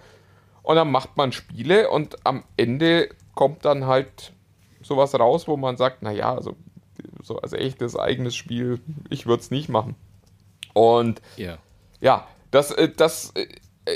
Und 0.62 0.75
dann 0.75 0.91
macht 0.91 1.17
man 1.17 1.31
Spiele 1.31 1.89
und 1.89 2.25
am 2.25 2.43
Ende 2.57 3.10
kommt 3.33 3.65
dann 3.65 3.88
halt 3.88 4.33
sowas 4.81 5.17
raus, 5.19 5.47
wo 5.47 5.57
man 5.57 5.77
sagt, 5.77 6.03
naja, 6.03 6.36
also 6.36 6.55
so 7.23 7.38
als 7.38 7.53
echtes 7.53 7.97
eigenes 7.97 8.36
Spiel, 8.36 8.79
ich 9.10 9.25
würde 9.25 9.41
es 9.41 9.49
nicht 9.49 9.69
machen. 9.69 9.95
Und 10.73 11.21
yeah. 11.39 11.57
ja, 12.01 12.27
das, 12.51 12.71
äh, 12.71 12.89
das 12.89 13.31
äh, 13.36 13.47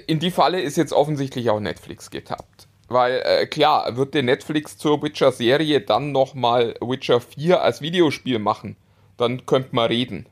in 0.08 0.20
die 0.20 0.32
Falle 0.32 0.62
ist 0.62 0.78
jetzt 0.78 0.94
offensichtlich 0.94 1.50
auch 1.50 1.60
Netflix 1.60 2.10
getappt. 2.10 2.68
Weil 2.88 3.22
äh, 3.24 3.46
klar, 3.48 3.96
wird 3.96 4.14
der 4.14 4.24
Netflix 4.24 4.78
zur 4.78 5.02
Witcher-Serie 5.02 5.82
dann 5.82 6.12
nochmal 6.12 6.76
Witcher 6.82 7.22
4 7.22 7.62
als 7.62 7.82
Videospiel 7.82 8.38
machen, 8.38 8.76
dann 9.18 9.46
könnte 9.46 9.70
man 9.74 9.88
reden. 9.88 10.26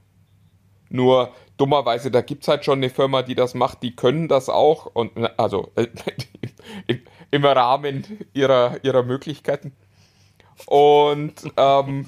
Nur 0.89 1.33
dummerweise, 1.57 2.11
da 2.11 2.21
gibt 2.21 2.43
es 2.43 2.47
halt 2.47 2.65
schon 2.65 2.79
eine 2.79 2.89
Firma, 2.89 3.21
die 3.21 3.35
das 3.35 3.53
macht, 3.53 3.83
die 3.83 3.95
können 3.95 4.27
das 4.27 4.49
auch. 4.49 4.87
Und 4.87 5.11
also 5.39 5.71
äh, 5.75 5.87
im, 6.87 7.01
im, 7.31 7.45
Rahmen 7.45 8.27
ihrer, 8.33 8.83
ihrer 8.83 9.03
Möglichkeiten. 9.03 9.73
Und 10.65 11.35
ähm, 11.55 12.07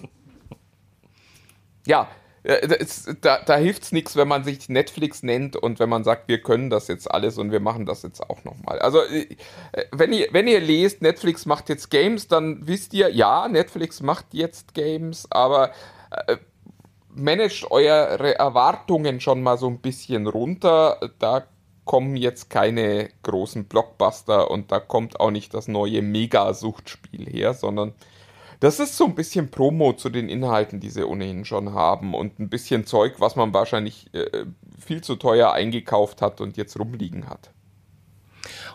ja, 1.85 2.09
da, 2.43 3.39
da 3.45 3.57
hilft 3.57 3.83
es 3.83 3.91
nichts, 3.91 4.15
wenn 4.15 4.27
man 4.27 4.43
sich 4.43 4.67
Netflix 4.67 5.21
nennt 5.21 5.55
und 5.55 5.79
wenn 5.79 5.89
man 5.89 6.03
sagt, 6.03 6.27
wir 6.27 6.41
können 6.41 6.69
das 6.69 6.87
jetzt 6.87 7.09
alles 7.09 7.37
und 7.37 7.51
wir 7.51 7.59
machen 7.59 7.85
das 7.85 8.01
jetzt 8.01 8.21
auch 8.29 8.43
nochmal. 8.43 8.79
Also, 8.79 9.03
äh, 9.03 9.27
wenn 9.91 10.11
ihr, 10.11 10.27
wenn 10.31 10.47
ihr 10.47 10.59
lest, 10.59 11.01
Netflix 11.01 11.45
macht 11.45 11.69
jetzt 11.69 11.91
Games, 11.91 12.27
dann 12.27 12.67
wisst 12.67 12.93
ihr, 12.93 13.09
ja, 13.09 13.47
Netflix 13.47 14.01
macht 14.01 14.33
jetzt 14.33 14.73
Games, 14.73 15.27
aber 15.29 15.71
äh, 16.27 16.37
managt 17.13 17.69
eure 17.69 18.35
Erwartungen 18.35 19.19
schon 19.19 19.43
mal 19.43 19.57
so 19.57 19.67
ein 19.67 19.79
bisschen 19.79 20.27
runter. 20.27 21.11
Da 21.19 21.45
kommen 21.85 22.15
jetzt 22.15 22.49
keine 22.49 23.09
großen 23.23 23.65
Blockbuster 23.65 24.49
und 24.49 24.71
da 24.71 24.79
kommt 24.79 25.19
auch 25.19 25.31
nicht 25.31 25.53
das 25.53 25.67
neue 25.67 26.01
Mega-Suchtspiel 26.01 27.27
her, 27.27 27.53
sondern 27.53 27.93
das 28.61 28.79
ist 28.79 28.95
so 28.95 29.05
ein 29.05 29.15
bisschen 29.15 29.49
Promo 29.49 29.93
zu 29.93 30.09
den 30.09 30.29
Inhalten, 30.29 30.79
die 30.79 30.91
sie 30.91 31.05
ohnehin 31.05 31.45
schon 31.45 31.73
haben 31.73 32.13
und 32.13 32.39
ein 32.39 32.47
bisschen 32.47 32.85
Zeug, 32.85 33.15
was 33.17 33.35
man 33.35 33.53
wahrscheinlich 33.55 34.13
äh, 34.13 34.45
viel 34.79 35.01
zu 35.01 35.15
teuer 35.15 35.51
eingekauft 35.51 36.21
hat 36.21 36.41
und 36.41 36.57
jetzt 36.57 36.79
rumliegen 36.79 37.27
hat. 37.27 37.49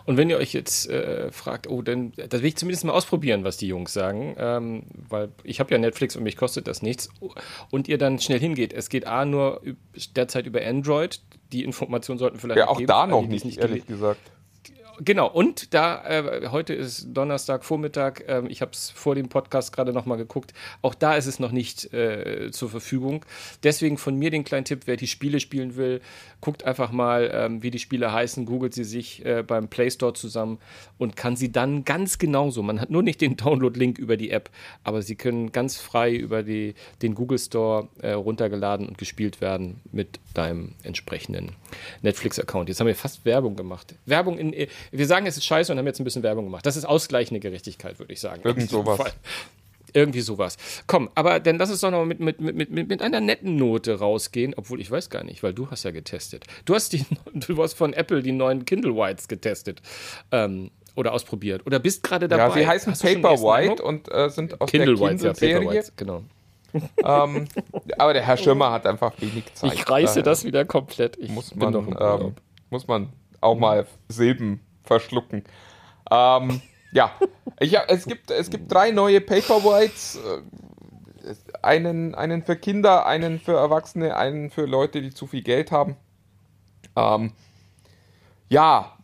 Und 0.03 0.17
wenn 0.17 0.29
ihr 0.29 0.37
euch 0.37 0.51
jetzt 0.51 0.89
äh, 0.89 1.31
fragt, 1.31 1.69
oh, 1.69 1.81
dann 1.81 2.11
das 2.29 2.41
will 2.41 2.49
ich 2.49 2.57
zumindest 2.57 2.83
mal 2.83 2.91
ausprobieren, 2.91 3.45
was 3.45 3.55
die 3.55 3.67
Jungs 3.67 3.93
sagen, 3.93 4.35
ähm, 4.37 4.83
weil 5.07 5.29
ich 5.43 5.61
habe 5.61 5.71
ja 5.71 5.77
Netflix 5.77 6.17
und 6.17 6.23
mich 6.23 6.35
kostet 6.35 6.67
das 6.67 6.81
nichts. 6.81 7.09
Und 7.71 7.87
ihr 7.87 7.97
dann 7.97 8.19
schnell 8.19 8.39
hingeht. 8.39 8.73
Es 8.73 8.89
geht 8.89 9.07
A 9.07 9.23
nur 9.23 9.61
derzeit 10.15 10.45
über 10.47 10.65
Android. 10.65 11.21
Die 11.53 11.63
Informationen 11.63 12.19
sollten 12.19 12.39
vielleicht 12.39 12.59
ja 12.59 12.67
auch 12.67 12.77
geben, 12.77 12.87
da 12.87 13.07
noch 13.07 13.25
nicht, 13.25 13.45
nicht 13.45 13.59
ehrlich 13.59 13.85
gesagt 13.85 14.31
genau, 14.99 15.27
und 15.29 15.73
da, 15.73 16.03
äh, 16.05 16.49
heute 16.49 16.73
ist 16.73 17.07
Donnerstag 17.13 17.65
Vormittag, 17.65 18.27
äh, 18.27 18.43
ich 18.47 18.61
habe 18.61 18.71
es 18.71 18.89
vor 18.89 19.15
dem 19.15 19.29
Podcast 19.29 19.73
gerade 19.73 19.93
nochmal 19.93 20.17
geguckt, 20.17 20.53
auch 20.81 20.95
da 20.95 21.15
ist 21.15 21.25
es 21.25 21.39
noch 21.39 21.51
nicht 21.51 21.93
äh, 21.93 22.51
zur 22.51 22.69
Verfügung. 22.69 23.25
Deswegen 23.63 23.97
von 23.97 24.15
mir 24.15 24.29
den 24.29 24.43
kleinen 24.43 24.65
Tipp, 24.65 24.81
wer 24.85 24.97
die 24.97 25.07
Spiele 25.07 25.39
spielen 25.39 25.75
will, 25.75 26.01
guckt 26.41 26.63
einfach 26.63 26.91
mal, 26.91 27.29
ähm, 27.33 27.63
wie 27.63 27.71
die 27.71 27.79
Spiele 27.79 28.11
heißen, 28.11 28.45
googelt 28.45 28.73
sie 28.73 28.83
sich 28.83 29.25
äh, 29.25 29.43
beim 29.43 29.67
Play 29.67 29.89
Store 29.89 30.13
zusammen 30.13 30.59
und 30.97 31.15
kann 31.15 31.35
sie 31.35 31.51
dann 31.51 31.85
ganz 31.85 32.17
genauso, 32.17 32.61
man 32.61 32.79
hat 32.79 32.89
nur 32.89 33.03
nicht 33.03 33.21
den 33.21 33.37
Download-Link 33.37 33.97
über 33.97 34.17
die 34.17 34.31
App, 34.31 34.49
aber 34.83 35.01
sie 35.01 35.15
können 35.15 35.51
ganz 35.51 35.77
frei 35.77 36.13
über 36.13 36.43
die, 36.43 36.75
den 37.01 37.15
Google 37.15 37.39
Store 37.39 37.87
äh, 38.01 38.11
runtergeladen 38.11 38.87
und 38.87 38.97
gespielt 38.97 39.41
werden 39.41 39.81
mit 39.91 40.19
deinem 40.33 40.73
entsprechenden 40.83 41.53
Netflix-Account. 42.01 42.69
Jetzt 42.69 42.79
haben 42.79 42.87
wir 42.87 42.95
fast 42.95 43.25
Werbung 43.25 43.55
gemacht. 43.55 43.95
Werbung 44.05 44.37
in, 44.37 44.53
äh, 44.53 44.67
wir 44.91 45.05
sagen, 45.07 45.25
es 45.25 45.37
ist 45.37 45.45
scheiße 45.45 45.71
und 45.71 45.77
haben 45.77 45.87
jetzt 45.87 45.99
ein 45.99 46.03
bisschen 46.03 46.23
Werbung 46.23 46.45
gemacht. 46.45 46.65
Das 46.65 46.77
ist 46.77 46.85
ausgleichende 46.85 47.39
Gerechtigkeit, 47.39 47.99
würde 47.99 48.13
ich 48.13 48.19
sagen. 48.19 48.41
Irgend 48.43 48.69
sowas. 48.69 48.97
Fall. 48.97 49.11
Irgendwie 49.93 50.21
sowas. 50.21 50.57
Komm, 50.85 51.09
aber 51.15 51.39
dann 51.39 51.57
lass 51.57 51.69
uns 51.69 51.79
doch 51.79 51.91
noch 51.91 52.05
mit, 52.05 52.19
mit, 52.19 52.41
mit, 52.41 52.69
mit, 52.69 52.87
mit 52.89 53.01
einer 53.01 53.21
netten 53.21 53.55
Note 53.55 53.99
rausgehen, 53.99 54.53
obwohl 54.55 54.81
ich 54.81 54.91
weiß 54.91 55.09
gar 55.09 55.23
nicht, 55.23 55.43
weil 55.43 55.53
du 55.53 55.71
hast 55.71 55.83
ja 55.83 55.91
getestet. 55.91 56.45
Du 56.65 56.75
hast, 56.75 56.93
die, 56.93 57.05
du 57.33 57.61
hast 57.61 57.73
von 57.73 57.93
Apple 57.93 58.21
die 58.21 58.31
neuen 58.33 58.65
Kindle 58.65 58.95
Whites 58.95 59.27
getestet. 59.27 59.81
Ähm, 60.31 60.71
oder 60.95 61.13
ausprobiert. 61.13 61.65
Oder 61.65 61.79
bist 61.79 62.01
gerade 62.01 62.27
dabei. 62.27 62.47
Ja, 62.47 62.51
sie 62.51 62.67
heißen 62.67 62.93
Paper 62.93 63.39
White 63.39 63.83
und 63.83 64.11
äh, 64.11 64.29
sind 64.29 64.59
aus 64.59 64.69
Kindle 64.69 64.95
der 64.95 65.07
Kindle-Serie. 65.09 65.75
Ja, 65.75 65.83
genau. 65.95 66.23
ähm, 67.03 67.47
aber 67.97 68.13
der 68.13 68.23
Herr 68.23 68.35
Schirmer 68.35 68.71
hat 68.71 68.85
einfach 68.85 69.13
wenig 69.19 69.45
Zeit. 69.53 69.73
Ich 69.73 69.89
reiße 69.89 70.23
das 70.23 70.43
wieder 70.43 70.65
komplett. 70.65 71.17
Ich 71.17 71.29
muss 71.29 71.55
man, 71.55 71.73
ähm, 71.99 72.35
muss 72.69 72.87
man 72.87 73.09
auch 73.41 73.55
mal 73.55 73.85
Silben 74.09 74.59
verschlucken. 74.87 75.43
Ähm, 76.09 76.61
ja, 76.91 77.11
ich, 77.59 77.77
es, 77.87 78.05
gibt, 78.05 78.31
es 78.31 78.49
gibt 78.49 78.71
drei 78.71 78.91
neue 78.91 79.21
Paperwhites. 79.21 80.17
Äh, 80.17 80.41
einen, 81.61 82.15
einen 82.15 82.43
für 82.43 82.55
Kinder, 82.55 83.05
einen 83.05 83.39
für 83.39 83.53
Erwachsene, 83.53 84.15
einen 84.15 84.49
für 84.49 84.65
Leute, 84.65 85.01
die 85.01 85.13
zu 85.13 85.27
viel 85.27 85.41
Geld 85.41 85.71
haben. 85.71 85.97
Ähm, 86.95 87.33
ja, 88.49 88.97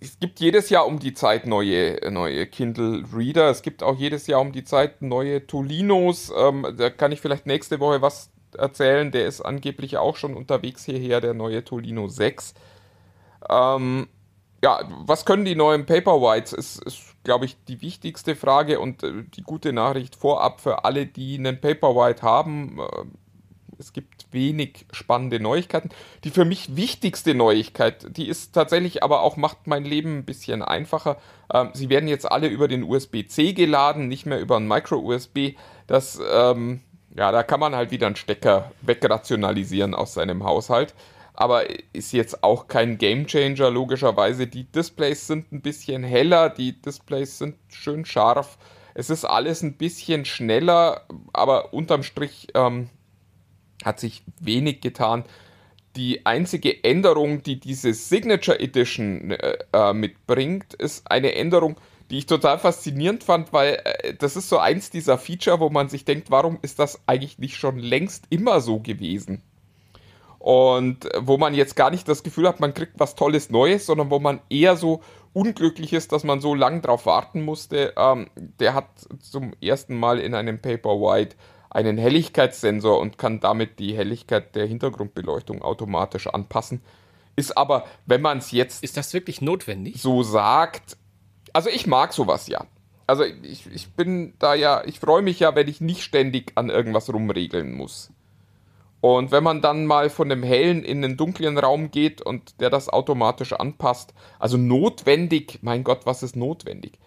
es 0.00 0.18
gibt 0.18 0.40
jedes 0.40 0.70
Jahr 0.70 0.86
um 0.86 0.98
die 0.98 1.12
Zeit 1.12 1.46
neue, 1.46 1.98
neue 2.10 2.46
Kindle 2.46 3.04
Reader. 3.14 3.50
Es 3.50 3.60
gibt 3.62 3.82
auch 3.82 3.96
jedes 3.96 4.26
Jahr 4.26 4.40
um 4.40 4.52
die 4.52 4.64
Zeit 4.64 5.02
neue 5.02 5.46
Tolinos. 5.46 6.32
Ähm, 6.36 6.66
da 6.76 6.88
kann 6.88 7.12
ich 7.12 7.20
vielleicht 7.20 7.46
nächste 7.46 7.80
Woche 7.80 8.00
was 8.00 8.30
erzählen. 8.56 9.10
Der 9.10 9.26
ist 9.26 9.42
angeblich 9.42 9.98
auch 9.98 10.16
schon 10.16 10.34
unterwegs 10.34 10.84
hierher, 10.86 11.20
der 11.20 11.34
neue 11.34 11.62
Tolino 11.64 12.08
6. 12.08 12.54
Ähm, 13.50 14.08
ja, 14.62 14.80
was 14.88 15.24
können 15.24 15.44
die 15.44 15.54
neuen 15.54 15.86
Paperwhites? 15.86 16.52
Ist, 16.52 16.82
ist 16.84 17.08
glaube 17.24 17.44
ich, 17.44 17.56
die 17.66 17.82
wichtigste 17.82 18.36
Frage 18.36 18.80
und 18.80 19.02
äh, 19.02 19.24
die 19.34 19.42
gute 19.42 19.72
Nachricht 19.72 20.16
vorab 20.16 20.60
für 20.60 20.84
alle, 20.84 21.06
die 21.06 21.36
einen 21.36 21.60
Paperwhite 21.60 22.22
haben. 22.22 22.78
Äh, 22.80 23.04
es 23.78 23.92
gibt 23.92 24.26
wenig 24.32 24.86
spannende 24.92 25.38
Neuigkeiten. 25.38 25.90
Die 26.24 26.30
für 26.30 26.44
mich 26.44 26.74
wichtigste 26.74 27.34
Neuigkeit, 27.34 28.16
die 28.16 28.26
ist 28.26 28.52
tatsächlich 28.52 29.02
aber 29.02 29.22
auch, 29.22 29.36
macht 29.36 29.66
mein 29.66 29.84
Leben 29.84 30.18
ein 30.18 30.24
bisschen 30.24 30.62
einfacher. 30.62 31.18
Ähm, 31.52 31.70
sie 31.74 31.88
werden 31.88 32.08
jetzt 32.08 32.30
alle 32.30 32.48
über 32.48 32.66
den 32.66 32.82
USB-C 32.82 33.52
geladen, 33.52 34.08
nicht 34.08 34.26
mehr 34.26 34.40
über 34.40 34.56
ein 34.56 34.66
Micro-USB. 34.66 35.54
Das, 35.86 36.20
ähm, 36.32 36.80
ja, 37.14 37.30
da 37.30 37.42
kann 37.42 37.60
man 37.60 37.76
halt 37.76 37.90
wieder 37.90 38.06
einen 38.06 38.16
Stecker 38.16 38.72
wegrationalisieren 38.82 39.94
aus 39.94 40.14
seinem 40.14 40.44
Haushalt. 40.44 40.94
Aber 41.40 41.66
ist 41.92 42.10
jetzt 42.10 42.42
auch 42.42 42.66
kein 42.66 42.98
Gamechanger 42.98 43.70
logischerweise. 43.70 44.48
Die 44.48 44.64
Displays 44.64 45.28
sind 45.28 45.52
ein 45.52 45.60
bisschen 45.62 46.02
heller, 46.02 46.50
die 46.50 46.82
Displays 46.82 47.38
sind 47.38 47.54
schön 47.68 48.04
scharf. 48.04 48.58
Es 48.94 49.08
ist 49.08 49.24
alles 49.24 49.62
ein 49.62 49.76
bisschen 49.76 50.24
schneller, 50.24 51.06
aber 51.32 51.72
unterm 51.72 52.02
Strich 52.02 52.48
ähm, 52.54 52.90
hat 53.84 54.00
sich 54.00 54.24
wenig 54.40 54.80
getan. 54.80 55.26
Die 55.94 56.26
einzige 56.26 56.82
Änderung, 56.82 57.44
die 57.44 57.60
diese 57.60 57.94
Signature 57.94 58.58
Edition 58.58 59.30
äh, 59.30 59.58
äh, 59.72 59.92
mitbringt, 59.92 60.74
ist 60.74 61.08
eine 61.08 61.36
Änderung, 61.36 61.76
die 62.10 62.18
ich 62.18 62.26
total 62.26 62.58
faszinierend 62.58 63.22
fand, 63.22 63.52
weil 63.52 63.80
äh, 63.84 64.14
das 64.14 64.34
ist 64.34 64.48
so 64.48 64.58
eins 64.58 64.90
dieser 64.90 65.18
Feature, 65.18 65.60
wo 65.60 65.70
man 65.70 65.88
sich 65.88 66.04
denkt, 66.04 66.32
warum 66.32 66.58
ist 66.62 66.80
das 66.80 67.00
eigentlich 67.06 67.38
nicht 67.38 67.56
schon 67.56 67.78
längst 67.78 68.24
immer 68.28 68.60
so 68.60 68.80
gewesen? 68.80 69.40
Und 70.38 71.08
wo 71.18 71.36
man 71.36 71.54
jetzt 71.54 71.74
gar 71.74 71.90
nicht 71.90 72.08
das 72.08 72.22
Gefühl 72.22 72.48
hat, 72.48 72.60
man 72.60 72.74
kriegt 72.74 72.98
was 72.98 73.16
Tolles 73.16 73.50
Neues, 73.50 73.86
sondern 73.86 74.10
wo 74.10 74.20
man 74.20 74.40
eher 74.48 74.76
so 74.76 75.00
unglücklich 75.32 75.92
ist, 75.92 76.12
dass 76.12 76.24
man 76.24 76.40
so 76.40 76.54
lange 76.54 76.80
drauf 76.80 77.06
warten 77.06 77.44
musste. 77.44 77.92
Ähm, 77.96 78.30
der 78.36 78.74
hat 78.74 78.88
zum 79.20 79.52
ersten 79.60 79.98
Mal 79.98 80.20
in 80.20 80.34
einem 80.34 80.60
Paperwhite 80.60 81.36
einen 81.70 81.98
Helligkeitssensor 81.98 82.98
und 82.98 83.18
kann 83.18 83.40
damit 83.40 83.78
die 83.78 83.96
Helligkeit 83.96 84.54
der 84.54 84.66
Hintergrundbeleuchtung 84.66 85.62
automatisch 85.62 86.26
anpassen. 86.26 86.82
Ist 87.36 87.56
aber, 87.56 87.84
wenn 88.06 88.20
man 88.20 88.38
es 88.38 88.50
jetzt. 88.50 88.82
Ist 88.82 88.96
das 88.96 89.12
wirklich 89.14 89.40
notwendig? 89.40 90.00
So 90.00 90.22
sagt. 90.22 90.96
Also 91.52 91.68
ich 91.68 91.86
mag 91.86 92.12
sowas 92.12 92.46
ja. 92.48 92.66
Also 93.06 93.24
ich, 93.24 93.66
ich 93.72 93.92
bin 93.92 94.34
da 94.38 94.54
ja, 94.54 94.82
ich 94.84 95.00
freue 95.00 95.22
mich 95.22 95.40
ja, 95.40 95.54
wenn 95.54 95.68
ich 95.68 95.80
nicht 95.80 96.02
ständig 96.02 96.52
an 96.56 96.68
irgendwas 96.68 97.12
rumregeln 97.12 97.74
muss. 97.74 98.10
Und 99.00 99.30
wenn 99.30 99.44
man 99.44 99.62
dann 99.62 99.86
mal 99.86 100.10
von 100.10 100.28
dem 100.28 100.42
hellen 100.42 100.82
in 100.82 101.02
den 101.02 101.16
dunklen 101.16 101.56
Raum 101.56 101.90
geht 101.90 102.20
und 102.20 102.60
der 102.60 102.68
das 102.68 102.88
automatisch 102.88 103.52
anpasst, 103.52 104.12
also 104.38 104.56
notwendig, 104.56 105.60
mein 105.62 105.84
Gott, 105.84 106.00
was 106.04 106.22
ist 106.22 106.34
notwendig? 106.34 106.98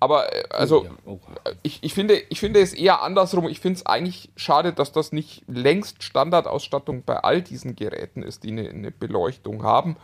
Aber 0.00 0.34
äh, 0.34 0.44
also, 0.50 0.86
oh, 1.04 1.12
oh. 1.12 1.50
ich, 1.62 1.82
ich, 1.82 1.92
finde, 1.92 2.14
ich 2.30 2.40
finde 2.40 2.60
es 2.60 2.72
eher 2.72 3.02
andersrum. 3.02 3.48
Ich 3.48 3.60
finde 3.60 3.76
es 3.76 3.86
eigentlich 3.86 4.30
schade, 4.34 4.72
dass 4.72 4.92
das 4.92 5.12
nicht 5.12 5.44
längst 5.46 6.02
Standardausstattung 6.02 7.04
bei 7.04 7.18
all 7.18 7.42
diesen 7.42 7.76
Geräten 7.76 8.22
ist, 8.22 8.42
die 8.42 8.50
eine, 8.50 8.68
eine, 8.70 8.90
Beleuchtung 8.90 9.62
haben, 9.62 9.96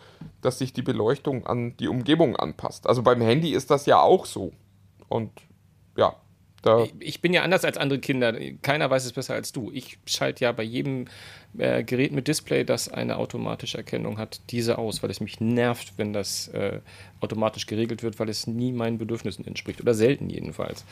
dass 0.43 0.59
sich 0.59 0.73
die 0.73 0.83
Beleuchtung 0.83 1.47
an 1.47 1.77
die 1.79 1.89
Umgebung 1.89 2.37
anpasst. 2.37 2.87
Also 2.87 3.03
beim 3.03 3.23
Handy 3.23 3.53
ist 3.53 3.71
das 3.71 3.87
ja 3.87 4.01
auch 4.01 4.27
so. 4.27 4.53
Und 5.09 5.31
ja, 5.97 6.15
da 6.67 6.87
ich 6.99 7.21
bin 7.21 7.33
ja 7.33 7.43
anders 7.43 7.65
als 7.65 7.77
andere 7.77 8.01
Kinder. 8.01 8.35
Keiner 8.63 8.91
weiß 8.91 9.05
es 9.05 9.13
besser 9.13 9.35
als 9.35 9.53
du. 9.53 9.71
Ich 9.73 9.99
schalte 10.07 10.45
ja 10.45 10.53
bei 10.53 10.63
jedem 10.63 11.07
äh, 11.59 11.83
Gerät 11.85 12.13
mit 12.13 12.29
Display, 12.29 12.65
das 12.65 12.89
eine 12.89 13.17
automatische 13.17 13.79
Erkennung 13.79 14.19
hat, 14.19 14.41
diese 14.51 14.79
aus, 14.79 15.03
weil 15.03 15.11
es 15.11 15.21
mich 15.21 15.41
nervt, 15.41 15.95
wenn 15.97 16.13
das 16.13 16.49
äh, 16.49 16.81
automatisch 17.21 17.67
geregelt 17.67 18.03
wird, 18.03 18.19
weil 18.19 18.29
es 18.29 18.47
nie 18.47 18.73
meinen 18.73 18.99
Bedürfnissen 18.99 19.47
entspricht 19.47 19.81
oder 19.81 19.95
selten 19.95 20.29
jedenfalls. 20.29 20.85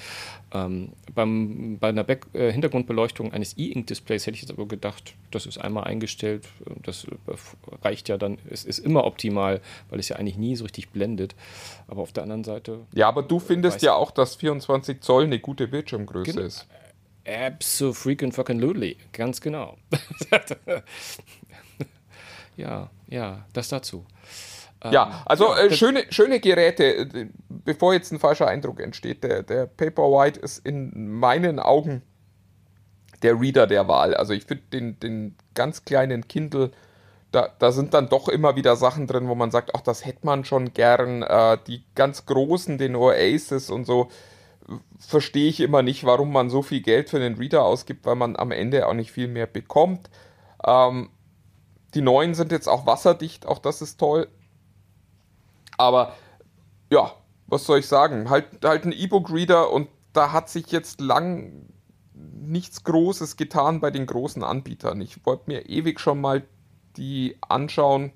Ähm, 0.52 0.90
beim, 1.14 1.78
bei 1.78 1.88
einer 1.88 2.04
Back 2.04 2.26
äh, 2.32 2.50
Hintergrundbeleuchtung 2.50 3.32
eines 3.32 3.56
E-Ink-Displays 3.58 4.26
hätte 4.26 4.36
ich 4.36 4.42
jetzt 4.42 4.50
aber 4.50 4.66
gedacht, 4.66 5.14
das 5.30 5.46
ist 5.46 5.58
einmal 5.58 5.84
eingestellt, 5.84 6.48
das 6.82 7.06
reicht 7.82 8.08
ja 8.08 8.16
dann, 8.16 8.38
es 8.50 8.64
ist 8.64 8.78
immer 8.78 9.04
optimal, 9.04 9.60
weil 9.90 10.00
es 10.00 10.08
ja 10.08 10.16
eigentlich 10.16 10.38
nie 10.38 10.56
so 10.56 10.64
richtig 10.64 10.90
blendet. 10.90 11.34
Aber 11.88 12.02
auf 12.02 12.12
der 12.12 12.22
anderen 12.22 12.44
Seite. 12.44 12.80
Ja, 12.94 13.08
aber 13.08 13.22
du 13.22 13.38
findest 13.38 13.82
ja 13.82 13.94
auch, 13.94 14.10
dass 14.10 14.36
24 14.36 15.00
Zoll 15.00 15.24
eine 15.24 15.38
gute 15.38 15.68
Bildschirmgröße 15.68 16.32
genau. 16.32 16.46
ist. 16.46 16.66
Absolutely, 17.26 18.96
ganz 19.12 19.40
genau. 19.40 19.76
ja, 22.56 22.90
ja, 23.08 23.46
das 23.52 23.68
dazu. 23.68 24.04
Ja, 24.90 25.06
ähm, 25.06 25.12
also 25.24 25.54
äh, 25.54 25.70
schöne, 25.70 26.04
schöne 26.10 26.40
Geräte, 26.40 27.30
bevor 27.48 27.94
jetzt 27.94 28.12
ein 28.12 28.18
falscher 28.18 28.46
Eindruck 28.46 28.80
entsteht. 28.80 29.24
Der, 29.24 29.42
der 29.42 29.66
Paperwhite 29.66 30.40
ist 30.40 30.66
in 30.66 31.10
meinen 31.10 31.58
Augen 31.58 32.02
der 33.22 33.40
Reader 33.40 33.66
der 33.66 33.88
Wahl. 33.88 34.14
Also 34.14 34.34
ich 34.34 34.44
finde 34.44 34.64
den, 34.72 35.00
den 35.00 35.36
ganz 35.54 35.84
kleinen 35.84 36.28
Kindle, 36.28 36.72
da, 37.32 37.48
da 37.58 37.72
sind 37.72 37.94
dann 37.94 38.08
doch 38.08 38.28
immer 38.28 38.54
wieder 38.54 38.76
Sachen 38.76 39.06
drin, 39.06 39.28
wo 39.28 39.34
man 39.34 39.50
sagt, 39.50 39.70
ach, 39.74 39.80
das 39.80 40.04
hätte 40.04 40.26
man 40.26 40.44
schon 40.44 40.72
gern. 40.72 41.22
Äh, 41.22 41.58
die 41.66 41.82
ganz 41.94 42.26
großen, 42.26 42.78
den 42.78 42.94
Oasis 42.94 43.70
und 43.70 43.86
so, 43.86 44.08
verstehe 44.98 45.48
ich 45.48 45.60
immer 45.60 45.82
nicht, 45.82 46.04
warum 46.04 46.32
man 46.32 46.50
so 46.50 46.62
viel 46.62 46.80
Geld 46.80 47.10
für 47.10 47.18
den 47.18 47.34
Reader 47.34 47.64
ausgibt, 47.64 48.06
weil 48.06 48.16
man 48.16 48.36
am 48.36 48.50
Ende 48.50 48.86
auch 48.86 48.94
nicht 48.94 49.12
viel 49.12 49.28
mehr 49.28 49.46
bekommt. 49.46 50.10
Ähm, 50.66 51.10
die 51.94 52.00
neuen 52.00 52.34
sind 52.34 52.52
jetzt 52.52 52.68
auch 52.68 52.86
wasserdicht, 52.86 53.46
auch 53.46 53.58
das 53.58 53.82
ist 53.82 53.98
toll. 53.98 54.28
Aber 55.76 56.14
ja, 56.90 57.12
was 57.46 57.64
soll 57.64 57.80
ich 57.80 57.86
sagen? 57.86 58.30
Halt, 58.30 58.64
halt 58.64 58.84
ein 58.84 58.92
E-Book-Reader 58.92 59.70
und 59.70 59.88
da 60.12 60.32
hat 60.32 60.48
sich 60.48 60.70
jetzt 60.70 61.00
lang 61.00 61.68
nichts 62.14 62.84
Großes 62.84 63.36
getan 63.36 63.80
bei 63.80 63.90
den 63.90 64.06
großen 64.06 64.42
Anbietern. 64.42 65.00
Ich 65.00 65.24
wollte 65.26 65.44
mir 65.46 65.68
ewig 65.68 66.00
schon 66.00 66.20
mal 66.20 66.42
die 66.96 67.36
anschauen, 67.48 68.12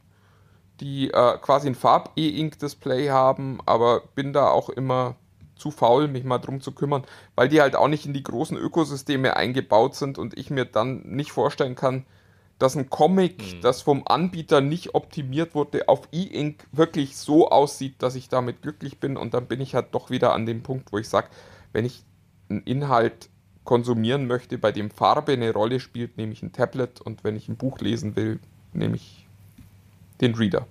die 0.81 1.11
äh, 1.11 1.39
quasi 1.39 1.69
ein 1.69 1.75
Farb-E-Ink-Display 1.75 3.09
haben, 3.09 3.59
aber 3.67 4.03
bin 4.15 4.33
da 4.33 4.49
auch 4.49 4.69
immer 4.69 5.17
zu 5.59 5.71
faul, 5.71 6.09
mich 6.09 6.25
mal 6.25 6.39
drum 6.39 6.61
zu 6.61 6.73
kümmern, 6.73 7.05
weil 7.35 7.49
die 7.49 7.61
halt 7.61 7.77
auch 7.77 7.89
nicht 7.89 8.07
in 8.07 8.15
die 8.15 8.23
großen 8.23 8.57
Ökosysteme 8.57 9.37
eingebaut 9.37 9.95
sind 9.95 10.19
und 10.19 10.39
ich 10.39 10.51
mir 10.51 10.65
dann 10.65 11.03
nicht 11.03 11.33
vorstellen 11.33 11.75
kann, 11.75 12.05
dass 12.59 12.77
ein 12.77 12.91
Comic, 12.91 13.41
hm. 13.41 13.61
das 13.61 13.83
vom 13.83 14.03
Anbieter 14.07 14.61
nicht 14.61 14.95
optimiert 14.95 15.55
wurde, 15.55 15.89
auf 15.89 16.09
E-Ink 16.13 16.67
wirklich 16.73 17.17
so 17.17 17.51
aussieht, 17.51 18.03
dass 18.03 18.17
ich 18.17 18.29
damit 18.29 18.63
glücklich 18.63 18.99
bin. 18.99 19.17
Und 19.17 19.35
dann 19.35 19.47
bin 19.47 19.61
ich 19.61 19.75
halt 19.75 19.89
doch 19.93 20.11
wieder 20.11 20.33
an 20.35 20.45
dem 20.45 20.63
Punkt, 20.63 20.93
wo 20.93 20.99
ich 20.99 21.09
sage, 21.09 21.29
wenn 21.73 21.85
ich 21.85 22.03
einen 22.49 22.63
Inhalt 22.63 23.29
konsumieren 23.63 24.27
möchte, 24.27 24.59
bei 24.59 24.73
dem 24.73 24.91
Farbe 24.91 25.33
eine 25.33 25.53
Rolle 25.53 25.79
spielt, 25.79 26.17
nehme 26.17 26.33
ich 26.33 26.43
ein 26.43 26.53
Tablet 26.53 27.01
und 27.01 27.23
wenn 27.23 27.37
ich 27.37 27.49
ein 27.49 27.57
Buch 27.57 27.79
lesen 27.81 28.17
will, 28.17 28.41
nehme 28.73 28.97
ich 28.97 29.27
den 30.21 30.35
Reader. 30.35 30.67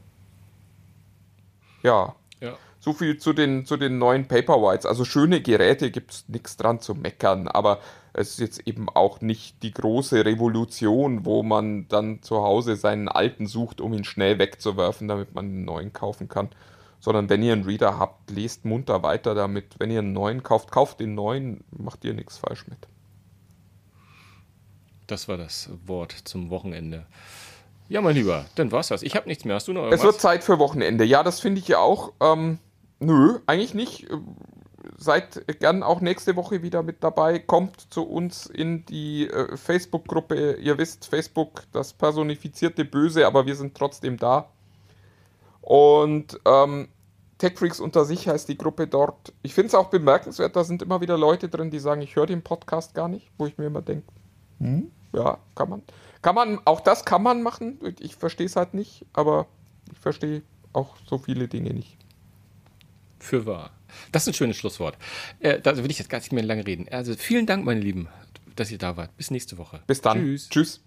Ja. 1.83 2.15
Ja. 2.41 2.57
So 2.87 2.93
viel 2.93 3.17
zu 3.17 3.33
den, 3.33 3.65
zu 3.65 3.75
den 3.75 3.97
neuen 3.97 4.29
Paperwhites. 4.29 4.85
Also 4.85 5.03
schöne 5.03 5.41
Geräte 5.41 5.91
gibt 5.91 6.11
es 6.11 6.29
nichts 6.29 6.55
dran 6.55 6.79
zu 6.79 6.95
meckern, 6.95 7.49
aber 7.49 7.81
es 8.13 8.29
ist 8.29 8.39
jetzt 8.39 8.65
eben 8.65 8.87
auch 8.87 9.19
nicht 9.19 9.61
die 9.61 9.73
große 9.73 10.23
Revolution, 10.23 11.25
wo 11.25 11.43
man 11.43 11.89
dann 11.89 12.21
zu 12.21 12.37
Hause 12.37 12.77
seinen 12.77 13.09
alten 13.09 13.45
sucht, 13.45 13.81
um 13.81 13.91
ihn 13.91 14.05
schnell 14.05 14.39
wegzuwerfen, 14.39 15.09
damit 15.09 15.35
man 15.35 15.47
einen 15.47 15.65
neuen 15.65 15.91
kaufen 15.91 16.29
kann. 16.29 16.47
Sondern 17.01 17.29
wenn 17.29 17.43
ihr 17.43 17.51
einen 17.51 17.65
Reader 17.65 17.99
habt, 17.99 18.31
lest 18.31 18.63
munter 18.63 19.03
weiter 19.03 19.35
damit. 19.35 19.75
Wenn 19.79 19.91
ihr 19.91 19.99
einen 19.99 20.13
neuen 20.13 20.41
kauft, 20.41 20.71
kauft 20.71 21.01
den 21.01 21.13
neuen, 21.13 21.65
macht 21.71 22.05
ihr 22.05 22.13
nichts 22.13 22.37
falsch 22.37 22.69
mit. 22.69 22.79
Das 25.07 25.27
war 25.27 25.35
das 25.35 25.69
Wort 25.85 26.13
zum 26.23 26.49
Wochenende. 26.49 27.05
Ja, 27.89 27.99
mein 27.99 28.15
Lieber, 28.15 28.45
dann 28.55 28.71
war's 28.71 28.87
das. 28.87 29.03
Ich 29.03 29.17
habe 29.17 29.27
nichts 29.27 29.43
mehr. 29.43 29.55
Hast 29.55 29.67
du 29.67 29.73
noch 29.73 29.81
irgendwas? 29.81 29.99
Es 29.99 30.05
wird 30.05 30.21
Zeit 30.21 30.45
für 30.45 30.57
Wochenende. 30.57 31.03
Ja, 31.03 31.23
das 31.23 31.41
finde 31.41 31.59
ich 31.59 31.67
ja 31.67 31.79
auch. 31.79 32.13
Ähm, 32.21 32.59
Nö, 32.99 33.39
eigentlich 33.45 33.73
nicht. 33.73 34.07
Seid 34.97 35.45
gern 35.59 35.83
auch 35.83 36.01
nächste 36.01 36.35
Woche 36.35 36.63
wieder 36.63 36.81
mit 36.81 37.03
dabei. 37.03 37.39
Kommt 37.39 37.93
zu 37.93 38.03
uns 38.03 38.47
in 38.47 38.85
die 38.85 39.27
äh, 39.27 39.55
Facebook-Gruppe. 39.55 40.53
Ihr 40.53 40.77
wisst, 40.77 41.05
Facebook, 41.05 41.63
das 41.71 41.93
personifizierte 41.93 42.85
Böse, 42.85 43.27
aber 43.27 43.45
wir 43.45 43.55
sind 43.55 43.75
trotzdem 43.75 44.17
da. 44.17 44.49
Und 45.61 46.39
ähm, 46.45 46.87
TechFreaks 47.37 47.79
unter 47.79 48.05
sich 48.05 48.27
heißt 48.27 48.49
die 48.49 48.57
Gruppe 48.57 48.87
dort. 48.87 49.33
Ich 49.43 49.53
finde 49.53 49.67
es 49.67 49.75
auch 49.75 49.89
bemerkenswert, 49.89 50.55
da 50.55 50.63
sind 50.63 50.81
immer 50.81 51.01
wieder 51.01 51.17
Leute 51.17 51.49
drin, 51.49 51.69
die 51.69 51.79
sagen, 51.79 52.01
ich 52.01 52.15
höre 52.15 52.25
den 52.25 52.41
Podcast 52.41 52.95
gar 52.95 53.09
nicht, 53.09 53.29
wo 53.37 53.45
ich 53.45 53.57
mir 53.57 53.65
immer 53.65 53.81
denke, 53.81 54.07
hm, 54.59 54.91
ja, 55.13 55.37
kann 55.53 55.69
man. 55.69 55.83
Kann 56.23 56.33
man, 56.33 56.59
auch 56.65 56.79
das 56.79 57.05
kann 57.05 57.21
man 57.21 57.43
machen. 57.43 57.79
Ich 57.99 58.15
verstehe 58.15 58.47
es 58.47 58.55
halt 58.55 58.73
nicht, 58.73 59.05
aber 59.13 59.45
ich 59.91 59.99
verstehe 59.99 60.41
auch 60.73 60.95
so 61.05 61.19
viele 61.19 61.47
Dinge 61.47 61.73
nicht 61.73 61.97
für 63.19 63.45
wahr. 63.45 63.71
Das 64.11 64.23
ist 64.23 64.27
ein 64.29 64.33
schönes 64.33 64.57
Schlusswort. 64.57 64.97
Äh, 65.39 65.59
da 65.59 65.77
will 65.77 65.91
ich 65.91 65.99
jetzt 65.99 66.09
gar 66.09 66.19
nicht 66.19 66.31
mehr 66.31 66.43
lange 66.43 66.65
reden. 66.65 66.87
Also 66.89 67.15
vielen 67.15 67.45
Dank, 67.45 67.65
meine 67.65 67.79
Lieben, 67.79 68.07
dass 68.55 68.71
ihr 68.71 68.77
da 68.77 68.97
wart. 68.97 69.15
Bis 69.17 69.31
nächste 69.31 69.57
Woche. 69.57 69.81
Bis 69.87 70.01
dann. 70.01 70.19
Tschüss. 70.19 70.49
Tschüss. 70.49 70.86